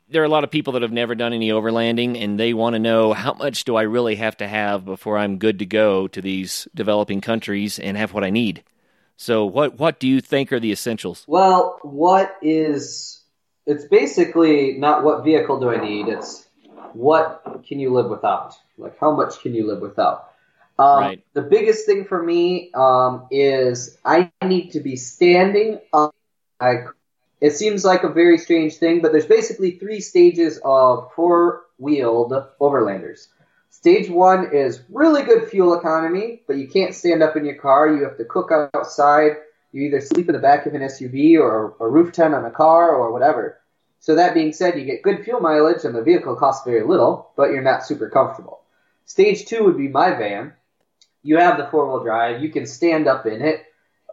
there 0.09 0.21
are 0.21 0.25
a 0.25 0.29
lot 0.29 0.43
of 0.43 0.51
people 0.51 0.73
that 0.73 0.81
have 0.81 0.91
never 0.91 1.13
done 1.13 1.33
any 1.33 1.49
overlanding, 1.49 2.21
and 2.21 2.39
they 2.39 2.53
want 2.53 2.73
to 2.73 2.79
know 2.79 3.13
how 3.13 3.33
much 3.33 3.63
do 3.63 3.75
I 3.75 3.83
really 3.83 4.15
have 4.15 4.37
to 4.37 4.47
have 4.47 4.85
before 4.85 5.17
I'm 5.17 5.37
good 5.37 5.59
to 5.59 5.65
go 5.65 6.07
to 6.07 6.21
these 6.21 6.67
developing 6.73 7.21
countries 7.21 7.77
and 7.79 7.95
have 7.95 8.13
what 8.13 8.23
I 8.23 8.29
need. 8.29 8.63
So, 9.17 9.45
what 9.45 9.77
what 9.77 9.99
do 9.99 10.07
you 10.07 10.21
think 10.21 10.51
are 10.51 10.59
the 10.59 10.71
essentials? 10.71 11.25
Well, 11.27 11.77
what 11.83 12.37
is 12.41 13.19
it's 13.69 13.85
basically 13.85 14.77
not 14.79 15.03
what 15.03 15.23
vehicle 15.23 15.59
do 15.59 15.69
I 15.69 15.79
need. 15.79 16.07
It's 16.07 16.47
what 16.93 17.63
can 17.67 17.79
you 17.79 17.93
live 17.93 18.09
without? 18.09 18.55
Like 18.77 18.97
how 18.99 19.15
much 19.15 19.41
can 19.41 19.53
you 19.53 19.67
live 19.67 19.79
without? 19.79 20.31
Um, 20.79 20.99
Right. 21.01 21.23
The 21.33 21.43
biggest 21.43 21.85
thing 21.85 22.05
for 22.05 22.21
me 22.21 22.71
um, 22.73 23.27
is 23.29 23.97
I 24.03 24.31
need 24.43 24.71
to 24.71 24.79
be 24.79 24.95
standing 24.95 25.79
up. 25.93 26.15
I, 26.59 26.85
it 27.41 27.51
seems 27.51 27.85
like 27.85 28.03
a 28.03 28.09
very 28.09 28.37
strange 28.37 28.75
thing, 28.75 29.01
but 29.01 29.11
there's 29.11 29.25
basically 29.25 29.71
three 29.71 30.01
stages 30.01 30.59
of 30.63 31.11
four-wheeled 31.13 32.33
overlanders. 32.59 33.27
Stage 33.69 34.09
one 34.09 34.53
is 34.53 34.81
really 34.89 35.23
good 35.23 35.47
fuel 35.47 35.73
economy, 35.73 36.41
but 36.47 36.57
you 36.57 36.67
can't 36.67 36.93
stand 36.93 37.23
up 37.23 37.37
in 37.37 37.45
your 37.45 37.55
car. 37.55 37.87
You 37.87 38.03
have 38.03 38.17
to 38.17 38.25
cook 38.25 38.51
outside. 38.73 39.37
You 39.71 39.83
either 39.83 40.01
sleep 40.01 40.27
in 40.27 40.33
the 40.33 40.39
back 40.39 40.65
of 40.65 40.73
an 40.73 40.81
SUV 40.81 41.39
or 41.39 41.75
a 41.79 41.87
roof 41.87 42.11
tent 42.11 42.33
on 42.33 42.43
a 42.43 42.51
car 42.51 42.89
or 42.93 43.13
whatever. 43.13 43.59
So 43.99 44.15
that 44.15 44.33
being 44.33 44.53
said, 44.53 44.77
you 44.77 44.85
get 44.85 45.03
good 45.03 45.23
fuel 45.23 45.39
mileage 45.39 45.85
and 45.85 45.93
the 45.93 46.01
vehicle 46.01 46.35
costs 46.35 46.65
very 46.65 46.85
little, 46.85 47.31
but 47.35 47.51
you're 47.51 47.61
not 47.61 47.85
super 47.85 48.09
comfortable. 48.09 48.61
Stage 49.05 49.45
two 49.45 49.63
would 49.63 49.77
be 49.77 49.87
my 49.87 50.13
van. 50.13 50.53
You 51.21 51.37
have 51.37 51.57
the 51.57 51.67
four 51.67 51.87
wheel 51.87 52.03
drive. 52.03 52.41
You 52.41 52.49
can 52.49 52.65
stand 52.65 53.07
up 53.07 53.25
in 53.25 53.41
it. 53.41 53.65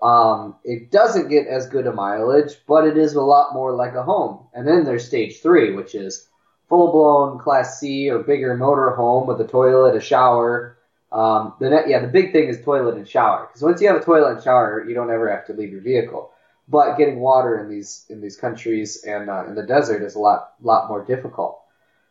Um, 0.02 0.56
it 0.64 0.90
doesn't 0.90 1.28
get 1.28 1.46
as 1.46 1.66
good 1.66 1.86
a 1.86 1.92
mileage, 1.92 2.56
but 2.68 2.86
it 2.86 2.96
is 2.96 3.14
a 3.14 3.22
lot 3.22 3.54
more 3.54 3.72
like 3.72 3.94
a 3.94 4.02
home. 4.02 4.46
And 4.52 4.66
then 4.66 4.84
there's 4.84 5.06
stage 5.06 5.40
three, 5.40 5.72
which 5.72 5.94
is 5.94 6.28
full 6.68 6.92
blown 6.92 7.38
Class 7.38 7.80
C 7.80 8.10
or 8.10 8.18
bigger 8.18 8.56
motor 8.56 8.90
home 8.90 9.26
with 9.26 9.40
a 9.40 9.46
toilet, 9.46 9.96
a 9.96 10.00
shower. 10.00 10.78
Um, 11.12 11.54
the 11.60 11.70
net, 11.70 11.88
yeah, 11.88 12.00
the 12.00 12.08
big 12.08 12.32
thing 12.32 12.48
is 12.48 12.62
toilet 12.62 12.96
and 12.96 13.08
shower. 13.08 13.46
Because 13.46 13.62
once 13.62 13.80
you 13.80 13.88
have 13.88 13.96
a 13.96 14.04
toilet 14.04 14.32
and 14.32 14.42
shower, 14.42 14.84
you 14.86 14.94
don't 14.94 15.10
ever 15.10 15.30
have 15.30 15.46
to 15.46 15.52
leave 15.52 15.72
your 15.72 15.80
vehicle. 15.80 16.30
But 16.68 16.96
getting 16.96 17.20
water 17.20 17.60
in 17.60 17.70
these 17.70 18.04
in 18.08 18.20
these 18.20 18.36
countries 18.36 19.04
and 19.04 19.30
uh, 19.30 19.46
in 19.46 19.54
the 19.54 19.62
desert 19.62 20.02
is 20.02 20.16
a 20.16 20.18
lot 20.18 20.54
lot 20.60 20.88
more 20.88 21.04
difficult. 21.04 21.60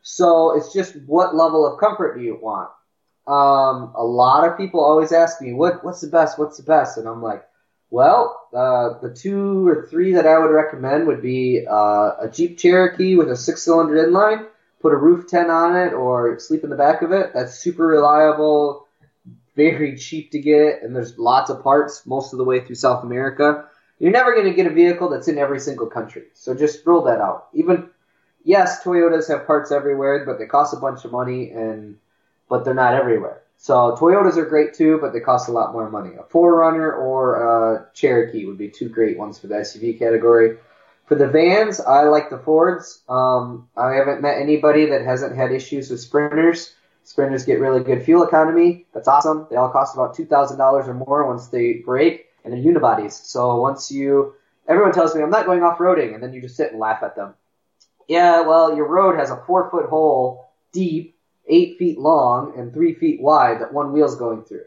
So 0.01 0.55
it's 0.55 0.71
just 0.71 0.95
what 1.07 1.35
level 1.35 1.65
of 1.65 1.79
comfort 1.79 2.17
do 2.17 2.23
you 2.23 2.39
want? 2.41 2.69
Um, 3.27 3.91
a 3.95 4.03
lot 4.03 4.47
of 4.47 4.55
people 4.55 4.79
always 4.79 5.11
ask 5.11 5.41
me, 5.41 5.53
what 5.53 5.83
what's 5.83 5.99
the 5.99 6.07
best? 6.07 6.39
What's 6.39 6.57
the 6.57 6.63
best? 6.63 6.97
And 6.97 7.07
I'm 7.07 7.21
like, 7.21 7.43
well, 7.89 8.47
uh, 8.53 8.99
the 9.01 9.13
two 9.13 9.67
or 9.67 9.87
three 9.89 10.13
that 10.13 10.25
I 10.25 10.39
would 10.39 10.51
recommend 10.51 11.07
would 11.07 11.21
be 11.21 11.65
uh, 11.69 12.11
a 12.19 12.29
Jeep 12.31 12.57
Cherokee 12.57 13.15
with 13.15 13.29
a 13.29 13.35
six-cylinder 13.35 13.95
inline. 13.95 14.47
Put 14.81 14.93
a 14.93 14.97
roof 14.97 15.27
tent 15.27 15.49
on 15.49 15.75
it 15.75 15.93
or 15.93 16.39
sleep 16.39 16.63
in 16.63 16.69
the 16.69 16.75
back 16.75 17.01
of 17.01 17.11
it. 17.11 17.31
That's 17.33 17.57
super 17.57 17.87
reliable, 17.87 18.87
very 19.55 19.97
cheap 19.97 20.31
to 20.31 20.39
get, 20.39 20.83
and 20.83 20.95
there's 20.95 21.17
lots 21.17 21.49
of 21.49 21.63
parts 21.63 22.05
most 22.05 22.33
of 22.33 22.37
the 22.37 22.43
way 22.43 22.63
through 22.63 22.75
South 22.75 23.03
America. 23.03 23.65
You're 23.99 24.11
never 24.11 24.33
going 24.33 24.47
to 24.47 24.53
get 24.53 24.67
a 24.67 24.73
vehicle 24.73 25.09
that's 25.09 25.27
in 25.27 25.37
every 25.37 25.59
single 25.59 25.87
country, 25.87 26.23
so 26.33 26.53
just 26.53 26.85
rule 26.85 27.03
that 27.05 27.21
out. 27.21 27.47
Even 27.53 27.89
yes, 28.43 28.83
Toyotas 28.83 29.29
have 29.29 29.47
parts 29.47 29.71
everywhere, 29.71 30.25
but 30.25 30.37
they 30.37 30.45
cost 30.45 30.73
a 30.73 30.77
bunch 30.77 31.05
of 31.05 31.11
money, 31.11 31.51
and 31.51 31.97
but 32.49 32.65
they're 32.65 32.73
not 32.73 32.93
everywhere. 32.93 33.41
So 33.57 33.95
Toyotas 33.99 34.37
are 34.37 34.45
great 34.45 34.73
too, 34.73 34.99
but 35.01 35.13
they 35.13 35.19
cost 35.19 35.49
a 35.49 35.51
lot 35.51 35.73
more 35.73 35.89
money. 35.89 36.15
A 36.15 36.23
4Runner 36.23 36.97
or 36.97 37.35
a 37.35 37.87
Cherokee 37.93 38.45
would 38.45 38.57
be 38.57 38.69
two 38.69 38.89
great 38.89 39.17
ones 39.17 39.39
for 39.39 39.47
the 39.47 39.55
SUV 39.55 39.97
category. 39.97 40.57
For 41.05 41.15
the 41.15 41.27
vans, 41.27 41.79
I 41.79 42.03
like 42.03 42.29
the 42.29 42.37
Fords. 42.39 43.01
Um, 43.07 43.69
I 43.77 43.93
haven't 43.93 44.21
met 44.21 44.41
anybody 44.41 44.87
that 44.87 45.03
hasn't 45.03 45.35
had 45.35 45.51
issues 45.51 45.89
with 45.89 45.99
Sprinters. 45.99 46.73
Sprinters 47.03 47.45
get 47.45 47.59
really 47.59 47.83
good 47.83 48.03
fuel 48.03 48.23
economy. 48.23 48.87
That's 48.93 49.07
awesome. 49.07 49.45
They 49.49 49.55
all 49.55 49.69
cost 49.69 49.95
about 49.95 50.15
two 50.15 50.25
thousand 50.25 50.57
dollars 50.57 50.87
or 50.87 50.95
more 50.95 51.27
once 51.27 51.47
they 51.47 51.73
break, 51.73 52.25
and 52.43 52.51
they're 52.51 52.59
unibodies. 52.59 53.11
So 53.11 53.61
once 53.61 53.91
you, 53.91 54.33
everyone 54.67 54.91
tells 54.91 55.15
me 55.15 55.21
I'm 55.21 55.29
not 55.29 55.45
going 55.45 55.61
off 55.61 55.77
roading, 55.77 56.15
and 56.15 56.23
then 56.23 56.33
you 56.33 56.41
just 56.41 56.55
sit 56.55 56.71
and 56.71 56.79
laugh 56.79 57.03
at 57.03 57.15
them. 57.15 57.35
Yeah, 58.07 58.41
well, 58.41 58.75
your 58.75 58.87
road 58.87 59.19
has 59.19 59.29
a 59.29 59.37
four 59.45 59.69
foot 59.69 59.87
hole 59.87 60.49
deep, 60.71 61.14
eight 61.49 61.77
feet 61.77 61.97
long, 61.99 62.53
and 62.57 62.73
three 62.73 62.93
feet 62.93 63.21
wide 63.21 63.61
that 63.61 63.73
one 63.73 63.91
wheel's 63.93 64.17
going 64.17 64.43
through. 64.43 64.65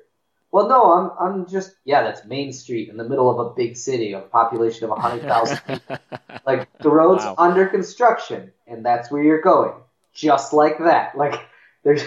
Well, 0.52 0.68
no, 0.68 0.92
I'm 0.92 1.10
I'm 1.20 1.46
just 1.48 1.74
yeah, 1.84 2.02
that's 2.02 2.24
Main 2.26 2.52
Street 2.52 2.88
in 2.88 2.96
the 2.96 3.08
middle 3.08 3.30
of 3.30 3.46
a 3.46 3.54
big 3.54 3.76
city 3.76 4.12
of 4.14 4.24
a 4.24 4.26
population 4.28 4.88
of 4.90 4.98
hundred 4.98 5.26
thousand 5.26 5.60
people. 5.66 5.98
Like 6.46 6.68
the 6.82 6.90
road's 6.90 7.24
Wow. 7.24 7.34
under 7.38 7.66
construction, 7.66 8.52
and 8.66 8.84
that's 8.84 9.10
where 9.10 9.22
you're 9.22 9.42
going, 9.42 9.74
just 10.14 10.52
like 10.52 10.78
that. 10.78 11.14
Like 11.16 11.40
there's, 11.84 12.02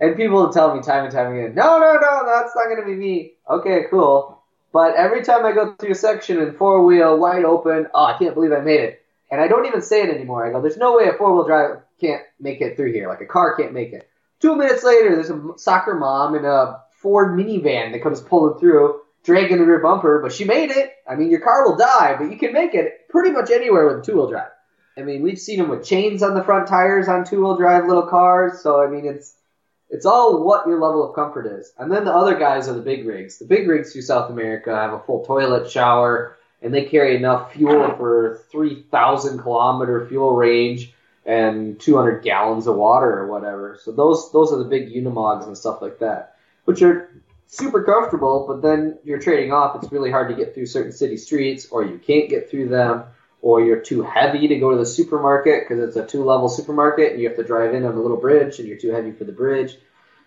and 0.00 0.16
people 0.16 0.36
will 0.42 0.52
tell 0.52 0.74
me 0.74 0.82
time 0.82 1.04
and 1.04 1.12
time 1.12 1.32
again, 1.34 1.54
no, 1.54 1.78
no, 1.80 1.94
no, 1.94 2.22
that's 2.26 2.54
not 2.54 2.66
going 2.66 2.80
to 2.80 2.86
be 2.86 2.94
me. 2.94 3.32
Okay, 3.50 3.84
cool. 3.90 4.42
But 4.72 4.94
every 4.96 5.22
time 5.24 5.44
I 5.44 5.52
go 5.52 5.74
through 5.74 5.92
a 5.92 5.94
section 5.94 6.38
in 6.38 6.54
four 6.54 6.84
wheel, 6.84 7.18
wide 7.18 7.44
open, 7.44 7.86
oh, 7.94 8.04
I 8.04 8.16
can't 8.18 8.34
believe 8.34 8.52
I 8.52 8.60
made 8.60 8.80
it. 8.80 9.02
And 9.30 9.40
I 9.40 9.48
don't 9.48 9.66
even 9.66 9.82
say 9.82 10.02
it 10.02 10.10
anymore. 10.14 10.46
I 10.46 10.52
go, 10.52 10.60
there's 10.62 10.76
no 10.76 10.96
way 10.96 11.08
a 11.08 11.14
four 11.14 11.34
wheel 11.34 11.46
drive 11.46 11.78
can't 12.00 12.22
make 12.40 12.60
it 12.60 12.76
through 12.76 12.92
here. 12.92 13.08
Like 13.08 13.20
a 13.20 13.26
car 13.26 13.56
can't 13.56 13.72
make 13.72 13.92
it. 13.92 14.07
Two 14.40 14.56
minutes 14.56 14.84
later, 14.84 15.16
there's 15.16 15.30
a 15.30 15.42
soccer 15.56 15.94
mom 15.94 16.34
in 16.34 16.44
a 16.44 16.80
Ford 17.02 17.36
minivan 17.36 17.92
that 17.92 18.02
comes 18.02 18.20
pulling 18.20 18.58
through, 18.58 19.00
dragging 19.24 19.58
the 19.58 19.64
rear 19.64 19.80
bumper, 19.80 20.20
but 20.22 20.32
she 20.32 20.44
made 20.44 20.70
it. 20.70 20.92
I 21.08 21.16
mean, 21.16 21.30
your 21.30 21.40
car 21.40 21.64
will 21.64 21.76
die, 21.76 22.16
but 22.18 22.30
you 22.30 22.38
can 22.38 22.52
make 22.52 22.74
it 22.74 23.08
pretty 23.08 23.30
much 23.30 23.50
anywhere 23.50 23.86
with 23.86 24.04
two 24.04 24.14
wheel 24.14 24.28
drive. 24.28 24.50
I 24.96 25.02
mean, 25.02 25.22
we've 25.22 25.38
seen 25.38 25.58
them 25.58 25.68
with 25.68 25.86
chains 25.86 26.22
on 26.22 26.34
the 26.34 26.42
front 26.42 26.68
tires 26.68 27.08
on 27.08 27.24
two 27.24 27.40
wheel 27.40 27.56
drive 27.56 27.86
little 27.86 28.06
cars. 28.06 28.60
So 28.62 28.82
I 28.82 28.88
mean, 28.88 29.06
it's 29.06 29.34
it's 29.90 30.06
all 30.06 30.44
what 30.44 30.66
your 30.66 30.80
level 30.80 31.08
of 31.08 31.14
comfort 31.14 31.46
is. 31.46 31.72
And 31.78 31.90
then 31.90 32.04
the 32.04 32.14
other 32.14 32.38
guys 32.38 32.68
are 32.68 32.74
the 32.74 32.82
big 32.82 33.06
rigs. 33.06 33.38
The 33.38 33.46
big 33.46 33.68
rigs 33.68 33.92
through 33.92 34.02
South 34.02 34.30
America 34.30 34.74
have 34.74 34.92
a 34.92 35.00
full 35.00 35.24
toilet, 35.24 35.70
shower, 35.70 36.36
and 36.60 36.74
they 36.74 36.84
carry 36.84 37.16
enough 37.16 37.52
fuel 37.52 37.94
for 37.96 38.40
three 38.50 38.82
thousand 38.90 39.38
kilometer 39.38 40.06
fuel 40.06 40.34
range 40.34 40.92
and 41.28 41.78
200 41.78 42.24
gallons 42.24 42.66
of 42.66 42.76
water 42.76 43.20
or 43.20 43.30
whatever. 43.30 43.78
So 43.84 43.92
those 43.92 44.32
those 44.32 44.50
are 44.50 44.56
the 44.56 44.64
big 44.64 44.90
Unimogs 44.90 45.46
and 45.46 45.56
stuff 45.56 45.82
like 45.82 45.98
that, 45.98 46.36
which 46.64 46.80
are 46.80 47.22
super 47.46 47.84
comfortable. 47.84 48.46
But 48.48 48.62
then 48.62 48.98
you're 49.04 49.20
trading 49.20 49.52
off. 49.52 49.76
It's 49.76 49.92
really 49.92 50.10
hard 50.10 50.30
to 50.30 50.34
get 50.34 50.54
through 50.54 50.66
certain 50.66 50.90
city 50.90 51.18
streets, 51.18 51.68
or 51.70 51.84
you 51.84 51.98
can't 51.98 52.30
get 52.30 52.50
through 52.50 52.70
them, 52.70 53.04
or 53.42 53.60
you're 53.60 53.80
too 53.80 54.00
heavy 54.02 54.48
to 54.48 54.58
go 54.58 54.70
to 54.70 54.78
the 54.78 54.86
supermarket 54.86 55.68
because 55.68 55.84
it's 55.84 55.96
a 55.96 56.06
two 56.06 56.24
level 56.24 56.48
supermarket 56.48 57.12
and 57.12 57.20
you 57.20 57.28
have 57.28 57.36
to 57.36 57.44
drive 57.44 57.74
in 57.74 57.84
on 57.84 57.94
a 57.94 58.00
little 58.00 58.16
bridge 58.16 58.58
and 58.58 58.66
you're 58.66 58.78
too 58.78 58.90
heavy 58.90 59.12
for 59.12 59.24
the 59.24 59.32
bridge. 59.32 59.76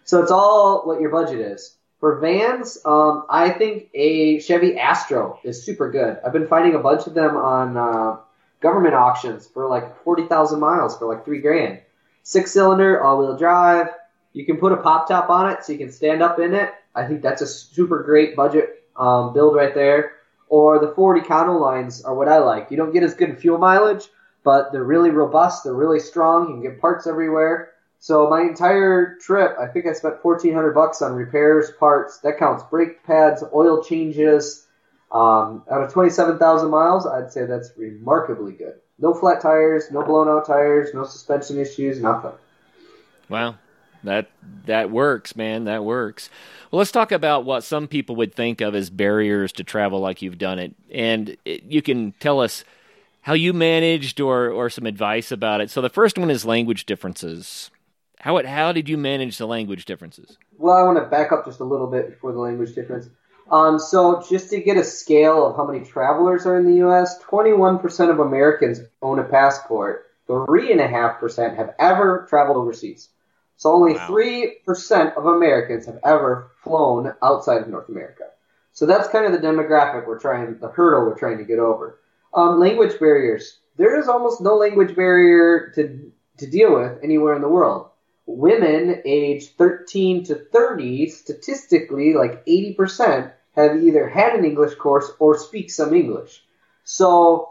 So 0.03 0.21
it's 0.21 0.31
all 0.31 0.85
what 0.85 1.01
your 1.01 1.09
budget 1.09 1.39
is. 1.39 1.75
For 1.99 2.19
vans, 2.19 2.77
um, 2.85 3.25
I 3.27 3.49
think 3.49 3.89
a 3.93 4.39
Chevy 4.39 4.77
Astro 4.77 5.39
is 5.43 5.63
super 5.63 5.91
good. 5.91 6.17
I've 6.23 6.33
been 6.33 6.47
finding 6.47 6.75
a 6.75 6.79
bunch 6.79 7.05
of 7.07 7.15
them 7.15 7.37
on 7.37 7.77
uh, 7.77 8.17
government 8.61 8.93
auctions 8.93 9.47
for 9.47 9.67
like 9.67 10.03
40,000 10.03 10.59
miles 10.59 10.97
for 10.97 11.13
like 11.13 11.25
three 11.25 11.41
grand. 11.41 11.81
Six 12.23 12.51
cylinder, 12.51 13.01
all 13.01 13.19
wheel 13.19 13.37
drive. 13.37 13.87
You 14.33 14.45
can 14.45 14.57
put 14.57 14.71
a 14.71 14.77
pop 14.77 15.07
top 15.07 15.29
on 15.29 15.49
it 15.51 15.63
so 15.63 15.73
you 15.73 15.79
can 15.79 15.91
stand 15.91 16.21
up 16.21 16.39
in 16.39 16.53
it. 16.53 16.71
I 16.95 17.05
think 17.05 17.21
that's 17.21 17.41
a 17.41 17.47
super 17.47 18.03
great 18.03 18.35
budget 18.35 18.83
um, 18.95 19.33
build 19.33 19.55
right 19.55 19.73
there. 19.73 20.13
Or 20.47 20.79
the 20.79 20.93
Ford 20.93 21.21
Econolines 21.21 22.05
are 22.05 22.13
what 22.13 22.27
I 22.27 22.39
like. 22.39 22.71
You 22.71 22.77
don't 22.77 22.93
get 22.93 23.03
as 23.03 23.13
good 23.13 23.39
fuel 23.39 23.57
mileage, 23.57 24.07
but 24.43 24.71
they're 24.71 24.83
really 24.83 25.09
robust. 25.09 25.63
They're 25.63 25.73
really 25.73 25.99
strong. 25.99 26.47
You 26.47 26.53
can 26.55 26.63
get 26.63 26.81
parts 26.81 27.07
everywhere. 27.07 27.71
So 27.99 28.29
my 28.29 28.41
entire 28.41 29.17
trip, 29.21 29.55
I 29.59 29.67
think 29.67 29.85
I 29.85 29.93
spent 29.93 30.21
fourteen 30.21 30.53
hundred 30.53 30.73
bucks 30.73 31.01
on 31.01 31.13
repairs, 31.13 31.71
parts. 31.79 32.17
That 32.19 32.39
counts 32.39 32.63
brake 32.63 33.03
pads, 33.03 33.43
oil 33.53 33.83
changes. 33.83 34.65
Um, 35.11 35.63
out 35.69 35.83
of 35.83 35.91
twenty-seven 35.91 36.39
thousand 36.39 36.69
miles, 36.69 37.05
I'd 37.05 37.31
say 37.31 37.45
that's 37.45 37.71
remarkably 37.75 38.53
good. 38.53 38.75
No 38.97 39.13
flat 39.13 39.41
tires, 39.41 39.91
no 39.91 40.03
blown 40.03 40.29
out 40.29 40.45
tires, 40.45 40.93
no 40.93 41.03
suspension 41.03 41.59
issues, 41.59 41.99
nothing. 41.99 42.31
Wow, 43.27 43.55
that 44.03 44.29
that 44.65 44.89
works, 44.89 45.35
man. 45.35 45.65
That 45.65 45.83
works. 45.83 46.29
Well, 46.69 46.77
let's 46.77 46.91
talk 46.91 47.11
about 47.11 47.43
what 47.43 47.65
some 47.65 47.87
people 47.87 48.15
would 48.15 48.33
think 48.33 48.61
of 48.61 48.73
as 48.73 48.89
barriers 48.89 49.51
to 49.53 49.65
travel, 49.65 49.99
like 49.99 50.21
you've 50.21 50.37
done 50.37 50.59
it, 50.59 50.75
and 50.89 51.35
it, 51.43 51.63
you 51.63 51.81
can 51.81 52.13
tell 52.13 52.39
us 52.39 52.63
how 53.21 53.33
you 53.33 53.51
managed 53.51 54.21
or 54.21 54.49
or 54.49 54.69
some 54.69 54.85
advice 54.85 55.31
about 55.31 55.59
it. 55.59 55.69
So 55.69 55.81
the 55.81 55.89
first 55.89 56.17
one 56.17 56.31
is 56.31 56.45
language 56.45 56.85
differences. 56.85 57.69
How 58.19 58.37
it, 58.37 58.45
how 58.45 58.71
did 58.71 58.87
you 58.87 58.97
manage 58.97 59.37
the 59.39 59.47
language 59.47 59.85
differences? 59.85 60.37
Well, 60.57 60.77
I 60.77 60.83
want 60.83 60.99
to 60.99 61.05
back 61.05 61.31
up 61.31 61.43
just 61.43 61.59
a 61.59 61.65
little 61.65 61.87
bit 61.87 62.11
before 62.11 62.31
the 62.31 62.39
language 62.39 62.75
difference. 62.75 63.09
Um, 63.51 63.79
so 63.79 64.23
just 64.29 64.49
to 64.51 64.61
get 64.61 64.77
a 64.77 64.83
scale 64.83 65.45
of 65.45 65.57
how 65.57 65.65
many 65.65 65.85
travelers 65.85 66.45
are 66.45 66.57
in 66.57 66.65
the 66.65 66.77
U.S., 66.77 67.21
21% 67.23 68.09
of 68.09 68.19
Americans 68.19 68.79
own 69.01 69.19
a 69.19 69.23
passport. 69.23 70.07
Three 70.25 70.71
and 70.71 70.79
a 70.79 70.87
half 70.87 71.19
percent 71.19 71.57
have 71.57 71.75
ever 71.77 72.25
traveled 72.29 72.55
overseas. 72.55 73.09
So 73.57 73.73
only 73.73 73.95
3% 73.95 75.17
of 75.17 75.25
Americans 75.25 75.85
have 75.85 75.99
ever 76.05 76.51
flown 76.63 77.13
outside 77.21 77.61
of 77.61 77.67
North 77.67 77.89
America. 77.89 78.23
So 78.71 78.85
that's 78.85 79.09
kind 79.09 79.25
of 79.25 79.33
the 79.33 79.45
demographic 79.45 80.07
we're 80.07 80.19
trying, 80.19 80.57
the 80.59 80.69
hurdle 80.69 81.05
we're 81.05 81.19
trying 81.19 81.37
to 81.39 81.43
get 81.43 81.59
over. 81.59 81.99
Um, 82.33 82.59
language 82.59 82.97
barriers. 82.97 83.59
There 83.75 83.99
is 83.99 84.07
almost 84.07 84.39
no 84.39 84.55
language 84.55 84.95
barrier 84.95 85.73
to 85.75 86.11
to 86.37 86.47
deal 86.49 86.73
with 86.73 87.03
anywhere 87.03 87.35
in 87.35 87.41
the 87.41 87.49
world 87.49 87.91
women 88.25 89.01
aged 89.05 89.57
13 89.57 90.23
to 90.25 90.35
30, 90.35 91.09
statistically, 91.09 92.13
like 92.13 92.45
80%, 92.45 93.31
have 93.55 93.83
either 93.83 94.07
had 94.07 94.35
an 94.35 94.45
English 94.45 94.75
course 94.75 95.11
or 95.19 95.37
speak 95.37 95.71
some 95.71 95.93
English. 95.93 96.43
So, 96.83 97.49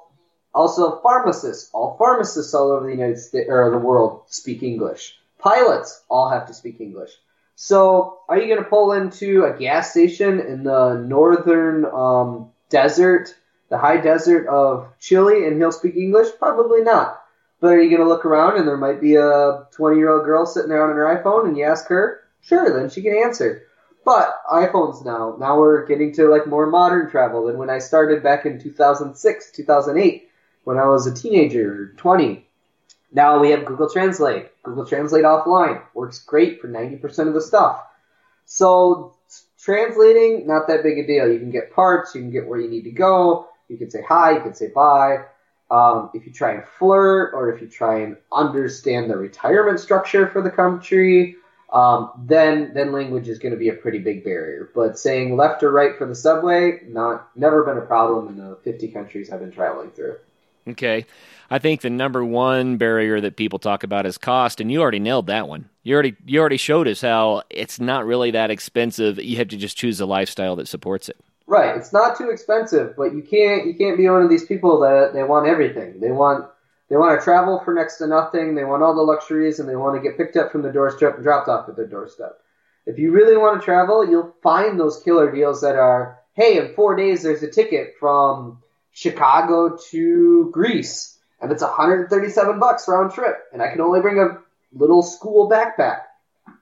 also 0.54 1.00
pharmacists, 1.00 1.70
all 1.72 1.96
pharmacists 1.96 2.54
all 2.54 2.72
over 2.72 2.86
the 2.86 2.92
United 2.92 3.18
States 3.18 3.48
or 3.48 3.70
the 3.70 3.78
world 3.78 4.22
speak 4.26 4.62
English. 4.62 5.18
Pilots 5.38 6.02
all 6.08 6.30
have 6.30 6.46
to 6.46 6.54
speak 6.54 6.80
English. 6.80 7.10
So, 7.54 8.20
are 8.28 8.38
you 8.38 8.46
going 8.46 8.62
to 8.62 8.68
pull 8.68 8.92
into 8.92 9.44
a 9.44 9.58
gas 9.58 9.90
station 9.90 10.40
in 10.40 10.64
the 10.64 10.94
northern 10.94 11.84
um, 11.84 12.50
desert, 12.70 13.34
the 13.68 13.78
high 13.78 13.98
desert 13.98 14.46
of 14.48 14.88
Chile, 14.98 15.46
and 15.46 15.58
he'll 15.58 15.72
speak 15.72 15.96
English? 15.96 16.28
Probably 16.38 16.82
not. 16.82 17.22
But 17.60 17.74
are 17.74 17.82
you 17.82 17.90
going 17.90 18.02
to 18.02 18.08
look 18.08 18.24
around 18.24 18.58
and 18.58 18.66
there 18.66 18.78
might 18.78 19.00
be 19.00 19.16
a 19.16 19.66
20 19.72 19.98
year 19.98 20.08
old 20.08 20.24
girl 20.24 20.46
sitting 20.46 20.70
there 20.70 20.82
on 20.82 20.96
her 20.96 21.22
iPhone 21.22 21.46
and 21.46 21.56
you 21.56 21.64
ask 21.64 21.86
her? 21.88 22.20
Sure, 22.40 22.72
then 22.72 22.88
she 22.88 23.02
can 23.02 23.14
answer. 23.14 23.64
But 24.04 24.42
iPhones 24.50 25.04
now, 25.04 25.36
now 25.38 25.58
we're 25.58 25.86
getting 25.86 26.12
to 26.14 26.28
like 26.28 26.46
more 26.46 26.66
modern 26.66 27.10
travel 27.10 27.46
than 27.46 27.58
when 27.58 27.70
I 27.70 27.78
started 27.78 28.22
back 28.22 28.46
in 28.46 28.58
2006, 28.58 29.52
2008, 29.52 30.28
when 30.64 30.78
I 30.78 30.86
was 30.86 31.06
a 31.06 31.14
teenager, 31.14 31.92
20. 31.96 32.46
Now 33.12 33.40
we 33.40 33.50
have 33.50 33.64
Google 33.64 33.90
Translate. 33.90 34.50
Google 34.62 34.86
Translate 34.86 35.24
offline 35.24 35.82
works 35.94 36.20
great 36.20 36.60
for 36.60 36.68
90% 36.68 37.28
of 37.28 37.34
the 37.34 37.42
stuff. 37.42 37.82
So 38.46 39.14
translating, 39.62 40.46
not 40.46 40.66
that 40.68 40.82
big 40.82 40.98
a 40.98 41.06
deal. 41.06 41.30
You 41.30 41.38
can 41.38 41.50
get 41.50 41.72
parts, 41.72 42.14
you 42.14 42.20
can 42.22 42.30
get 42.30 42.46
where 42.46 42.60
you 42.60 42.68
need 42.68 42.84
to 42.84 42.90
go, 42.90 43.48
you 43.68 43.76
can 43.76 43.90
say 43.90 44.02
hi, 44.06 44.32
you 44.32 44.40
can 44.40 44.54
say 44.54 44.68
bye. 44.68 45.24
Um, 45.70 46.10
if 46.14 46.26
you 46.26 46.32
try 46.32 46.54
and 46.54 46.64
flirt 46.78 47.32
or 47.32 47.52
if 47.52 47.60
you 47.62 47.68
try 47.68 48.00
and 48.00 48.16
understand 48.32 49.08
the 49.08 49.16
retirement 49.16 49.78
structure 49.78 50.28
for 50.28 50.42
the 50.42 50.50
country, 50.50 51.36
um, 51.72 52.10
then 52.26 52.72
then 52.74 52.92
language 52.92 53.28
is 53.28 53.38
going 53.38 53.52
to 53.52 53.58
be 53.58 53.68
a 53.68 53.74
pretty 53.74 53.98
big 53.98 54.24
barrier. 54.24 54.70
But 54.74 54.98
saying 54.98 55.36
left 55.36 55.62
or 55.62 55.70
right 55.70 55.96
for 55.96 56.06
the 56.06 56.14
subway, 56.14 56.80
not 56.88 57.28
never 57.36 57.64
been 57.64 57.78
a 57.78 57.86
problem 57.86 58.28
in 58.28 58.36
the 58.36 58.56
50 58.64 58.88
countries 58.88 59.30
I've 59.30 59.40
been 59.40 59.52
traveling 59.52 59.90
through. 59.90 60.16
Okay. 60.68 61.06
I 61.52 61.58
think 61.58 61.80
the 61.80 61.90
number 61.90 62.24
one 62.24 62.76
barrier 62.76 63.20
that 63.20 63.36
people 63.36 63.58
talk 63.58 63.82
about 63.82 64.06
is 64.06 64.18
cost, 64.18 64.60
and 64.60 64.70
you 64.70 64.80
already 64.80 65.00
nailed 65.00 65.26
that 65.26 65.48
one. 65.48 65.68
You 65.82 65.94
already 65.94 66.14
you 66.24 66.40
already 66.40 66.56
showed 66.56 66.86
us 66.86 67.00
how 67.00 67.42
it's 67.50 67.80
not 67.80 68.06
really 68.06 68.32
that 68.32 68.50
expensive. 68.50 69.18
You 69.18 69.36
have 69.38 69.48
to 69.48 69.56
just 69.56 69.76
choose 69.76 70.00
a 70.00 70.06
lifestyle 70.06 70.56
that 70.56 70.68
supports 70.68 71.08
it. 71.08 71.16
Right. 71.46 71.76
It's 71.76 71.92
not 71.92 72.16
too 72.16 72.30
expensive, 72.30 72.94
but 72.96 73.14
you 73.14 73.22
can't 73.22 73.66
you 73.66 73.74
can't 73.74 73.96
be 73.96 74.08
one 74.08 74.22
of 74.22 74.30
these 74.30 74.44
people 74.44 74.80
that 74.80 75.12
they 75.12 75.24
want 75.24 75.48
everything. 75.48 75.98
They 76.00 76.12
want 76.12 76.48
they 76.90 76.96
want 76.96 77.18
to 77.18 77.24
travel 77.24 77.62
for 77.64 77.72
next 77.72 77.98
to 77.98 78.08
nothing. 78.08 78.54
They 78.54 78.64
want 78.64 78.82
all 78.82 78.96
the 78.96 79.02
luxuries, 79.02 79.60
and 79.60 79.68
they 79.68 79.76
want 79.76 79.94
to 79.94 80.02
get 80.02 80.18
picked 80.18 80.36
up 80.36 80.50
from 80.50 80.62
the 80.62 80.72
doorstep 80.72 81.14
and 81.14 81.22
dropped 81.22 81.48
off 81.48 81.68
at 81.68 81.76
their 81.76 81.86
doorstep. 81.86 82.40
If 82.84 82.98
you 82.98 83.12
really 83.12 83.36
want 83.36 83.60
to 83.60 83.64
travel, 83.64 84.04
you'll 84.04 84.34
find 84.42 84.78
those 84.78 85.02
killer 85.02 85.30
deals 85.30 85.60
that 85.60 85.76
are, 85.76 86.18
hey, 86.34 86.58
in 86.58 86.74
four 86.74 86.96
days 86.96 87.22
there's 87.22 87.44
a 87.44 87.50
ticket 87.50 87.94
from 88.00 88.60
Chicago 88.92 89.78
to 89.90 90.50
Greece, 90.52 91.16
and 91.40 91.52
it's 91.52 91.62
137 91.62 92.58
bucks 92.58 92.88
round 92.88 93.12
trip, 93.12 93.36
and 93.52 93.62
I 93.62 93.70
can 93.70 93.80
only 93.80 94.00
bring 94.00 94.18
a 94.18 94.38
little 94.72 95.04
school 95.04 95.48
backpack. 95.48 96.00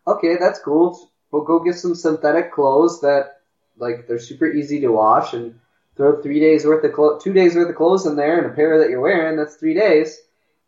Okay, 0.06 0.36
that's 0.38 0.60
cool. 0.60 1.10
We'll 1.30 1.44
go 1.44 1.60
get 1.60 1.76
some 1.76 1.94
synthetic 1.94 2.52
clothes 2.52 3.00
that 3.00 3.40
like 3.78 4.06
they're 4.06 4.18
super 4.18 4.46
easy 4.46 4.80
to 4.80 4.88
wash 4.88 5.32
and 5.32 5.58
throw 5.98 6.22
three 6.22 6.40
days 6.40 6.64
worth 6.64 6.84
of 6.84 6.92
clo- 6.94 7.18
two 7.18 7.34
days 7.34 7.54
worth 7.54 7.68
of 7.68 7.76
clothes 7.76 8.06
in 8.06 8.16
there 8.16 8.38
and 8.38 8.46
a 8.46 8.54
pair 8.54 8.78
that 8.78 8.88
you're 8.88 9.00
wearing. 9.00 9.36
That's 9.36 9.56
three 9.56 9.74
days. 9.74 10.18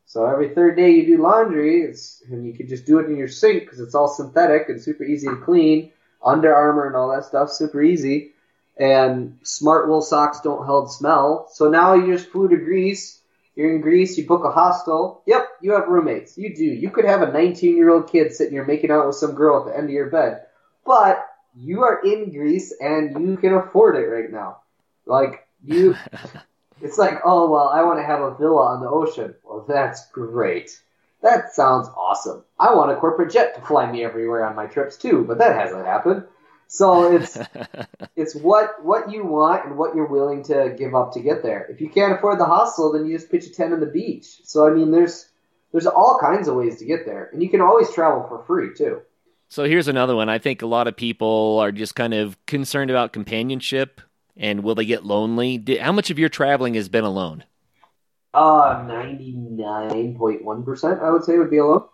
So 0.04 0.26
every 0.26 0.50
third 0.50 0.76
day 0.76 0.90
you 0.90 1.06
do 1.06 1.22
laundry, 1.22 1.84
and 2.28 2.44
you 2.44 2.52
can 2.52 2.66
just 2.66 2.84
do 2.84 2.98
it 2.98 3.06
in 3.06 3.16
your 3.16 3.28
sink 3.28 3.62
because 3.62 3.78
it's 3.78 3.94
all 3.94 4.08
synthetic 4.08 4.68
and 4.68 4.82
super 4.82 5.04
easy 5.04 5.28
to 5.28 5.36
clean. 5.36 5.92
Under 6.22 6.54
Armour 6.54 6.88
and 6.88 6.96
all 6.96 7.10
that 7.12 7.24
stuff, 7.24 7.50
super 7.50 7.80
easy. 7.80 8.32
And 8.76 9.38
smart 9.42 9.88
wool 9.88 10.02
socks 10.02 10.40
don't 10.40 10.66
hold 10.66 10.90
smell. 10.90 11.48
So 11.52 11.70
now 11.70 11.94
you 11.94 12.12
just 12.12 12.30
flew 12.30 12.48
to 12.48 12.56
Greece. 12.56 13.20
You're 13.54 13.74
in 13.74 13.80
Greece. 13.80 14.18
You 14.18 14.26
book 14.26 14.44
a 14.44 14.50
hostel. 14.50 15.22
Yep, 15.26 15.48
you 15.62 15.72
have 15.72 15.88
roommates. 15.88 16.36
You 16.36 16.54
do. 16.54 16.64
You 16.64 16.90
could 16.90 17.04
have 17.04 17.22
a 17.22 17.32
19 17.32 17.76
year 17.76 17.90
old 17.90 18.10
kid 18.10 18.32
sitting 18.32 18.54
here 18.54 18.64
making 18.64 18.90
out 18.90 19.06
with 19.06 19.16
some 19.16 19.34
girl 19.34 19.60
at 19.60 19.72
the 19.72 19.78
end 19.78 19.86
of 19.86 19.94
your 19.94 20.10
bed. 20.10 20.42
But 20.84 21.24
you 21.54 21.82
are 21.82 22.00
in 22.04 22.32
Greece 22.32 22.74
and 22.80 23.28
you 23.28 23.36
can 23.36 23.54
afford 23.54 23.96
it 23.96 24.06
right 24.06 24.30
now. 24.30 24.59
Like 25.10 25.48
you, 25.64 25.96
it's 26.80 26.96
like, 26.96 27.18
oh 27.24 27.50
well, 27.50 27.68
I 27.68 27.82
want 27.82 27.98
to 27.98 28.06
have 28.06 28.20
a 28.20 28.34
villa 28.36 28.66
on 28.66 28.80
the 28.80 28.88
ocean. 28.88 29.34
Well, 29.44 29.66
that's 29.68 30.08
great. 30.12 30.80
That 31.22 31.52
sounds 31.52 31.88
awesome. 31.88 32.44
I 32.58 32.74
want 32.74 32.92
a 32.92 32.96
corporate 32.96 33.32
jet 33.32 33.54
to 33.56 33.60
fly 33.60 33.90
me 33.90 34.04
everywhere 34.04 34.46
on 34.46 34.56
my 34.56 34.66
trips 34.66 34.96
too, 34.96 35.24
but 35.26 35.38
that 35.38 35.56
hasn't 35.56 35.84
happened. 35.84 36.24
So 36.68 37.12
it's 37.12 37.36
it's 38.16 38.36
what 38.36 38.84
what 38.84 39.10
you 39.10 39.26
want 39.26 39.66
and 39.66 39.76
what 39.76 39.96
you're 39.96 40.06
willing 40.06 40.44
to 40.44 40.74
give 40.78 40.94
up 40.94 41.12
to 41.14 41.20
get 41.20 41.42
there. 41.42 41.66
If 41.68 41.80
you 41.80 41.90
can't 41.90 42.12
afford 42.12 42.38
the 42.38 42.46
hostel, 42.46 42.92
then 42.92 43.04
you 43.04 43.18
just 43.18 43.30
pitch 43.30 43.46
a 43.46 43.50
tent 43.52 43.72
on 43.74 43.80
the 43.80 43.86
beach. 43.86 44.40
So 44.44 44.66
I 44.66 44.70
mean, 44.70 44.92
there's 44.92 45.28
there's 45.72 45.86
all 45.86 46.18
kinds 46.20 46.46
of 46.46 46.54
ways 46.54 46.78
to 46.78 46.84
get 46.84 47.04
there, 47.04 47.30
and 47.32 47.42
you 47.42 47.50
can 47.50 47.60
always 47.60 47.92
travel 47.92 48.24
for 48.28 48.44
free 48.44 48.74
too. 48.76 49.02
So 49.48 49.64
here's 49.64 49.88
another 49.88 50.14
one. 50.14 50.28
I 50.28 50.38
think 50.38 50.62
a 50.62 50.66
lot 50.66 50.86
of 50.86 50.96
people 50.96 51.58
are 51.58 51.72
just 51.72 51.96
kind 51.96 52.14
of 52.14 52.38
concerned 52.46 52.92
about 52.92 53.12
companionship 53.12 54.00
and 54.36 54.62
will 54.62 54.74
they 54.74 54.84
get 54.84 55.04
lonely? 55.04 55.62
How 55.80 55.92
much 55.92 56.10
of 56.10 56.18
your 56.18 56.28
traveling 56.28 56.74
has 56.74 56.88
been 56.88 57.04
alone? 57.04 57.44
Uh, 58.32 58.86
99.1% 58.86 61.02
I 61.02 61.10
would 61.10 61.24
say 61.24 61.36
would 61.38 61.50
be 61.50 61.58
alone. 61.58 61.84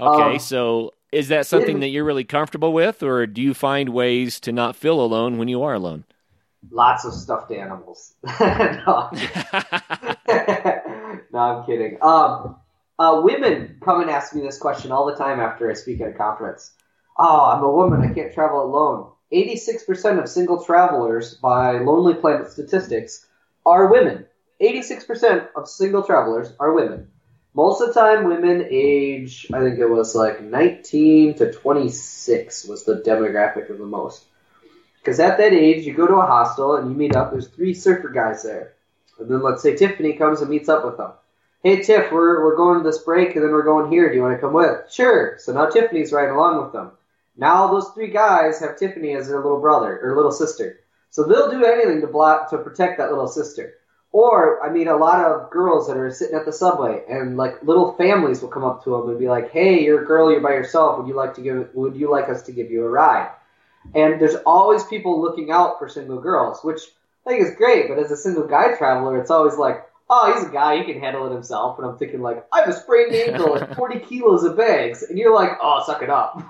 Okay, 0.00 0.34
um, 0.34 0.40
so 0.40 0.92
is 1.12 1.28
that 1.28 1.46
something 1.46 1.78
that 1.80 1.88
you're 1.88 2.04
really 2.04 2.24
comfortable 2.24 2.72
with, 2.72 3.02
or 3.02 3.26
do 3.26 3.40
you 3.40 3.54
find 3.54 3.90
ways 3.90 4.40
to 4.40 4.50
not 4.50 4.74
feel 4.74 5.00
alone 5.00 5.38
when 5.38 5.48
you 5.48 5.62
are 5.62 5.74
alone? 5.74 6.04
Lots 6.70 7.04
of 7.04 7.14
stuffed 7.14 7.52
animals. 7.52 8.14
no, 8.40 9.10
no, 11.32 11.38
I'm 11.38 11.64
kidding. 11.64 11.98
Um, 12.02 12.56
uh, 12.98 13.20
women 13.22 13.76
come 13.84 14.00
and 14.00 14.10
ask 14.10 14.34
me 14.34 14.40
this 14.40 14.58
question 14.58 14.90
all 14.90 15.06
the 15.06 15.14
time 15.14 15.38
after 15.38 15.70
I 15.70 15.74
speak 15.74 16.00
at 16.00 16.08
a 16.08 16.12
conference 16.12 16.72
oh, 17.16 17.50
I'm 17.50 17.62
a 17.62 17.70
woman, 17.70 18.02
I 18.02 18.12
can't 18.12 18.32
travel 18.32 18.62
alone. 18.62 19.10
86% 19.34 20.22
of 20.22 20.28
single 20.28 20.64
travelers 20.64 21.34
by 21.34 21.78
Lonely 21.78 22.14
Planet 22.14 22.50
statistics 22.50 23.26
are 23.66 23.90
women. 23.90 24.26
86% 24.60 25.48
of 25.56 25.68
single 25.68 26.04
travelers 26.04 26.52
are 26.60 26.72
women. 26.72 27.08
Most 27.52 27.80
of 27.80 27.88
the 27.88 28.00
time, 28.00 28.24
women 28.24 28.66
age, 28.70 29.46
I 29.52 29.60
think 29.60 29.78
it 29.78 29.88
was 29.88 30.14
like 30.14 30.40
19 30.40 31.34
to 31.34 31.52
26 31.52 32.64
was 32.64 32.84
the 32.84 33.02
demographic 33.06 33.70
of 33.70 33.78
the 33.78 33.84
most. 33.84 34.24
Because 35.00 35.20
at 35.20 35.38
that 35.38 35.52
age, 35.52 35.84
you 35.84 35.94
go 35.94 36.06
to 36.06 36.14
a 36.14 36.26
hostel 36.26 36.76
and 36.76 36.90
you 36.90 36.96
meet 36.96 37.16
up. 37.16 37.30
There's 37.30 37.48
three 37.48 37.74
surfer 37.74 38.08
guys 38.08 38.42
there. 38.42 38.74
And 39.18 39.28
then 39.28 39.42
let's 39.42 39.62
say 39.62 39.76
Tiffany 39.76 40.14
comes 40.14 40.40
and 40.40 40.50
meets 40.50 40.68
up 40.68 40.84
with 40.84 40.96
them. 40.96 41.12
Hey, 41.62 41.82
Tiff, 41.82 42.10
we're, 42.12 42.44
we're 42.44 42.56
going 42.56 42.78
to 42.78 42.84
this 42.84 42.98
break 42.98 43.34
and 43.34 43.44
then 43.44 43.52
we're 43.52 43.62
going 43.64 43.90
here. 43.90 44.08
Do 44.08 44.16
you 44.16 44.22
want 44.22 44.34
to 44.34 44.40
come 44.40 44.52
with? 44.52 44.92
Sure. 44.92 45.36
So 45.38 45.52
now 45.52 45.66
Tiffany's 45.66 46.12
riding 46.12 46.34
along 46.34 46.62
with 46.62 46.72
them. 46.72 46.92
Now 47.36 47.68
those 47.68 47.90
three 47.90 48.10
guys 48.10 48.60
have 48.60 48.76
Tiffany 48.76 49.14
as 49.14 49.28
their 49.28 49.42
little 49.42 49.60
brother 49.60 50.00
or 50.02 50.16
little 50.16 50.32
sister. 50.32 50.80
So 51.10 51.24
they'll 51.24 51.50
do 51.50 51.64
anything 51.64 52.00
to 52.00 52.06
block 52.06 52.50
to 52.50 52.58
protect 52.58 52.98
that 52.98 53.10
little 53.10 53.28
sister. 53.28 53.74
Or 54.12 54.62
I 54.64 54.70
mean, 54.70 54.86
a 54.86 54.96
lot 54.96 55.24
of 55.24 55.50
girls 55.50 55.88
that 55.88 55.96
are 55.96 56.10
sitting 56.10 56.36
at 56.36 56.44
the 56.44 56.52
subway 56.52 57.02
and 57.08 57.36
like 57.36 57.62
little 57.64 57.94
families 57.94 58.40
will 58.40 58.48
come 58.48 58.64
up 58.64 58.84
to 58.84 58.90
them 58.90 59.08
and 59.08 59.18
be 59.18 59.28
like, 59.28 59.50
"Hey, 59.50 59.82
you're 59.82 60.02
a 60.02 60.06
girl, 60.06 60.30
you're 60.30 60.40
by 60.40 60.54
yourself. 60.54 60.98
Would 60.98 61.08
you 61.08 61.14
like 61.14 61.34
to 61.34 61.40
give? 61.40 61.70
Would 61.74 61.96
you 61.96 62.10
like 62.10 62.28
us 62.28 62.42
to 62.42 62.52
give 62.52 62.70
you 62.70 62.84
a 62.84 62.88
ride?" 62.88 63.30
And 63.94 64.20
there's 64.20 64.36
always 64.46 64.84
people 64.84 65.20
looking 65.20 65.50
out 65.50 65.78
for 65.78 65.88
single 65.88 66.20
girls, 66.20 66.62
which 66.62 66.80
I 67.26 67.30
think 67.30 67.42
is 67.42 67.56
great. 67.56 67.88
But 67.88 67.98
as 67.98 68.10
a 68.12 68.16
single 68.16 68.46
guy 68.46 68.76
traveler, 68.76 69.18
it's 69.18 69.30
always 69.30 69.56
like, 69.56 69.84
"Oh, 70.16 70.32
he's 70.32 70.46
a 70.46 70.52
guy, 70.52 70.78
he 70.78 70.84
can 70.92 71.00
handle 71.00 71.26
it 71.26 71.32
himself." 71.32 71.78
And 71.78 71.86
I'm 71.86 71.96
thinking 71.98 72.20
like, 72.22 72.46
"I 72.52 72.60
have 72.60 72.68
a 72.68 72.72
sprained 72.72 73.14
ankle 73.14 73.54
and 73.54 73.74
40 73.82 73.98
kilos 74.00 74.44
of 74.44 74.56
bags," 74.56 75.02
and 75.02 75.18
you're 75.18 75.34
like, 75.34 75.50
"Oh, 75.60 75.82
suck 75.84 76.02
it 76.02 76.10
up." 76.10 76.42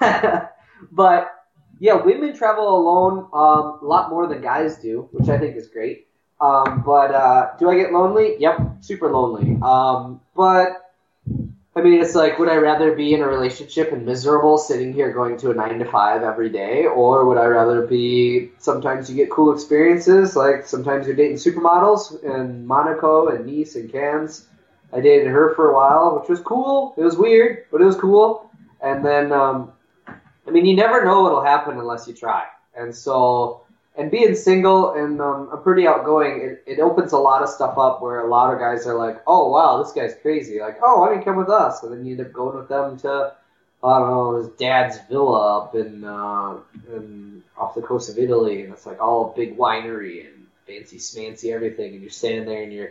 but 0.92 1.30
yeah, 1.80 1.94
women 1.94 2.36
travel 2.36 2.68
alone 2.76 3.28
um, 3.32 3.80
a 3.82 3.86
lot 3.86 4.10
more 4.10 4.26
than 4.26 4.42
guys 4.42 4.78
do, 4.78 5.08
which 5.12 5.28
I 5.28 5.38
think 5.38 5.56
is 5.56 5.68
great. 5.68 6.06
Um, 6.40 6.82
but 6.86 7.10
uh, 7.12 7.50
do 7.58 7.68
I 7.68 7.76
get 7.76 7.92
lonely? 7.92 8.36
Yep, 8.38 8.78
super 8.80 9.10
lonely. 9.10 9.58
Um, 9.62 10.20
but 10.34 10.89
I 11.76 11.82
mean, 11.82 12.00
it's 12.00 12.16
like, 12.16 12.38
would 12.40 12.48
I 12.48 12.56
rather 12.56 12.96
be 12.96 13.14
in 13.14 13.20
a 13.20 13.28
relationship 13.28 13.92
and 13.92 14.04
miserable, 14.04 14.58
sitting 14.58 14.92
here 14.92 15.12
going 15.12 15.36
to 15.38 15.52
a 15.52 15.54
nine 15.54 15.78
to 15.78 15.84
five 15.84 16.22
every 16.24 16.50
day, 16.50 16.86
or 16.86 17.26
would 17.26 17.38
I 17.38 17.44
rather 17.44 17.86
be? 17.86 18.50
Sometimes 18.58 19.08
you 19.08 19.14
get 19.14 19.30
cool 19.30 19.54
experiences, 19.54 20.34
like 20.34 20.66
sometimes 20.66 21.06
you're 21.06 21.14
dating 21.14 21.36
supermodels 21.36 22.24
in 22.24 22.66
Monaco 22.66 23.28
and 23.28 23.46
Nice 23.46 23.76
and 23.76 23.90
Cannes. 23.90 24.48
I 24.92 25.00
dated 25.00 25.28
her 25.28 25.54
for 25.54 25.70
a 25.70 25.74
while, 25.74 26.18
which 26.18 26.28
was 26.28 26.40
cool. 26.40 26.92
It 26.96 27.02
was 27.02 27.16
weird, 27.16 27.66
but 27.70 27.80
it 27.80 27.84
was 27.84 27.96
cool. 27.96 28.50
And 28.82 29.04
then, 29.04 29.30
um, 29.30 29.72
I 30.08 30.50
mean, 30.50 30.66
you 30.66 30.74
never 30.74 31.04
know 31.04 31.22
what'll 31.22 31.44
happen 31.44 31.78
unless 31.78 32.08
you 32.08 32.14
try. 32.14 32.46
And 32.74 32.92
so 32.92 33.62
and 33.96 34.10
being 34.10 34.34
single 34.34 34.92
and 34.94 35.20
um, 35.20 35.50
I'm 35.52 35.62
pretty 35.62 35.86
outgoing, 35.86 36.40
it, 36.66 36.72
it 36.72 36.80
opens 36.80 37.12
a 37.12 37.18
lot 37.18 37.42
of 37.42 37.48
stuff 37.48 37.76
up 37.76 38.00
where 38.00 38.20
a 38.20 38.28
lot 38.28 38.52
of 38.52 38.60
guys 38.60 38.86
are 38.86 38.96
like, 38.96 39.22
oh 39.26 39.50
wow, 39.50 39.82
this 39.82 39.92
guy's 39.92 40.14
crazy. 40.22 40.60
Like, 40.60 40.78
oh, 40.82 41.00
why 41.00 41.10
didn't 41.10 41.24
come 41.24 41.36
with 41.36 41.50
us? 41.50 41.82
And 41.82 41.92
then 41.92 42.04
you 42.04 42.12
end 42.12 42.26
up 42.26 42.32
going 42.32 42.56
with 42.56 42.68
them 42.68 42.98
to, 42.98 43.34
I 43.82 43.98
don't 43.98 44.10
know, 44.10 44.36
his 44.36 44.48
dad's 44.58 44.98
villa 45.08 45.58
up 45.58 45.74
in, 45.74 46.04
uh, 46.04 46.58
in 46.94 47.42
off 47.56 47.74
the 47.74 47.82
coast 47.82 48.10
of 48.10 48.18
Italy, 48.18 48.62
and 48.62 48.72
it's 48.72 48.86
like 48.86 49.00
all 49.00 49.34
big 49.36 49.56
winery 49.56 50.26
and 50.26 50.46
fancy 50.66 50.96
smancy 50.96 51.52
everything, 51.52 51.92
and 51.92 52.00
you're 52.00 52.10
standing 52.10 52.46
there 52.46 52.62
in 52.62 52.72
your 52.72 52.90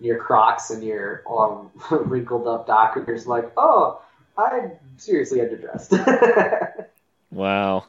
your 0.00 0.18
Crocs 0.18 0.70
and 0.70 0.82
your 0.82 1.22
um, 1.28 1.70
wrinkled 1.90 2.46
up 2.46 2.66
Dockers, 2.66 3.26
like, 3.26 3.50
oh, 3.56 4.00
I'm 4.36 4.72
seriously 4.96 5.40
underdressed. 5.40 6.86
wow. 7.30 7.84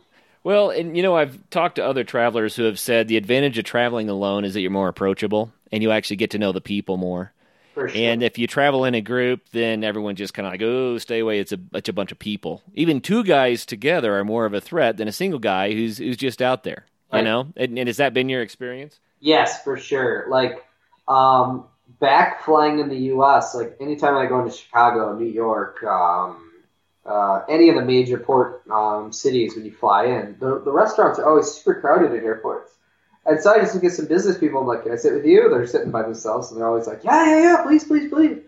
Well, 0.49 0.71
and 0.71 0.97
you 0.97 1.03
know, 1.03 1.15
I've 1.15 1.47
talked 1.51 1.75
to 1.75 1.85
other 1.85 2.03
travelers 2.03 2.55
who 2.55 2.63
have 2.63 2.79
said 2.79 3.07
the 3.07 3.17
advantage 3.17 3.59
of 3.59 3.65
traveling 3.65 4.09
alone 4.09 4.45
is 4.45 4.55
that 4.55 4.61
you're 4.61 4.71
more 4.71 4.87
approachable 4.87 5.53
and 5.71 5.83
you 5.83 5.91
actually 5.91 6.15
get 6.15 6.31
to 6.31 6.39
know 6.39 6.51
the 6.51 6.59
people 6.59 6.97
more. 6.97 7.31
Sure. 7.75 7.87
And 7.93 8.23
if 8.23 8.39
you 8.39 8.47
travel 8.47 8.83
in 8.83 8.95
a 8.95 9.01
group, 9.01 9.41
then 9.51 9.83
everyone 9.83 10.15
just 10.15 10.33
kind 10.33 10.47
of 10.47 10.53
like, 10.53 10.63
oh, 10.63 10.97
stay 10.97 11.19
away. 11.19 11.37
It's 11.37 11.51
a, 11.51 11.59
it's 11.75 11.89
a 11.89 11.93
bunch 11.93 12.11
of 12.11 12.17
people. 12.17 12.63
Even 12.73 12.99
two 12.99 13.23
guys 13.23 13.63
together 13.63 14.17
are 14.17 14.25
more 14.25 14.47
of 14.47 14.55
a 14.55 14.59
threat 14.59 14.97
than 14.97 15.07
a 15.07 15.11
single 15.11 15.37
guy 15.37 15.71
who's 15.71 15.99
who's 15.99 16.17
just 16.17 16.41
out 16.41 16.63
there. 16.63 16.87
You 17.13 17.21
know, 17.21 17.53
and, 17.55 17.77
and 17.77 17.87
has 17.87 17.97
that 17.97 18.15
been 18.15 18.27
your 18.27 18.41
experience? 18.41 18.99
Yes, 19.19 19.63
for 19.63 19.77
sure. 19.77 20.25
Like 20.31 20.65
um, 21.07 21.65
back 21.99 22.43
flying 22.43 22.79
in 22.79 22.89
the 22.89 22.97
U.S., 23.13 23.53
like 23.53 23.77
anytime 23.79 24.15
I 24.15 24.25
go 24.25 24.39
into 24.39 24.57
Chicago, 24.57 25.15
New 25.15 25.27
York, 25.27 25.83
um, 25.83 26.48
uh, 27.05 27.43
any 27.49 27.69
of 27.69 27.75
the 27.75 27.83
major 27.83 28.17
port 28.17 28.63
um, 28.69 29.11
cities 29.11 29.55
when 29.55 29.65
you 29.65 29.71
fly 29.71 30.05
in, 30.05 30.35
the, 30.39 30.61
the 30.63 30.71
restaurants 30.71 31.19
are 31.19 31.27
always 31.27 31.51
super 31.51 31.79
crowded 31.79 32.13
at 32.13 32.23
airports. 32.23 32.71
And 33.25 33.39
so 33.39 33.53
I 33.53 33.59
just 33.59 33.75
at 33.75 33.91
some 33.91 34.07
business 34.07 34.37
people. 34.37 34.61
I'm 34.61 34.67
like, 34.67 34.83
"Can 34.83 34.91
I 34.91 34.95
sit 34.95 35.13
with 35.13 35.25
you?" 35.25 35.49
They're 35.49 35.67
sitting 35.67 35.91
by 35.91 36.01
themselves, 36.01 36.49
and 36.49 36.59
they're 36.59 36.67
always 36.67 36.87
like, 36.87 37.03
"Yeah, 37.03 37.25
yeah, 37.25 37.41
yeah, 37.41 37.63
please, 37.63 37.83
please, 37.83 38.09
please." 38.09 38.39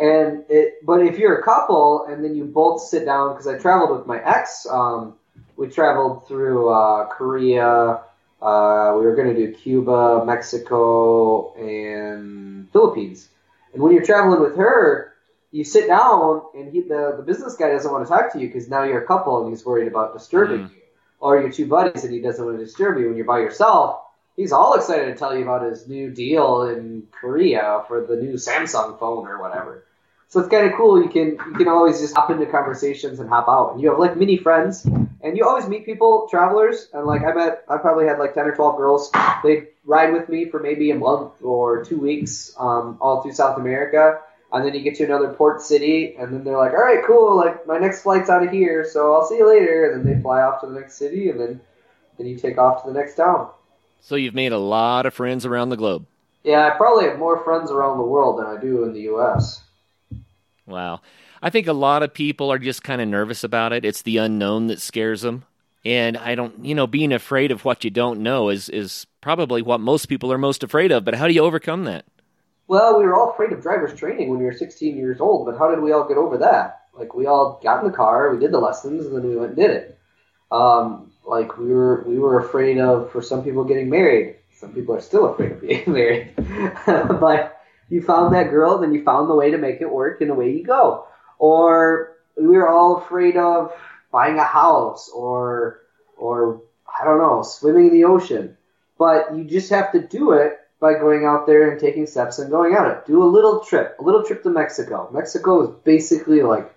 And 0.00 0.44
it, 0.48 0.84
but 0.84 1.02
if 1.02 1.18
you're 1.18 1.38
a 1.38 1.42
couple, 1.42 2.06
and 2.06 2.24
then 2.24 2.34
you 2.34 2.44
both 2.44 2.80
sit 2.80 3.04
down, 3.04 3.32
because 3.32 3.46
I 3.46 3.58
traveled 3.58 3.96
with 3.96 4.06
my 4.06 4.22
ex. 4.24 4.66
Um, 4.66 5.14
we 5.56 5.68
traveled 5.68 6.26
through 6.26 6.68
uh, 6.68 7.06
Korea. 7.06 8.00
Uh, 8.40 8.94
we 8.98 9.04
were 9.04 9.14
going 9.14 9.34
to 9.34 9.46
do 9.46 9.52
Cuba, 9.52 10.24
Mexico, 10.24 11.54
and 11.54 12.70
Philippines. 12.72 13.28
And 13.72 13.82
when 13.82 13.92
you're 13.92 14.04
traveling 14.04 14.40
with 14.40 14.56
her, 14.56 15.13
you 15.54 15.62
sit 15.62 15.86
down 15.86 16.42
and 16.54 16.72
he, 16.72 16.80
the, 16.80 17.14
the 17.16 17.22
business 17.22 17.54
guy 17.54 17.70
doesn't 17.70 17.90
want 17.90 18.04
to 18.04 18.12
talk 18.12 18.32
to 18.32 18.40
you 18.40 18.48
because 18.48 18.68
now 18.68 18.82
you're 18.82 19.04
a 19.04 19.06
couple 19.06 19.40
and 19.40 19.50
he's 19.50 19.64
worried 19.64 19.86
about 19.86 20.12
disturbing 20.12 20.66
mm. 20.66 20.70
you. 20.70 20.82
Or 21.20 21.40
you're 21.40 21.52
two 21.52 21.66
buddies 21.66 22.02
and 22.02 22.12
he 22.12 22.20
doesn't 22.20 22.44
want 22.44 22.58
to 22.58 22.64
disturb 22.64 22.98
you 22.98 23.06
when 23.06 23.16
you're 23.16 23.24
by 23.24 23.38
yourself. 23.38 24.00
He's 24.36 24.50
all 24.50 24.74
excited 24.74 25.06
to 25.06 25.14
tell 25.14 25.34
you 25.36 25.44
about 25.44 25.62
his 25.62 25.86
new 25.86 26.10
deal 26.10 26.62
in 26.62 27.04
Korea 27.12 27.84
for 27.86 28.04
the 28.04 28.16
new 28.16 28.34
Samsung 28.34 28.98
phone 28.98 29.28
or 29.28 29.40
whatever. 29.40 29.84
So 30.28 30.40
it's 30.40 30.48
kind 30.48 30.66
of 30.66 30.72
cool. 30.76 31.00
You 31.00 31.08
can 31.08 31.38
you 31.52 31.56
can 31.56 31.68
always 31.68 32.00
just 32.00 32.16
hop 32.16 32.30
into 32.30 32.46
conversations 32.46 33.20
and 33.20 33.28
hop 33.28 33.46
out, 33.48 33.72
and 33.72 33.80
you 33.80 33.90
have 33.90 34.00
like 34.00 34.16
mini 34.16 34.36
friends, 34.36 34.84
and 34.84 35.36
you 35.36 35.46
always 35.46 35.68
meet 35.68 35.86
people, 35.86 36.26
travelers, 36.28 36.88
and 36.92 37.06
like 37.06 37.22
I 37.22 37.32
met, 37.32 37.62
I 37.68 37.76
probably 37.76 38.06
had 38.06 38.18
like 38.18 38.34
ten 38.34 38.46
or 38.46 38.56
twelve 38.56 38.76
girls. 38.76 39.12
They 39.44 39.68
ride 39.84 40.12
with 40.12 40.28
me 40.28 40.46
for 40.46 40.58
maybe 40.58 40.90
a 40.90 40.96
month 40.96 41.34
or 41.40 41.84
two 41.84 42.00
weeks, 42.00 42.52
um, 42.58 42.98
all 43.00 43.22
through 43.22 43.34
South 43.34 43.58
America, 43.58 44.18
and 44.54 44.64
then 44.64 44.74
you 44.74 44.80
get 44.80 44.94
to 44.96 45.04
another 45.04 45.32
port 45.34 45.60
city, 45.60 46.14
and 46.18 46.32
then 46.32 46.44
they're 46.44 46.56
like, 46.56 46.72
all 46.72 46.78
right, 46.78 47.04
cool, 47.06 47.36
like 47.36 47.66
my 47.66 47.78
next 47.78 48.02
flight's 48.02 48.30
out 48.30 48.44
of 48.44 48.50
here, 48.50 48.88
so 48.88 49.12
I'll 49.12 49.26
see 49.26 49.36
you 49.36 49.48
later. 49.48 49.90
And 49.90 50.04
then 50.06 50.16
they 50.16 50.22
fly 50.22 50.42
off 50.42 50.60
to 50.60 50.66
the 50.66 50.78
next 50.78 50.96
city, 50.96 51.28
and 51.28 51.38
then 51.38 51.60
then 52.16 52.26
you 52.26 52.38
take 52.38 52.58
off 52.58 52.82
to 52.82 52.92
the 52.92 52.98
next 52.98 53.16
town. 53.16 53.50
So 54.00 54.16
you've 54.16 54.34
made 54.34 54.52
a 54.52 54.58
lot 54.58 55.06
of 55.06 55.14
friends 55.14 55.44
around 55.44 55.70
the 55.70 55.76
globe. 55.76 56.06
Yeah, 56.42 56.66
I 56.66 56.76
probably 56.76 57.06
have 57.06 57.18
more 57.18 57.42
friends 57.42 57.70
around 57.70 57.96
the 57.96 58.04
world 58.04 58.38
than 58.38 58.46
I 58.46 58.60
do 58.60 58.84
in 58.84 58.92
the 58.92 59.00
U.S. 59.02 59.62
Wow. 60.66 61.00
I 61.42 61.50
think 61.50 61.66
a 61.66 61.72
lot 61.72 62.02
of 62.02 62.14
people 62.14 62.52
are 62.52 62.58
just 62.58 62.82
kind 62.82 63.00
of 63.00 63.08
nervous 63.08 63.44
about 63.44 63.72
it. 63.72 63.84
It's 63.84 64.02
the 64.02 64.18
unknown 64.18 64.66
that 64.68 64.80
scares 64.80 65.22
them. 65.22 65.44
And 65.84 66.16
I 66.16 66.34
don't, 66.34 66.64
you 66.64 66.74
know, 66.74 66.86
being 66.86 67.12
afraid 67.12 67.50
of 67.50 67.64
what 67.64 67.84
you 67.84 67.90
don't 67.90 68.22
know 68.22 68.48
is 68.48 68.68
is 68.68 69.06
probably 69.20 69.60
what 69.62 69.80
most 69.80 70.06
people 70.06 70.32
are 70.32 70.38
most 70.38 70.62
afraid 70.62 70.92
of. 70.92 71.04
But 71.04 71.14
how 71.14 71.26
do 71.26 71.34
you 71.34 71.42
overcome 71.42 71.84
that? 71.84 72.04
Well, 72.66 72.98
we 72.98 73.04
were 73.04 73.14
all 73.14 73.32
afraid 73.32 73.52
of 73.52 73.62
driver's 73.62 73.98
training 73.98 74.30
when 74.30 74.38
we 74.38 74.44
were 74.44 74.52
16 74.52 74.96
years 74.96 75.20
old, 75.20 75.46
but 75.46 75.58
how 75.58 75.70
did 75.70 75.82
we 75.82 75.92
all 75.92 76.08
get 76.08 76.16
over 76.16 76.38
that? 76.38 76.82
Like 76.94 77.14
we 77.14 77.26
all 77.26 77.60
got 77.62 77.84
in 77.84 77.90
the 77.90 77.96
car, 77.96 78.32
we 78.32 78.40
did 78.40 78.52
the 78.52 78.58
lessons, 78.58 79.06
and 79.06 79.14
then 79.14 79.28
we 79.28 79.36
went 79.36 79.50
and 79.50 79.56
did 79.56 79.70
it. 79.70 79.98
Um, 80.50 81.12
like 81.26 81.58
we 81.58 81.72
were 81.72 82.04
we 82.06 82.18
were 82.18 82.38
afraid 82.40 82.78
of 82.78 83.10
for 83.10 83.20
some 83.22 83.42
people 83.42 83.64
getting 83.64 83.90
married. 83.90 84.36
Some 84.52 84.72
people 84.72 84.94
are 84.94 85.00
still 85.00 85.26
afraid 85.26 85.52
of 85.52 85.60
being 85.68 85.84
married, 85.86 86.32
but 86.86 87.60
you 87.88 88.02
found 88.02 88.34
that 88.34 88.50
girl, 88.50 88.78
then 88.78 88.94
you 88.94 89.04
found 89.04 89.28
the 89.28 89.34
way 89.34 89.50
to 89.50 89.58
make 89.58 89.80
it 89.80 89.90
work, 89.90 90.20
and 90.20 90.30
away 90.30 90.52
you 90.52 90.64
go. 90.64 91.06
Or 91.38 92.16
we 92.36 92.56
were 92.56 92.68
all 92.68 92.98
afraid 92.98 93.36
of 93.36 93.72
buying 94.12 94.38
a 94.38 94.44
house, 94.44 95.10
or 95.12 95.80
or 96.16 96.62
I 97.00 97.04
don't 97.04 97.18
know, 97.18 97.42
swimming 97.42 97.88
in 97.88 97.92
the 97.92 98.04
ocean. 98.04 98.56
But 98.96 99.34
you 99.36 99.44
just 99.44 99.70
have 99.70 99.90
to 99.92 100.00
do 100.00 100.32
it 100.32 100.58
by 100.84 100.98
going 100.98 101.24
out 101.24 101.46
there 101.46 101.70
and 101.70 101.80
taking 101.80 102.06
steps 102.06 102.38
and 102.38 102.50
going 102.50 102.74
it. 102.74 103.06
Do 103.06 103.22
a 103.22 103.24
little 103.24 103.60
trip, 103.60 103.96
a 103.98 104.02
little 104.02 104.22
trip 104.22 104.42
to 104.42 104.50
Mexico. 104.50 105.08
Mexico 105.10 105.62
is 105.62 105.70
basically 105.82 106.42
like 106.42 106.70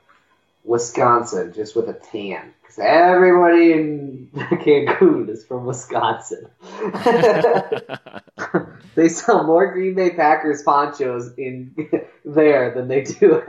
Wisconsin, 0.63 1.51
just 1.51 1.75
with 1.75 1.89
a 1.89 1.93
tan. 1.93 2.53
Because 2.61 2.79
everybody 2.79 3.73
in 3.73 4.29
Cancun 4.33 5.27
is 5.27 5.45
from 5.45 5.65
Wisconsin. 5.65 6.47
they 8.95 9.09
sell 9.09 9.43
more 9.43 9.73
Green 9.73 9.95
Bay 9.95 10.11
Packers 10.11 10.63
ponchos 10.63 11.33
in 11.37 11.75
there 12.23 12.73
than 12.73 12.87
they 12.87 13.03
do 13.03 13.43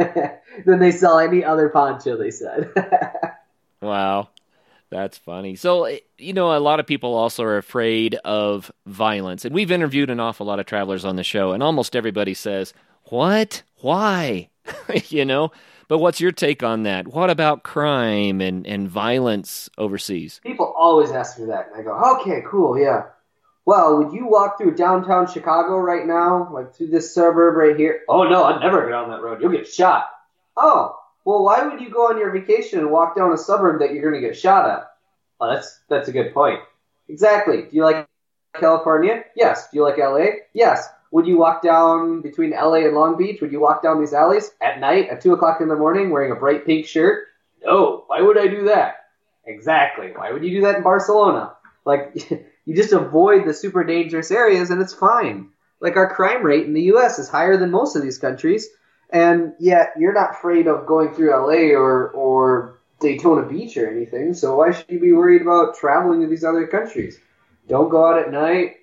than 0.67 0.81
they 0.81 0.91
sell 0.91 1.21
any 1.21 1.45
other 1.45 1.69
poncho. 1.69 2.17
They 2.17 2.33
said. 2.33 2.73
wow. 3.81 4.31
That's 4.91 5.19
funny. 5.19 5.55
So, 5.57 5.85
eh, 5.85 5.99
you 6.17 6.33
know, 6.33 6.57
a 6.57 6.59
lot 6.59 6.81
of 6.81 6.87
people 6.87 7.15
also 7.15 7.45
are 7.45 7.59
afraid 7.59 8.15
of 8.25 8.73
violence. 8.87 9.45
And 9.45 9.55
we've 9.55 9.71
interviewed 9.71 10.09
an 10.11 10.21
awful 10.21 10.47
lot 10.47 10.61
of 10.61 10.67
travelers 10.67 11.05
on 11.05 11.17
the 11.17 11.25
show, 11.25 11.53
and 11.53 11.63
almost 11.63 11.95
everybody 11.95 12.35
says, 12.35 12.73
What? 13.05 13.63
Why? 13.81 14.49
you 15.09 15.25
know? 15.25 15.53
But 15.89 15.99
what's 15.99 16.21
your 16.21 16.33
take 16.33 16.63
on 16.63 16.83
that? 16.83 17.09
What 17.09 17.31
about 17.31 17.63
crime 17.63 18.41
and, 18.43 18.67
and 18.67 18.89
violence 18.89 19.71
overseas? 19.79 20.41
People 20.45 20.75
always 20.79 21.11
ask 21.13 21.39
me 21.39 21.47
that. 21.47 21.69
And 21.73 21.81
I 21.81 21.83
go, 21.83 22.19
Okay, 22.21 22.43
cool, 22.47 22.79
yeah. 22.79 23.05
well, 23.67 23.99
would 23.99 24.13
you 24.13 24.27
walk 24.27 24.59
through 24.59 24.75
downtown 24.75 25.27
Chicago 25.27 25.79
right 25.79 26.07
now, 26.07 26.49
like 26.53 26.75
through 26.75 26.89
this 26.89 27.15
suburb 27.15 27.57
right 27.57 27.77
here? 27.77 28.01
Oh 28.09 28.25
no, 28.25 28.45
I'd 28.45 28.61
never 28.61 28.85
get 28.85 28.95
on 28.95 29.11
that 29.11 29.23
road. 29.23 29.41
You'll 29.43 29.53
get 29.53 29.67
shot. 29.69 30.07
Oh, 30.57 30.98
well, 31.29 31.45
why 31.45 31.63
would 31.63 31.79
you 31.79 31.91
go 31.91 32.09
on 32.09 32.19
your 32.19 32.31
vacation 32.31 32.79
and 32.79 32.91
walk 32.91 33.15
down 33.15 33.35
a 33.35 33.37
suburb 33.37 33.81
that 33.81 33.93
you're 33.93 34.01
going 34.01 34.19
to 34.19 34.27
get 34.27 34.35
shot 34.35 34.67
at? 34.67 34.91
Oh, 35.39 35.53
that's 35.53 35.81
that's 35.87 36.09
a 36.09 36.13
good 36.13 36.33
point. 36.33 36.61
Exactly. 37.07 37.65
Do 37.65 37.69
you 37.73 37.85
like 37.85 38.09
California? 38.59 39.25
Yes. 39.37 39.69
Do 39.71 39.77
you 39.77 39.85
like 39.85 39.99
LA? 39.99 40.41
Yes. 40.55 40.89
Would 41.11 41.27
you 41.27 41.37
walk 41.37 41.61
down 41.63 42.23
between 42.23 42.53
LA 42.53 42.87
and 42.87 42.95
Long 42.95 43.19
Beach? 43.19 43.43
Would 43.43 43.53
you 43.53 43.61
walk 43.61 43.83
down 43.83 44.01
these 44.01 44.15
alleys 44.15 44.53
at 44.63 44.81
night 44.81 45.11
at 45.11 45.21
two 45.21 45.35
o'clock 45.35 45.61
in 45.61 45.69
the 45.69 45.77
morning 45.77 46.09
wearing 46.09 46.33
a 46.33 46.35
bright 46.35 46.65
pink 46.65 46.87
shirt? 46.87 47.27
No. 47.63 48.05
Why 48.07 48.23
would 48.23 48.39
I 48.39 48.49
do 48.49 48.65
that? 48.65 49.05
Exactly. 49.45 50.13
Why 50.17 50.33
would 50.33 50.43
you 50.43 50.51
do 50.51 50.63
that 50.63 50.77
in 50.77 50.83
Barcelona? 50.83 51.53
Like, 51.85 52.15
you 52.65 52.75
just 52.75 52.95
avoid 52.95 53.47
the 53.47 53.53
super 53.53 53.85
dangerous 53.85 54.31
areas 54.31 54.71
and 54.71 54.81
it's 54.81 54.95
fine. 54.95 55.51
Like, 55.81 55.97
our 55.97 56.09
crime 56.15 56.43
rate 56.43 56.65
in 56.65 56.73
the 56.73 56.89
U.S. 56.95 57.19
is 57.19 57.29
higher 57.29 57.59
than 57.59 57.71
most 57.71 57.97
of 57.97 58.03
these 58.03 58.17
countries, 58.17 58.67
and 59.11 59.55
yet 59.59 59.93
you're 59.99 60.13
not 60.13 60.33
afraid 60.33 60.67
of 60.67 60.87
going 60.87 61.15
through 61.15 61.31
LA 61.31 61.77
or, 61.77 62.11
or 62.11 62.79
Daytona 63.01 63.49
Beach 63.49 63.77
or 63.77 63.91
anything, 63.91 64.35
so 64.35 64.57
why 64.57 64.73
should 64.73 64.89
you 64.89 65.01
be 65.01 65.13
worried 65.13 65.43
about 65.43 65.77
traveling 65.77 66.21
to 66.21 66.27
these 66.27 66.45
other 66.45 66.67
countries? 66.67 67.19
Don't 67.69 67.91
go 67.91 68.07
out 68.07 68.19
at 68.19 68.33
night, 68.33 68.77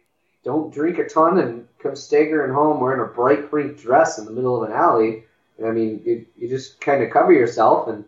don't 0.43 0.73
drink 0.73 0.99
a 0.99 1.07
ton 1.07 1.39
and 1.39 1.67
come 1.80 1.95
staggering 1.95 2.53
home 2.53 2.80
wearing 2.80 3.01
a 3.01 3.13
bright 3.13 3.51
pink 3.51 3.80
dress 3.80 4.17
in 4.17 4.26
the 4.26 4.32
middle 4.32 4.61
of 4.61 4.69
an 4.69 4.76
alley. 4.76 5.23
I 5.63 5.71
mean, 5.71 6.01
you, 6.05 6.26
you 6.38 6.49
just 6.49 6.82
kind 6.82 7.03
of 7.03 7.11
cover 7.11 7.34
yourself 7.34 7.88
and 7.88 8.05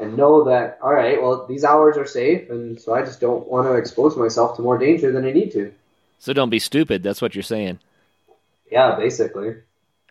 and 0.00 0.16
know 0.16 0.44
that 0.44 0.78
all 0.80 0.92
right, 0.92 1.20
well 1.20 1.46
these 1.46 1.64
hours 1.64 1.96
are 1.96 2.06
safe, 2.06 2.50
and 2.50 2.80
so 2.80 2.94
I 2.94 3.02
just 3.02 3.20
don't 3.20 3.48
want 3.48 3.66
to 3.66 3.74
expose 3.74 4.16
myself 4.16 4.56
to 4.56 4.62
more 4.62 4.78
danger 4.78 5.10
than 5.10 5.24
I 5.24 5.32
need 5.32 5.50
to. 5.52 5.72
So 6.18 6.32
don't 6.32 6.50
be 6.50 6.58
stupid. 6.58 7.02
That's 7.02 7.22
what 7.22 7.34
you're 7.34 7.42
saying. 7.42 7.80
Yeah, 8.70 8.96
basically. 8.96 9.56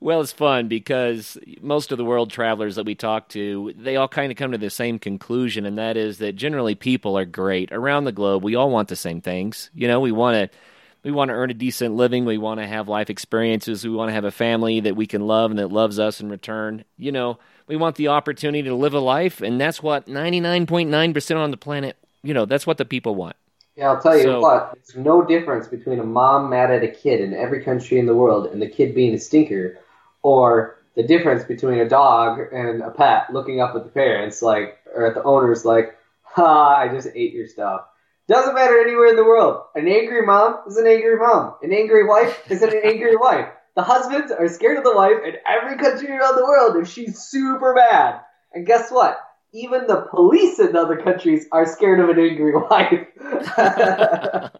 well, 0.00 0.20
it's 0.20 0.32
fun 0.32 0.68
because 0.68 1.38
most 1.60 1.92
of 1.92 1.98
the 1.98 2.04
world 2.04 2.30
travelers 2.30 2.76
that 2.76 2.86
we 2.86 2.94
talk 2.94 3.28
to, 3.30 3.72
they 3.76 3.96
all 3.96 4.08
kind 4.08 4.30
of 4.30 4.38
come 4.38 4.52
to 4.52 4.58
the 4.58 4.70
same 4.70 4.98
conclusion, 4.98 5.66
and 5.66 5.78
that 5.78 5.96
is 5.96 6.18
that 6.18 6.36
generally 6.36 6.74
people 6.74 7.18
are 7.18 7.24
great 7.24 7.72
around 7.72 8.04
the 8.04 8.12
globe. 8.12 8.42
We 8.42 8.54
all 8.54 8.70
want 8.70 8.88
the 8.88 8.96
same 8.96 9.20
things. 9.20 9.70
You 9.74 9.88
know, 9.88 10.00
we 10.00 10.12
want 10.12 10.50
to 10.50 10.58
we 11.02 11.10
want 11.10 11.30
to 11.30 11.34
earn 11.34 11.50
a 11.50 11.54
decent 11.54 11.96
living. 11.96 12.24
We 12.24 12.38
want 12.38 12.60
to 12.60 12.66
have 12.66 12.88
life 12.88 13.10
experiences. 13.10 13.84
We 13.84 13.90
want 13.90 14.10
to 14.10 14.14
have 14.14 14.24
a 14.24 14.30
family 14.30 14.80
that 14.80 14.94
we 14.94 15.06
can 15.06 15.26
love 15.26 15.50
and 15.50 15.58
that 15.58 15.72
loves 15.72 15.98
us 15.98 16.20
in 16.20 16.28
return. 16.28 16.84
You 16.96 17.10
know, 17.10 17.38
we 17.66 17.76
want 17.76 17.96
the 17.96 18.08
opportunity 18.08 18.62
to 18.68 18.74
live 18.74 18.94
a 18.94 19.00
life, 19.00 19.40
and 19.40 19.60
that's 19.60 19.82
what 19.82 20.06
99.9% 20.06 21.36
on 21.36 21.50
the 21.50 21.56
planet, 21.56 21.96
you 22.22 22.34
know, 22.34 22.44
that's 22.44 22.66
what 22.66 22.78
the 22.78 22.84
people 22.84 23.14
want. 23.14 23.36
Yeah, 23.76 23.90
I'll 23.90 24.00
tell 24.02 24.16
you 24.16 24.24
so, 24.24 24.40
what, 24.40 24.74
there's 24.74 24.96
no 24.96 25.24
difference 25.24 25.66
between 25.66 25.98
a 25.98 26.04
mom 26.04 26.50
mad 26.50 26.70
at 26.70 26.84
a 26.84 26.88
kid 26.88 27.20
in 27.20 27.32
every 27.32 27.64
country 27.64 27.98
in 27.98 28.06
the 28.06 28.14
world 28.14 28.46
and 28.46 28.60
the 28.60 28.68
kid 28.68 28.94
being 28.94 29.14
a 29.14 29.18
stinker, 29.18 29.78
or 30.22 30.78
the 30.94 31.02
difference 31.02 31.44
between 31.44 31.78
a 31.78 31.88
dog 31.88 32.38
and 32.52 32.82
a 32.82 32.90
pet 32.90 33.32
looking 33.32 33.60
up 33.60 33.74
at 33.74 33.84
the 33.84 33.90
parents, 33.90 34.42
like, 34.42 34.78
or 34.94 35.06
at 35.06 35.14
the 35.14 35.22
owners, 35.22 35.64
like, 35.64 35.96
ha, 36.22 36.76
I 36.76 36.88
just 36.88 37.08
ate 37.14 37.32
your 37.32 37.46
stuff. 37.46 37.86
Doesn't 38.28 38.54
matter 38.54 38.80
anywhere 38.80 39.08
in 39.08 39.16
the 39.16 39.24
world. 39.24 39.62
An 39.74 39.88
angry 39.88 40.24
mom 40.24 40.60
is 40.66 40.76
an 40.76 40.86
angry 40.86 41.16
mom. 41.16 41.54
An 41.62 41.72
angry 41.72 42.06
wife 42.06 42.50
is 42.50 42.62
an 42.62 42.72
angry 42.84 43.16
wife. 43.16 43.48
The 43.74 43.82
husbands 43.82 44.30
are 44.30 44.48
scared 44.48 44.78
of 44.78 44.84
the 44.84 44.94
wife 44.94 45.18
in 45.26 45.34
every 45.48 45.78
country 45.78 46.10
around 46.10 46.36
the 46.36 46.44
world 46.44 46.76
if 46.76 46.88
she's 46.88 47.18
super 47.18 47.74
bad. 47.74 48.20
And 48.52 48.66
guess 48.66 48.90
what? 48.90 49.18
Even 49.52 49.86
the 49.86 50.06
police 50.10 50.58
in 50.58 50.74
other 50.76 50.96
countries 50.96 51.46
are 51.52 51.66
scared 51.66 52.00
of 52.00 52.08
an 52.08 52.18
angry 52.18 52.54
wife. 52.70 53.06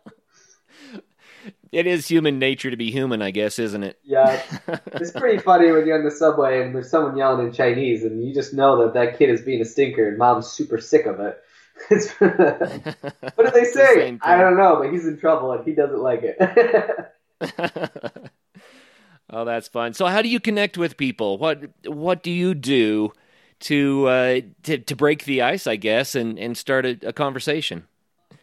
it 1.72 1.86
is 1.86 2.08
human 2.08 2.38
nature 2.38 2.70
to 2.70 2.76
be 2.76 2.90
human, 2.90 3.22
I 3.22 3.30
guess, 3.30 3.58
isn't 3.58 3.82
it? 3.82 3.98
Yeah. 4.04 4.42
It's 4.94 5.10
pretty 5.10 5.38
funny 5.38 5.72
when 5.72 5.86
you're 5.86 5.98
on 5.98 6.04
the 6.04 6.10
subway 6.10 6.62
and 6.62 6.74
there's 6.74 6.90
someone 6.90 7.16
yelling 7.16 7.46
in 7.46 7.52
Chinese 7.52 8.04
and 8.04 8.22
you 8.24 8.32
just 8.34 8.54
know 8.54 8.84
that 8.84 8.94
that 8.94 9.18
kid 9.18 9.30
is 9.30 9.42
being 9.42 9.60
a 9.60 9.64
stinker 9.64 10.08
and 10.08 10.18
mom's 10.18 10.46
super 10.46 10.78
sick 10.78 11.06
of 11.06 11.18
it. 11.18 11.42
what 11.88 13.44
do 13.44 13.50
they 13.50 13.64
say? 13.64 14.12
The 14.12 14.18
I 14.22 14.36
don't 14.38 14.56
know, 14.56 14.76
but 14.80 14.92
he's 14.92 15.06
in 15.06 15.18
trouble 15.18 15.50
and 15.52 15.64
he 15.64 15.72
doesn't 15.72 16.00
like 16.00 16.20
it. 16.22 16.36
Oh, 19.30 19.46
that's 19.46 19.66
fun. 19.66 19.94
So, 19.94 20.06
how 20.06 20.20
do 20.20 20.28
you 20.28 20.38
connect 20.38 20.76
with 20.76 20.96
people? 20.98 21.38
What 21.38 21.64
What 21.86 22.22
do 22.22 22.30
you 22.30 22.54
do 22.54 23.12
to 23.62 24.06
uh, 24.08 24.40
to, 24.64 24.78
to 24.78 24.96
break 24.96 25.24
the 25.24 25.42
ice, 25.42 25.66
I 25.66 25.76
guess, 25.76 26.14
and 26.14 26.38
and 26.38 26.56
start 26.56 26.86
a, 26.86 26.98
a 27.02 27.12
conversation? 27.12 27.86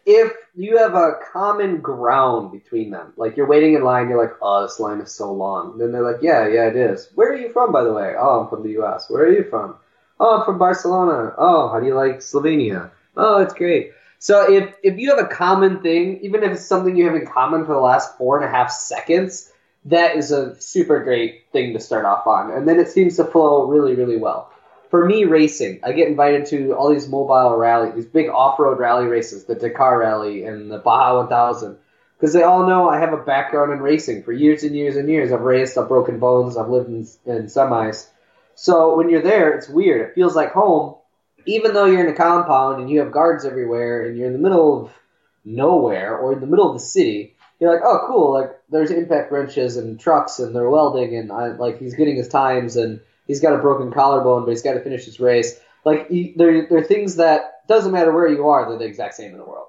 If 0.05 0.33
you 0.55 0.77
have 0.77 0.95
a 0.95 1.13
common 1.31 1.81
ground 1.81 2.51
between 2.51 2.89
them, 2.89 3.13
like 3.15 3.37
you're 3.37 3.47
waiting 3.47 3.75
in 3.75 3.83
line, 3.83 4.09
you're 4.09 4.21
like, 4.21 4.35
"Oh, 4.41 4.63
this 4.63 4.79
line 4.79 4.99
is 5.01 5.11
so 5.11 5.31
long." 5.31 5.77
Then 5.77 5.91
they're 5.91 6.09
like, 6.09 6.21
"Yeah, 6.21 6.47
yeah, 6.47 6.67
it 6.67 6.75
is." 6.75 7.09
Where 7.15 7.31
are 7.31 7.37
you 7.37 7.49
from, 7.49 7.71
by 7.71 7.83
the 7.83 7.93
way? 7.93 8.15
Oh, 8.17 8.41
I'm 8.41 8.49
from 8.49 8.63
the 8.63 8.71
U.S. 8.71 9.09
Where 9.09 9.23
are 9.23 9.31
you 9.31 9.43
from? 9.49 9.75
Oh, 10.19 10.39
I'm 10.39 10.45
from 10.45 10.57
Barcelona. 10.57 11.33
Oh, 11.37 11.69
how 11.69 11.79
do 11.79 11.85
you 11.85 11.95
like 11.95 12.19
Slovenia? 12.19 12.91
Oh, 13.15 13.41
it's 13.41 13.53
great. 13.53 13.91
So 14.19 14.51
if 14.51 14.75
if 14.83 14.97
you 14.99 15.15
have 15.15 15.23
a 15.23 15.27
common 15.27 15.81
thing, 15.81 16.19
even 16.21 16.43
if 16.43 16.51
it's 16.51 16.65
something 16.65 16.95
you 16.95 17.05
have 17.05 17.15
in 17.15 17.25
common 17.25 17.65
for 17.65 17.73
the 17.73 17.79
last 17.79 18.17
four 18.17 18.37
and 18.37 18.45
a 18.45 18.49
half 18.49 18.71
seconds, 18.71 19.51
that 19.85 20.15
is 20.17 20.31
a 20.31 20.59
super 20.61 21.03
great 21.03 21.45
thing 21.51 21.73
to 21.73 21.79
start 21.79 22.05
off 22.05 22.27
on. 22.27 22.51
And 22.51 22.67
then 22.67 22.79
it 22.79 22.89
seems 22.89 23.15
to 23.17 23.25
flow 23.25 23.67
really, 23.67 23.95
really 23.95 24.17
well. 24.17 24.51
For 24.89 25.05
me, 25.05 25.25
racing, 25.25 25.81
I 25.83 25.91
get 25.91 26.07
invited 26.07 26.47
to 26.47 26.73
all 26.73 26.89
these 26.89 27.07
mobile 27.07 27.55
rally, 27.55 27.91
these 27.91 28.07
big 28.07 28.29
off-road 28.29 28.79
rally 28.79 29.05
races, 29.05 29.45
the 29.45 29.55
Dakar 29.55 29.99
Rally 29.99 30.45
and 30.45 30.71
the 30.71 30.79
Baja 30.79 31.17
1000, 31.17 31.77
because 32.17 32.33
they 32.33 32.41
all 32.41 32.65
know 32.65 32.89
I 32.89 32.99
have 32.99 33.13
a 33.13 33.17
background 33.17 33.71
in 33.71 33.79
racing 33.79 34.23
for 34.23 34.31
years 34.31 34.63
and 34.63 34.75
years 34.75 34.95
and 34.95 35.07
years. 35.07 35.31
I've 35.31 35.41
raced, 35.41 35.77
I've 35.77 35.87
broken 35.87 36.19
bones, 36.19 36.57
I've 36.57 36.69
lived 36.69 36.89
in, 36.89 37.07
in 37.25 37.45
semis. 37.45 38.07
So 38.55 38.97
when 38.97 39.09
you're 39.09 39.21
there, 39.21 39.53
it's 39.53 39.69
weird. 39.69 40.09
It 40.09 40.15
feels 40.15 40.35
like 40.35 40.53
home, 40.53 40.95
even 41.45 41.73
though 41.73 41.85
you're 41.85 42.05
in 42.05 42.11
a 42.11 42.17
compound 42.17 42.81
and 42.81 42.89
you 42.89 42.99
have 42.99 43.11
guards 43.11 43.45
everywhere 43.45 44.07
and 44.07 44.17
you're 44.17 44.27
in 44.27 44.33
the 44.33 44.39
middle 44.39 44.85
of 44.85 44.91
nowhere 45.45 46.17
or 46.17 46.33
in 46.33 46.41
the 46.41 46.47
middle 46.47 46.67
of 46.67 46.73
the 46.73 46.85
city 46.85 47.35
you're 47.59 47.73
like, 47.73 47.83
oh, 47.83 48.05
cool. 48.07 48.33
Like, 48.33 48.51
there's 48.69 48.91
impact 48.91 49.31
wrenches 49.31 49.77
and 49.77 49.99
trucks, 49.99 50.39
and 50.39 50.55
they're 50.55 50.69
welding, 50.69 51.15
and 51.15 51.31
I, 51.31 51.47
like 51.49 51.79
he's 51.79 51.95
getting 51.95 52.15
his 52.15 52.29
times, 52.29 52.75
and 52.75 53.01
he's 53.29 53.39
got 53.39 53.53
a 53.53 53.59
broken 53.59 53.93
collarbone, 53.93 54.43
but 54.43 54.49
he's 54.49 54.63
got 54.63 54.73
to 54.73 54.81
finish 54.81 55.05
his 55.05 55.19
race. 55.19 55.57
Like, 55.85 56.09
he, 56.09 56.33
there, 56.35 56.67
there 56.67 56.79
are 56.79 56.83
things 56.83 57.15
that 57.17 57.65
doesn't 57.67 57.93
matter 57.93 58.11
where 58.11 58.27
you 58.27 58.49
are; 58.49 58.67
they're 58.67 58.79
the 58.79 58.85
exact 58.85 59.13
same 59.13 59.31
in 59.31 59.37
the 59.37 59.45
world. 59.45 59.67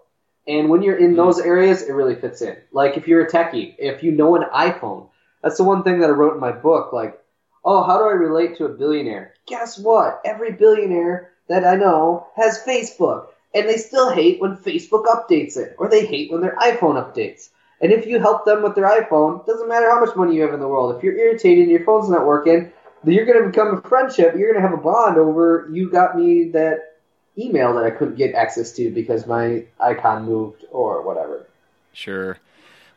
And 0.49 0.71
when 0.71 0.83
you're 0.83 0.97
in 0.97 1.11
hmm. 1.11 1.17
those 1.17 1.39
areas, 1.39 1.83
it 1.83 1.93
really 1.93 2.17
fits 2.17 2.43
in. 2.43 2.57
Like, 2.73 2.97
if 2.97 3.07
you're 3.07 3.25
a 3.25 3.31
techie, 3.31 3.77
if 3.79 4.03
you 4.03 4.11
know 4.11 4.35
an 4.35 4.49
iPhone, 4.53 5.11
that's 5.43 5.59
the 5.59 5.65
one 5.65 5.85
thing 5.85 6.01
that 6.01 6.11
I 6.11 6.15
wrote 6.15 6.35
in 6.35 6.41
my 6.41 6.53
book. 6.53 6.93
Like, 6.93 7.21
oh, 7.65 7.85
how 7.85 7.99
do 7.99 8.05
I 8.05 8.13
relate 8.13 8.57
to 8.57 8.65
a 8.65 8.71
billionaire? 8.71 9.35
Guess 9.47 9.79
what? 9.79 10.21
Every 10.25 10.53
billionaire 10.53 11.33
that 11.49 11.65
I 11.65 11.77
know 11.77 12.27
has 12.37 12.65
Facebook, 12.67 13.27
and 13.55 13.69
they 13.69 13.77
still 13.77 14.11
hate 14.11 14.41
when 14.41 14.57
Facebook 14.57 15.05
updates 15.05 15.57
it, 15.57 15.77
or 15.79 15.89
they 15.89 16.07
hate 16.07 16.33
when 16.33 16.41
their 16.41 16.57
iPhone 16.57 16.95
updates. 16.95 17.51
And 17.83 17.93
if 17.93 18.07
you 18.07 18.21
help 18.21 18.45
them 18.45 18.63
with 18.63 18.75
their 18.75 18.89
iPhone, 18.89 19.47
doesn't 19.47 19.69
matter 19.69 19.91
how 19.91 20.05
much 20.05 20.15
money 20.17 20.37
you 20.37 20.43
have 20.43 20.53
in 20.53 20.61
the 20.61 20.69
world. 20.69 20.95
If 20.95 21.03
you're 21.03 21.17
irritated 21.17 21.63
and 21.63 21.71
your 21.71 21.85
phone's 21.85 22.11
not 22.11 22.27
working, 22.27 22.73
you're 23.05 23.27
going 23.27 23.43
to 23.43 23.49
become 23.49 23.77
a 23.77 23.89
friendship. 23.89 24.35
You're 24.37 24.53
going 24.53 24.63
to 24.63 24.69
have 24.69 24.79
a 24.79 24.83
bond 24.83 25.17
over 25.17 25.69
you 25.73 25.91
got 25.91 26.17
me 26.17 26.51
that 26.51 26.99
email 27.39 27.75
that 27.75 27.85
I 27.85 27.91
couldn't 27.91 28.17
get 28.17 28.35
access 28.35 28.73
to 28.73 28.91
because 28.91 29.27
my 29.27 29.65
icon 29.79 30.25
moved 30.25 30.65
or 30.71 31.03
whatever. 31.03 31.47
Sure. 31.93 32.39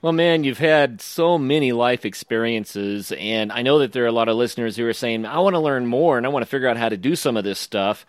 Well, 0.01 0.11
man, 0.11 0.43
you've 0.43 0.57
had 0.57 1.01
so 1.01 1.37
many 1.37 1.71
life 1.71 2.03
experiences, 2.03 3.13
and 3.13 3.53
I 3.53 3.61
know 3.61 3.79
that 3.79 3.93
there 3.93 4.03
are 4.03 4.07
a 4.07 4.11
lot 4.11 4.27
of 4.27 4.35
listeners 4.35 4.75
who 4.75 4.85
are 4.85 4.93
saying, 4.93 5.25
I 5.25 5.39
want 5.39 5.53
to 5.53 5.61
learn 5.61 5.85
more 5.87 6.17
and 6.17 6.25
I 6.25 6.29
want 6.29 6.43
to 6.43 6.49
figure 6.49 6.67
out 6.67 6.75
how 6.75 6.89
to 6.89 6.97
do 6.97 7.15
some 7.15 7.37
of 7.37 7.45
this 7.45 7.57
stuff. 7.57 8.05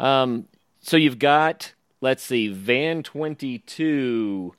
Um, 0.00 0.48
so 0.80 0.96
you've 0.96 1.20
got, 1.20 1.72
let's 2.00 2.24
see, 2.24 2.48
Van 2.48 3.04
22 3.04 4.54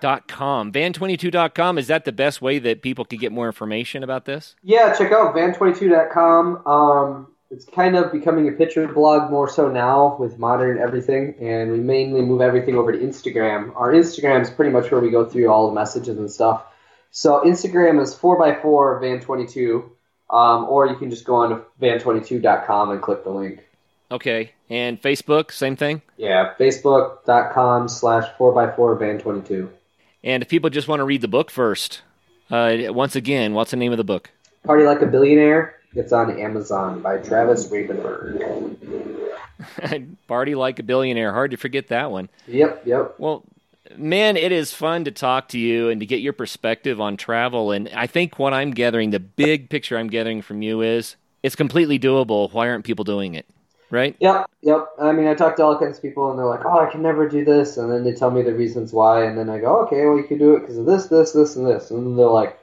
Dot 0.00 0.28
com. 0.28 0.70
Van22.com 0.70 1.78
is 1.78 1.86
that 1.86 2.04
the 2.04 2.12
best 2.12 2.42
way 2.42 2.58
that 2.58 2.82
people 2.82 3.04
could 3.06 3.20
get 3.20 3.32
more 3.32 3.46
information 3.46 4.02
about 4.02 4.26
this? 4.26 4.54
Yeah 4.62 4.94
check 4.94 5.12
out 5.12 5.34
van22.com 5.34 6.66
um, 6.66 7.28
it's 7.50 7.64
kind 7.64 7.96
of 7.96 8.12
becoming 8.12 8.48
a 8.48 8.52
picture 8.52 8.86
blog 8.86 9.30
more 9.30 9.48
so 9.48 9.70
now 9.70 10.16
with 10.18 10.38
modern 10.38 10.78
everything 10.78 11.34
and 11.40 11.72
we 11.72 11.78
mainly 11.78 12.20
move 12.20 12.42
everything 12.42 12.76
over 12.76 12.92
to 12.92 12.98
instagram. 12.98 13.74
Our 13.74 13.92
instagram 13.92 14.42
is 14.42 14.50
pretty 14.50 14.72
much 14.72 14.90
where 14.90 15.00
we 15.00 15.10
go 15.10 15.24
through 15.24 15.48
all 15.48 15.68
the 15.68 15.74
messages 15.74 16.18
and 16.18 16.30
stuff. 16.30 16.64
So 17.10 17.40
instagram 17.40 18.00
is 18.02 18.14
4x4 18.14 18.62
van22 18.62 19.84
um, 20.28 20.64
or 20.64 20.86
you 20.86 20.96
can 20.96 21.08
just 21.08 21.24
go 21.24 21.36
on 21.36 21.50
to 21.50 21.62
van22.com 21.80 22.90
and 22.90 23.00
click 23.00 23.24
the 23.24 23.30
link 23.30 23.64
Okay. 24.12 24.52
And 24.68 25.00
Facebook, 25.00 25.50
same 25.50 25.74
thing? 25.74 26.02
Yeah, 26.18 26.52
facebook.com 26.58 27.88
slash 27.88 28.30
4x4van22. 28.38 29.70
And 30.22 30.42
if 30.42 30.48
people 30.48 30.70
just 30.70 30.86
want 30.86 31.00
to 31.00 31.04
read 31.04 31.22
the 31.22 31.28
book 31.28 31.50
first, 31.50 32.02
uh, 32.50 32.76
once 32.88 33.16
again, 33.16 33.54
what's 33.54 33.70
the 33.70 33.78
name 33.78 33.90
of 33.90 33.98
the 33.98 34.04
book? 34.04 34.30
Party 34.64 34.84
Like 34.84 35.00
a 35.00 35.06
Billionaire. 35.06 35.76
It's 35.94 36.12
on 36.12 36.38
Amazon 36.38 37.00
by 37.00 37.18
Travis 37.18 37.68
Ravenberg. 37.68 38.38
Party 40.28 40.54
Like 40.54 40.78
a 40.78 40.82
Billionaire. 40.82 41.32
Hard 41.32 41.50
to 41.50 41.56
forget 41.56 41.88
that 41.88 42.10
one. 42.10 42.28
Yep, 42.46 42.82
yep. 42.86 43.14
Well, 43.18 43.44
man, 43.96 44.36
it 44.36 44.52
is 44.52 44.72
fun 44.72 45.04
to 45.04 45.10
talk 45.10 45.48
to 45.48 45.58
you 45.58 45.88
and 45.88 46.00
to 46.00 46.06
get 46.06 46.20
your 46.20 46.32
perspective 46.34 47.00
on 47.00 47.16
travel. 47.16 47.72
And 47.72 47.88
I 47.94 48.06
think 48.06 48.38
what 48.38 48.52
I'm 48.52 48.72
gathering, 48.72 49.10
the 49.10 49.20
big 49.20 49.70
picture 49.70 49.96
I'm 49.96 50.08
gathering 50.08 50.42
from 50.42 50.62
you 50.62 50.82
is 50.82 51.16
it's 51.42 51.56
completely 51.56 51.98
doable. 51.98 52.52
Why 52.52 52.68
aren't 52.68 52.84
people 52.84 53.04
doing 53.04 53.34
it? 53.34 53.46
Right? 53.92 54.16
Yep, 54.20 54.50
yep. 54.62 54.88
I 54.98 55.12
mean, 55.12 55.26
I 55.26 55.34
talk 55.34 55.56
to 55.56 55.64
all 55.64 55.78
kinds 55.78 55.98
of 55.98 56.02
people, 56.02 56.30
and 56.30 56.38
they're 56.38 56.46
like, 56.46 56.64
"Oh, 56.64 56.80
I 56.80 56.90
can 56.90 57.02
never 57.02 57.28
do 57.28 57.44
this," 57.44 57.76
and 57.76 57.92
then 57.92 58.04
they 58.04 58.14
tell 58.14 58.30
me 58.30 58.40
the 58.40 58.54
reasons 58.54 58.90
why, 58.90 59.24
and 59.24 59.36
then 59.36 59.50
I 59.50 59.58
go, 59.58 59.82
"Okay, 59.82 60.06
well, 60.06 60.16
you 60.16 60.24
can 60.24 60.38
do 60.38 60.56
it 60.56 60.60
because 60.60 60.78
of 60.78 60.86
this, 60.86 61.08
this, 61.08 61.32
this, 61.32 61.56
and 61.56 61.66
this," 61.66 61.90
and 61.90 62.06
then 62.06 62.16
they're 62.16 62.26
like, 62.26 62.58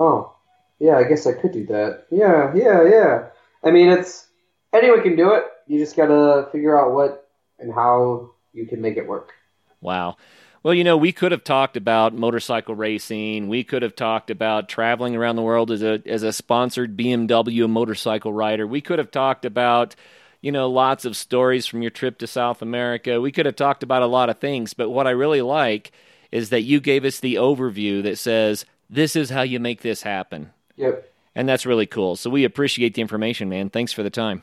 "Oh, 0.00 0.34
yeah, 0.80 0.96
I 0.96 1.04
guess 1.04 1.24
I 1.24 1.34
could 1.34 1.52
do 1.52 1.66
that. 1.66 2.06
Yeah, 2.10 2.52
yeah, 2.56 2.82
yeah." 2.82 3.28
I 3.62 3.70
mean, 3.70 3.90
it's 3.90 4.26
anyone 4.72 5.02
can 5.02 5.14
do 5.14 5.34
it. 5.34 5.44
You 5.68 5.78
just 5.78 5.96
gotta 5.96 6.50
figure 6.50 6.76
out 6.76 6.92
what 6.92 7.28
and 7.60 7.72
how 7.72 8.32
you 8.52 8.66
can 8.66 8.80
make 8.80 8.96
it 8.96 9.06
work. 9.06 9.34
Wow. 9.80 10.16
Well, 10.64 10.74
you 10.74 10.84
know, 10.84 10.96
we 10.96 11.12
could 11.12 11.32
have 11.32 11.44
talked 11.44 11.76
about 11.76 12.14
motorcycle 12.14 12.74
racing. 12.74 13.48
We 13.48 13.64
could 13.64 13.82
have 13.82 13.96
talked 13.96 14.30
about 14.30 14.68
traveling 14.68 15.16
around 15.16 15.36
the 15.36 15.42
world 15.42 15.70
as 15.70 15.82
a 15.82 16.02
as 16.06 16.22
a 16.22 16.32
sponsored 16.32 16.96
BMW 16.96 17.68
motorcycle 17.68 18.32
rider. 18.32 18.66
We 18.66 18.80
could 18.80 18.98
have 18.98 19.10
talked 19.10 19.44
about, 19.44 19.96
you 20.42 20.52
know, 20.52 20.68
lots 20.68 21.04
of 21.04 21.16
stories 21.16 21.66
from 21.66 21.80
your 21.80 21.90
trip 21.90 22.18
to 22.18 22.26
South 22.26 22.60
America. 22.60 23.20
We 23.20 23.32
could 23.32 23.46
have 23.46 23.56
talked 23.56 23.82
about 23.82 24.02
a 24.02 24.06
lot 24.06 24.28
of 24.28 24.38
things, 24.38 24.74
but 24.74 24.90
what 24.90 25.06
I 25.06 25.10
really 25.10 25.40
like 25.40 25.92
is 26.30 26.50
that 26.50 26.62
you 26.62 26.80
gave 26.80 27.04
us 27.04 27.20
the 27.20 27.36
overview 27.36 28.02
that 28.02 28.18
says 28.18 28.66
this 28.90 29.16
is 29.16 29.30
how 29.30 29.42
you 29.42 29.60
make 29.60 29.80
this 29.80 30.02
happen. 30.02 30.50
Yep. 30.76 31.10
And 31.34 31.48
that's 31.48 31.64
really 31.64 31.86
cool. 31.86 32.16
So 32.16 32.28
we 32.28 32.44
appreciate 32.44 32.94
the 32.94 33.00
information, 33.00 33.48
man. 33.48 33.70
Thanks 33.70 33.92
for 33.92 34.02
the 34.02 34.10
time. 34.10 34.42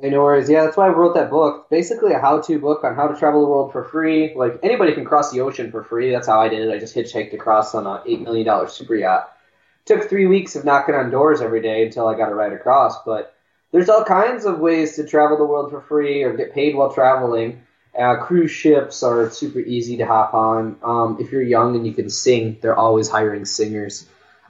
Hey, 0.00 0.08
no 0.08 0.22
worries. 0.22 0.48
Yeah, 0.48 0.64
that's 0.64 0.78
why 0.78 0.86
I 0.86 0.90
wrote 0.90 1.14
that 1.14 1.28
book. 1.28 1.68
Basically, 1.68 2.12
a 2.12 2.18
how-to 2.18 2.58
book 2.58 2.84
on 2.84 2.94
how 2.94 3.06
to 3.08 3.18
travel 3.18 3.42
the 3.42 3.48
world 3.48 3.72
for 3.72 3.84
free. 3.84 4.32
Like 4.34 4.58
anybody 4.62 4.94
can 4.94 5.04
cross 5.04 5.30
the 5.30 5.42
ocean 5.42 5.70
for 5.70 5.84
free. 5.84 6.10
That's 6.10 6.26
how 6.26 6.40
I 6.40 6.48
did 6.48 6.66
it. 6.66 6.72
I 6.72 6.78
just 6.78 6.94
hitchhiked 6.94 7.34
across 7.34 7.74
on 7.74 7.86
a 7.86 8.02
eight 8.06 8.22
million 8.22 8.46
dollar 8.46 8.68
super 8.68 8.94
yacht. 8.94 9.30
Took 9.84 10.08
three 10.08 10.26
weeks 10.26 10.56
of 10.56 10.64
knocking 10.64 10.94
on 10.94 11.10
doors 11.10 11.42
every 11.42 11.60
day 11.60 11.84
until 11.84 12.06
I 12.06 12.16
got 12.16 12.32
a 12.32 12.34
ride 12.34 12.52
across. 12.52 13.02
But 13.04 13.34
there's 13.72 13.88
all 13.88 14.04
kinds 14.04 14.44
of 14.44 14.58
ways 14.58 14.96
to 14.96 15.06
travel 15.06 15.38
the 15.38 15.44
world 15.44 15.70
for 15.70 15.80
free 15.80 16.22
or 16.22 16.36
get 16.36 16.52
paid 16.52 16.74
while 16.74 16.92
traveling. 16.92 17.62
Uh, 17.98 18.16
cruise 18.16 18.50
ships 18.50 19.02
are 19.02 19.30
super 19.30 19.58
easy 19.58 19.96
to 19.96 20.06
hop 20.06 20.32
on. 20.34 20.76
Um, 20.82 21.18
if 21.20 21.32
you're 21.32 21.42
young 21.42 21.74
and 21.76 21.86
you 21.86 21.92
can 21.92 22.08
sing, 22.08 22.58
they're 22.60 22.76
always 22.76 23.08
hiring 23.08 23.44
singers. 23.44 24.06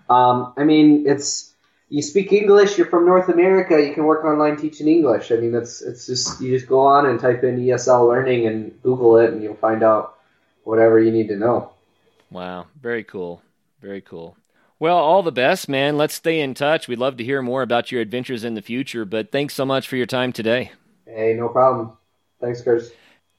Um, 0.09 0.53
I 0.57 0.65
mean, 0.65 1.07
it's 1.07 1.53
you 1.89 2.03
speak 2.03 2.33
English, 2.33 2.79
you're 2.79 2.87
from 2.87 3.07
North 3.07 3.29
America, 3.29 3.83
you 3.83 3.95
can 3.95 4.05
work 4.05 4.25
online 4.25 4.57
teaching 4.57 4.89
English. 4.89 5.33
I 5.33 5.37
mean, 5.37 5.53
that's 5.53 5.83
it's 5.83 6.07
just 6.07 6.41
you 6.41 6.57
just 6.57 6.69
go 6.69 6.81
on 6.81 7.07
and 7.07 7.19
type 7.19 7.43
in 7.43 7.59
ESL 7.59 8.09
learning 8.09 8.47
and 8.47 8.83
Google 8.83 9.19
it, 9.19 9.33
and 9.33 9.43
you'll 9.43 9.57
find 9.57 9.83
out 9.83 10.19
whatever 10.65 11.01
you 11.01 11.11
need 11.11 11.29
to 11.29 11.37
know. 11.37 11.73
Wow, 12.31 12.67
very 12.81 13.05
cool, 13.05 13.43
very 13.81 14.01
cool. 14.01 14.37
Well, 14.81 14.97
all 14.97 15.23
the 15.23 15.31
best, 15.31 15.69
man. 15.69 15.99
Let's 15.99 16.15
stay 16.15 16.41
in 16.41 16.55
touch. 16.55 16.89
We'd 16.89 16.99
love 16.99 17.19
to 17.19 17.25
hear 17.25 17.43
more 17.43 17.61
about 17.61 17.93
your 17.93 18.01
adventures 18.01 18.45
in 18.45 18.55
the 18.55 18.63
future. 18.63 19.05
But 19.05 19.31
thanks 19.31 19.53
so 19.55 19.67
much 19.67 19.87
for 19.87 19.97
your 19.97 20.07
time 20.07 20.33
today. 20.33 20.73
Hey, 21.07 21.35
no 21.35 21.51
problem. 21.51 21.93
Thanks, 22.41 22.63
Chris. 22.63 22.91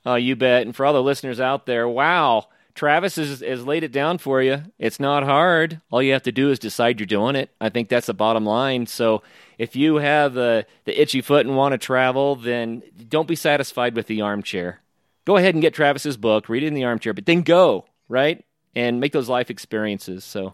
Oh, 0.06 0.16
you 0.16 0.36
bet. 0.36 0.62
And 0.62 0.76
for 0.76 0.86
all 0.86 0.94
the 0.94 1.02
listeners 1.02 1.40
out 1.40 1.66
there, 1.66 1.90
wow. 1.90 2.48
Travis 2.76 3.16
has, 3.16 3.40
has 3.42 3.66
laid 3.66 3.84
it 3.84 3.92
down 3.92 4.20
for 4.20 4.42
you. 4.42 4.62
It's 4.78 5.00
not 5.00 5.24
hard. 5.24 5.82
All 5.90 6.02
you 6.02 6.14
have 6.14 6.24
to 6.24 6.32
do 6.32 6.52
is 6.52 6.60
decide 6.60 7.00
you're 7.00 7.08
doing 7.08 7.36
it. 7.36 7.50
I 7.60 7.70
think 7.70 7.90
that's 7.90 8.08
the 8.08 8.14
bottom 8.14 8.46
line. 8.46 8.86
So 8.86 9.24
if 9.58 9.76
you 9.76 9.96
have 9.96 10.38
uh, 10.38 10.64
the 10.86 11.02
itchy 11.02 11.22
foot 11.22 11.48
and 11.48 11.58
want 11.58 11.74
to 11.74 11.80
travel, 11.80 12.36
then 12.36 12.84
don't 13.10 13.28
be 13.28 13.36
satisfied 13.36 13.96
with 13.96 14.06
the 14.06 14.22
armchair. 14.22 14.80
Go 15.26 15.38
ahead 15.38 15.56
and 15.56 15.62
get 15.62 15.74
Travis's 15.74 16.18
book, 16.18 16.50
read 16.50 16.64
it 16.64 16.68
in 16.68 16.76
the 16.76 16.84
armchair, 16.84 17.14
but 17.14 17.26
then 17.26 17.42
go, 17.42 17.86
right? 18.08 18.46
And 18.76 19.00
make 19.00 19.12
those 19.12 19.30
life 19.30 19.50
experiences. 19.50 20.24
So, 20.24 20.54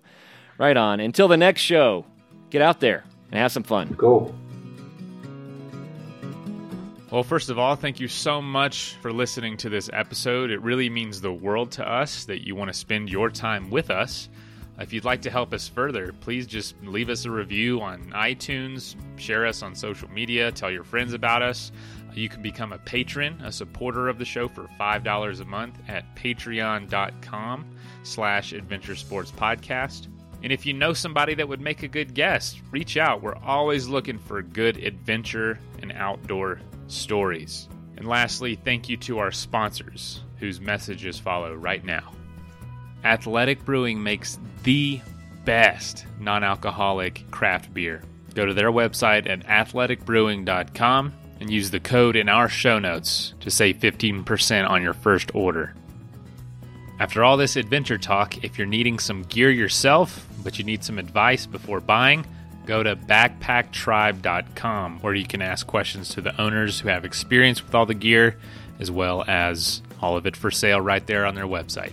right 0.57 0.77
on. 0.77 0.99
Until 0.99 1.27
the 1.27 1.37
next 1.37 1.61
show, 1.61 2.05
get 2.49 2.61
out 2.61 2.79
there 2.79 3.03
and 3.31 3.39
have 3.39 3.51
some 3.51 3.63
fun. 3.63 3.93
Go. 3.97 4.33
Well, 7.11 7.23
first 7.23 7.49
of 7.49 7.57
all, 7.57 7.75
thank 7.75 8.01
you 8.01 8.09
so 8.09 8.41
much 8.41 8.97
for 9.01 9.13
listening 9.13 9.55
to 9.57 9.69
this 9.69 9.89
episode. 9.93 10.51
It 10.51 10.61
really 10.61 10.89
means 10.89 11.21
the 11.21 11.31
world 11.31 11.71
to 11.73 11.89
us 11.89 12.25
that 12.25 12.45
you 12.45 12.53
want 12.53 12.69
to 12.69 12.73
spend 12.73 13.09
your 13.09 13.29
time 13.29 13.69
with 13.69 13.89
us. 13.89 14.27
If 14.79 14.93
you'd 14.93 15.05
like 15.05 15.21
to 15.21 15.31
help 15.31 15.53
us 15.53 15.67
further, 15.67 16.13
please 16.19 16.45
just 16.45 16.75
leave 16.83 17.09
us 17.09 17.25
a 17.25 17.31
review 17.31 17.81
on 17.81 18.11
iTunes, 18.11 18.95
share 19.15 19.45
us 19.45 19.63
on 19.63 19.73
social 19.73 20.09
media, 20.09 20.51
tell 20.51 20.69
your 20.69 20.83
friends 20.83 21.13
about 21.13 21.41
us. 21.41 21.71
You 22.13 22.29
can 22.29 22.41
become 22.41 22.73
a 22.73 22.77
patron, 22.79 23.39
a 23.41 23.51
supporter 23.51 24.09
of 24.09 24.17
the 24.17 24.25
show 24.25 24.47
for 24.47 24.67
$5 24.79 25.41
a 25.41 25.45
month 25.45 25.79
at 25.87 26.15
patreon.com 26.15 27.65
slash 28.03 28.53
adventure 28.53 28.95
sports 28.95 29.31
podcast. 29.31 30.07
And 30.43 30.51
if 30.51 30.65
you 30.65 30.73
know 30.73 30.93
somebody 30.93 31.33
that 31.35 31.47
would 31.47 31.61
make 31.61 31.83
a 31.83 31.87
good 31.87 32.13
guest, 32.13 32.61
reach 32.71 32.97
out. 32.97 33.21
We're 33.21 33.35
always 33.37 33.87
looking 33.87 34.19
for 34.19 34.41
good 34.41 34.77
adventure 34.77 35.59
and 35.81 35.91
outdoor 35.93 36.59
stories. 36.87 37.67
And 37.97 38.07
lastly, 38.07 38.55
thank 38.55 38.87
you 38.89 38.97
to 38.97 39.19
our 39.19 39.31
sponsors, 39.31 40.23
whose 40.37 40.61
messages 40.61 41.17
follow 41.17 41.55
right 41.55 41.83
now. 41.83 42.13
Athletic 43.03 43.65
Brewing 43.65 44.01
makes 44.01 44.39
the 44.63 45.01
best 45.45 46.05
non 46.19 46.43
alcoholic 46.43 47.29
craft 47.31 47.73
beer. 47.73 48.03
Go 48.35 48.45
to 48.45 48.53
their 48.53 48.71
website 48.71 49.27
at 49.27 49.45
athleticbrewing.com 49.47 51.13
and 51.39 51.49
use 51.49 51.71
the 51.71 51.79
code 51.79 52.15
in 52.15 52.29
our 52.29 52.49
show 52.49 52.79
notes 52.79 53.33
to 53.39 53.49
save 53.49 53.77
15% 53.77 54.69
on 54.69 54.83
your 54.83 54.93
first 54.93 55.33
order. 55.33 55.73
After 56.99 57.23
all 57.23 57.37
this 57.37 57.55
adventure 57.55 57.97
talk, 57.97 58.43
if 58.43 58.57
you're 58.57 58.67
needing 58.67 58.99
some 58.99 59.21
gear 59.23 59.51
yourself, 59.51 60.26
but 60.47 60.57
you 60.57 60.63
need 60.63 60.81
some 60.81 60.97
advice 60.97 61.45
before 61.45 61.81
buying, 61.81 62.25
go 62.65 62.81
to 62.81 62.95
backpacktribe.com 62.95 64.99
where 65.01 65.13
you 65.13 65.25
can 65.25 65.41
ask 65.41 65.67
questions 65.67 66.07
to 66.07 66.21
the 66.21 66.41
owners 66.41 66.79
who 66.79 66.87
have 66.87 67.03
experience 67.03 67.61
with 67.61 67.75
all 67.75 67.85
the 67.85 67.93
gear, 67.93 68.37
as 68.79 68.89
well 68.89 69.25
as 69.27 69.81
all 70.01 70.15
of 70.15 70.25
it 70.25 70.37
for 70.37 70.49
sale 70.49 70.79
right 70.79 71.05
there 71.05 71.25
on 71.25 71.35
their 71.35 71.43
website. 71.43 71.91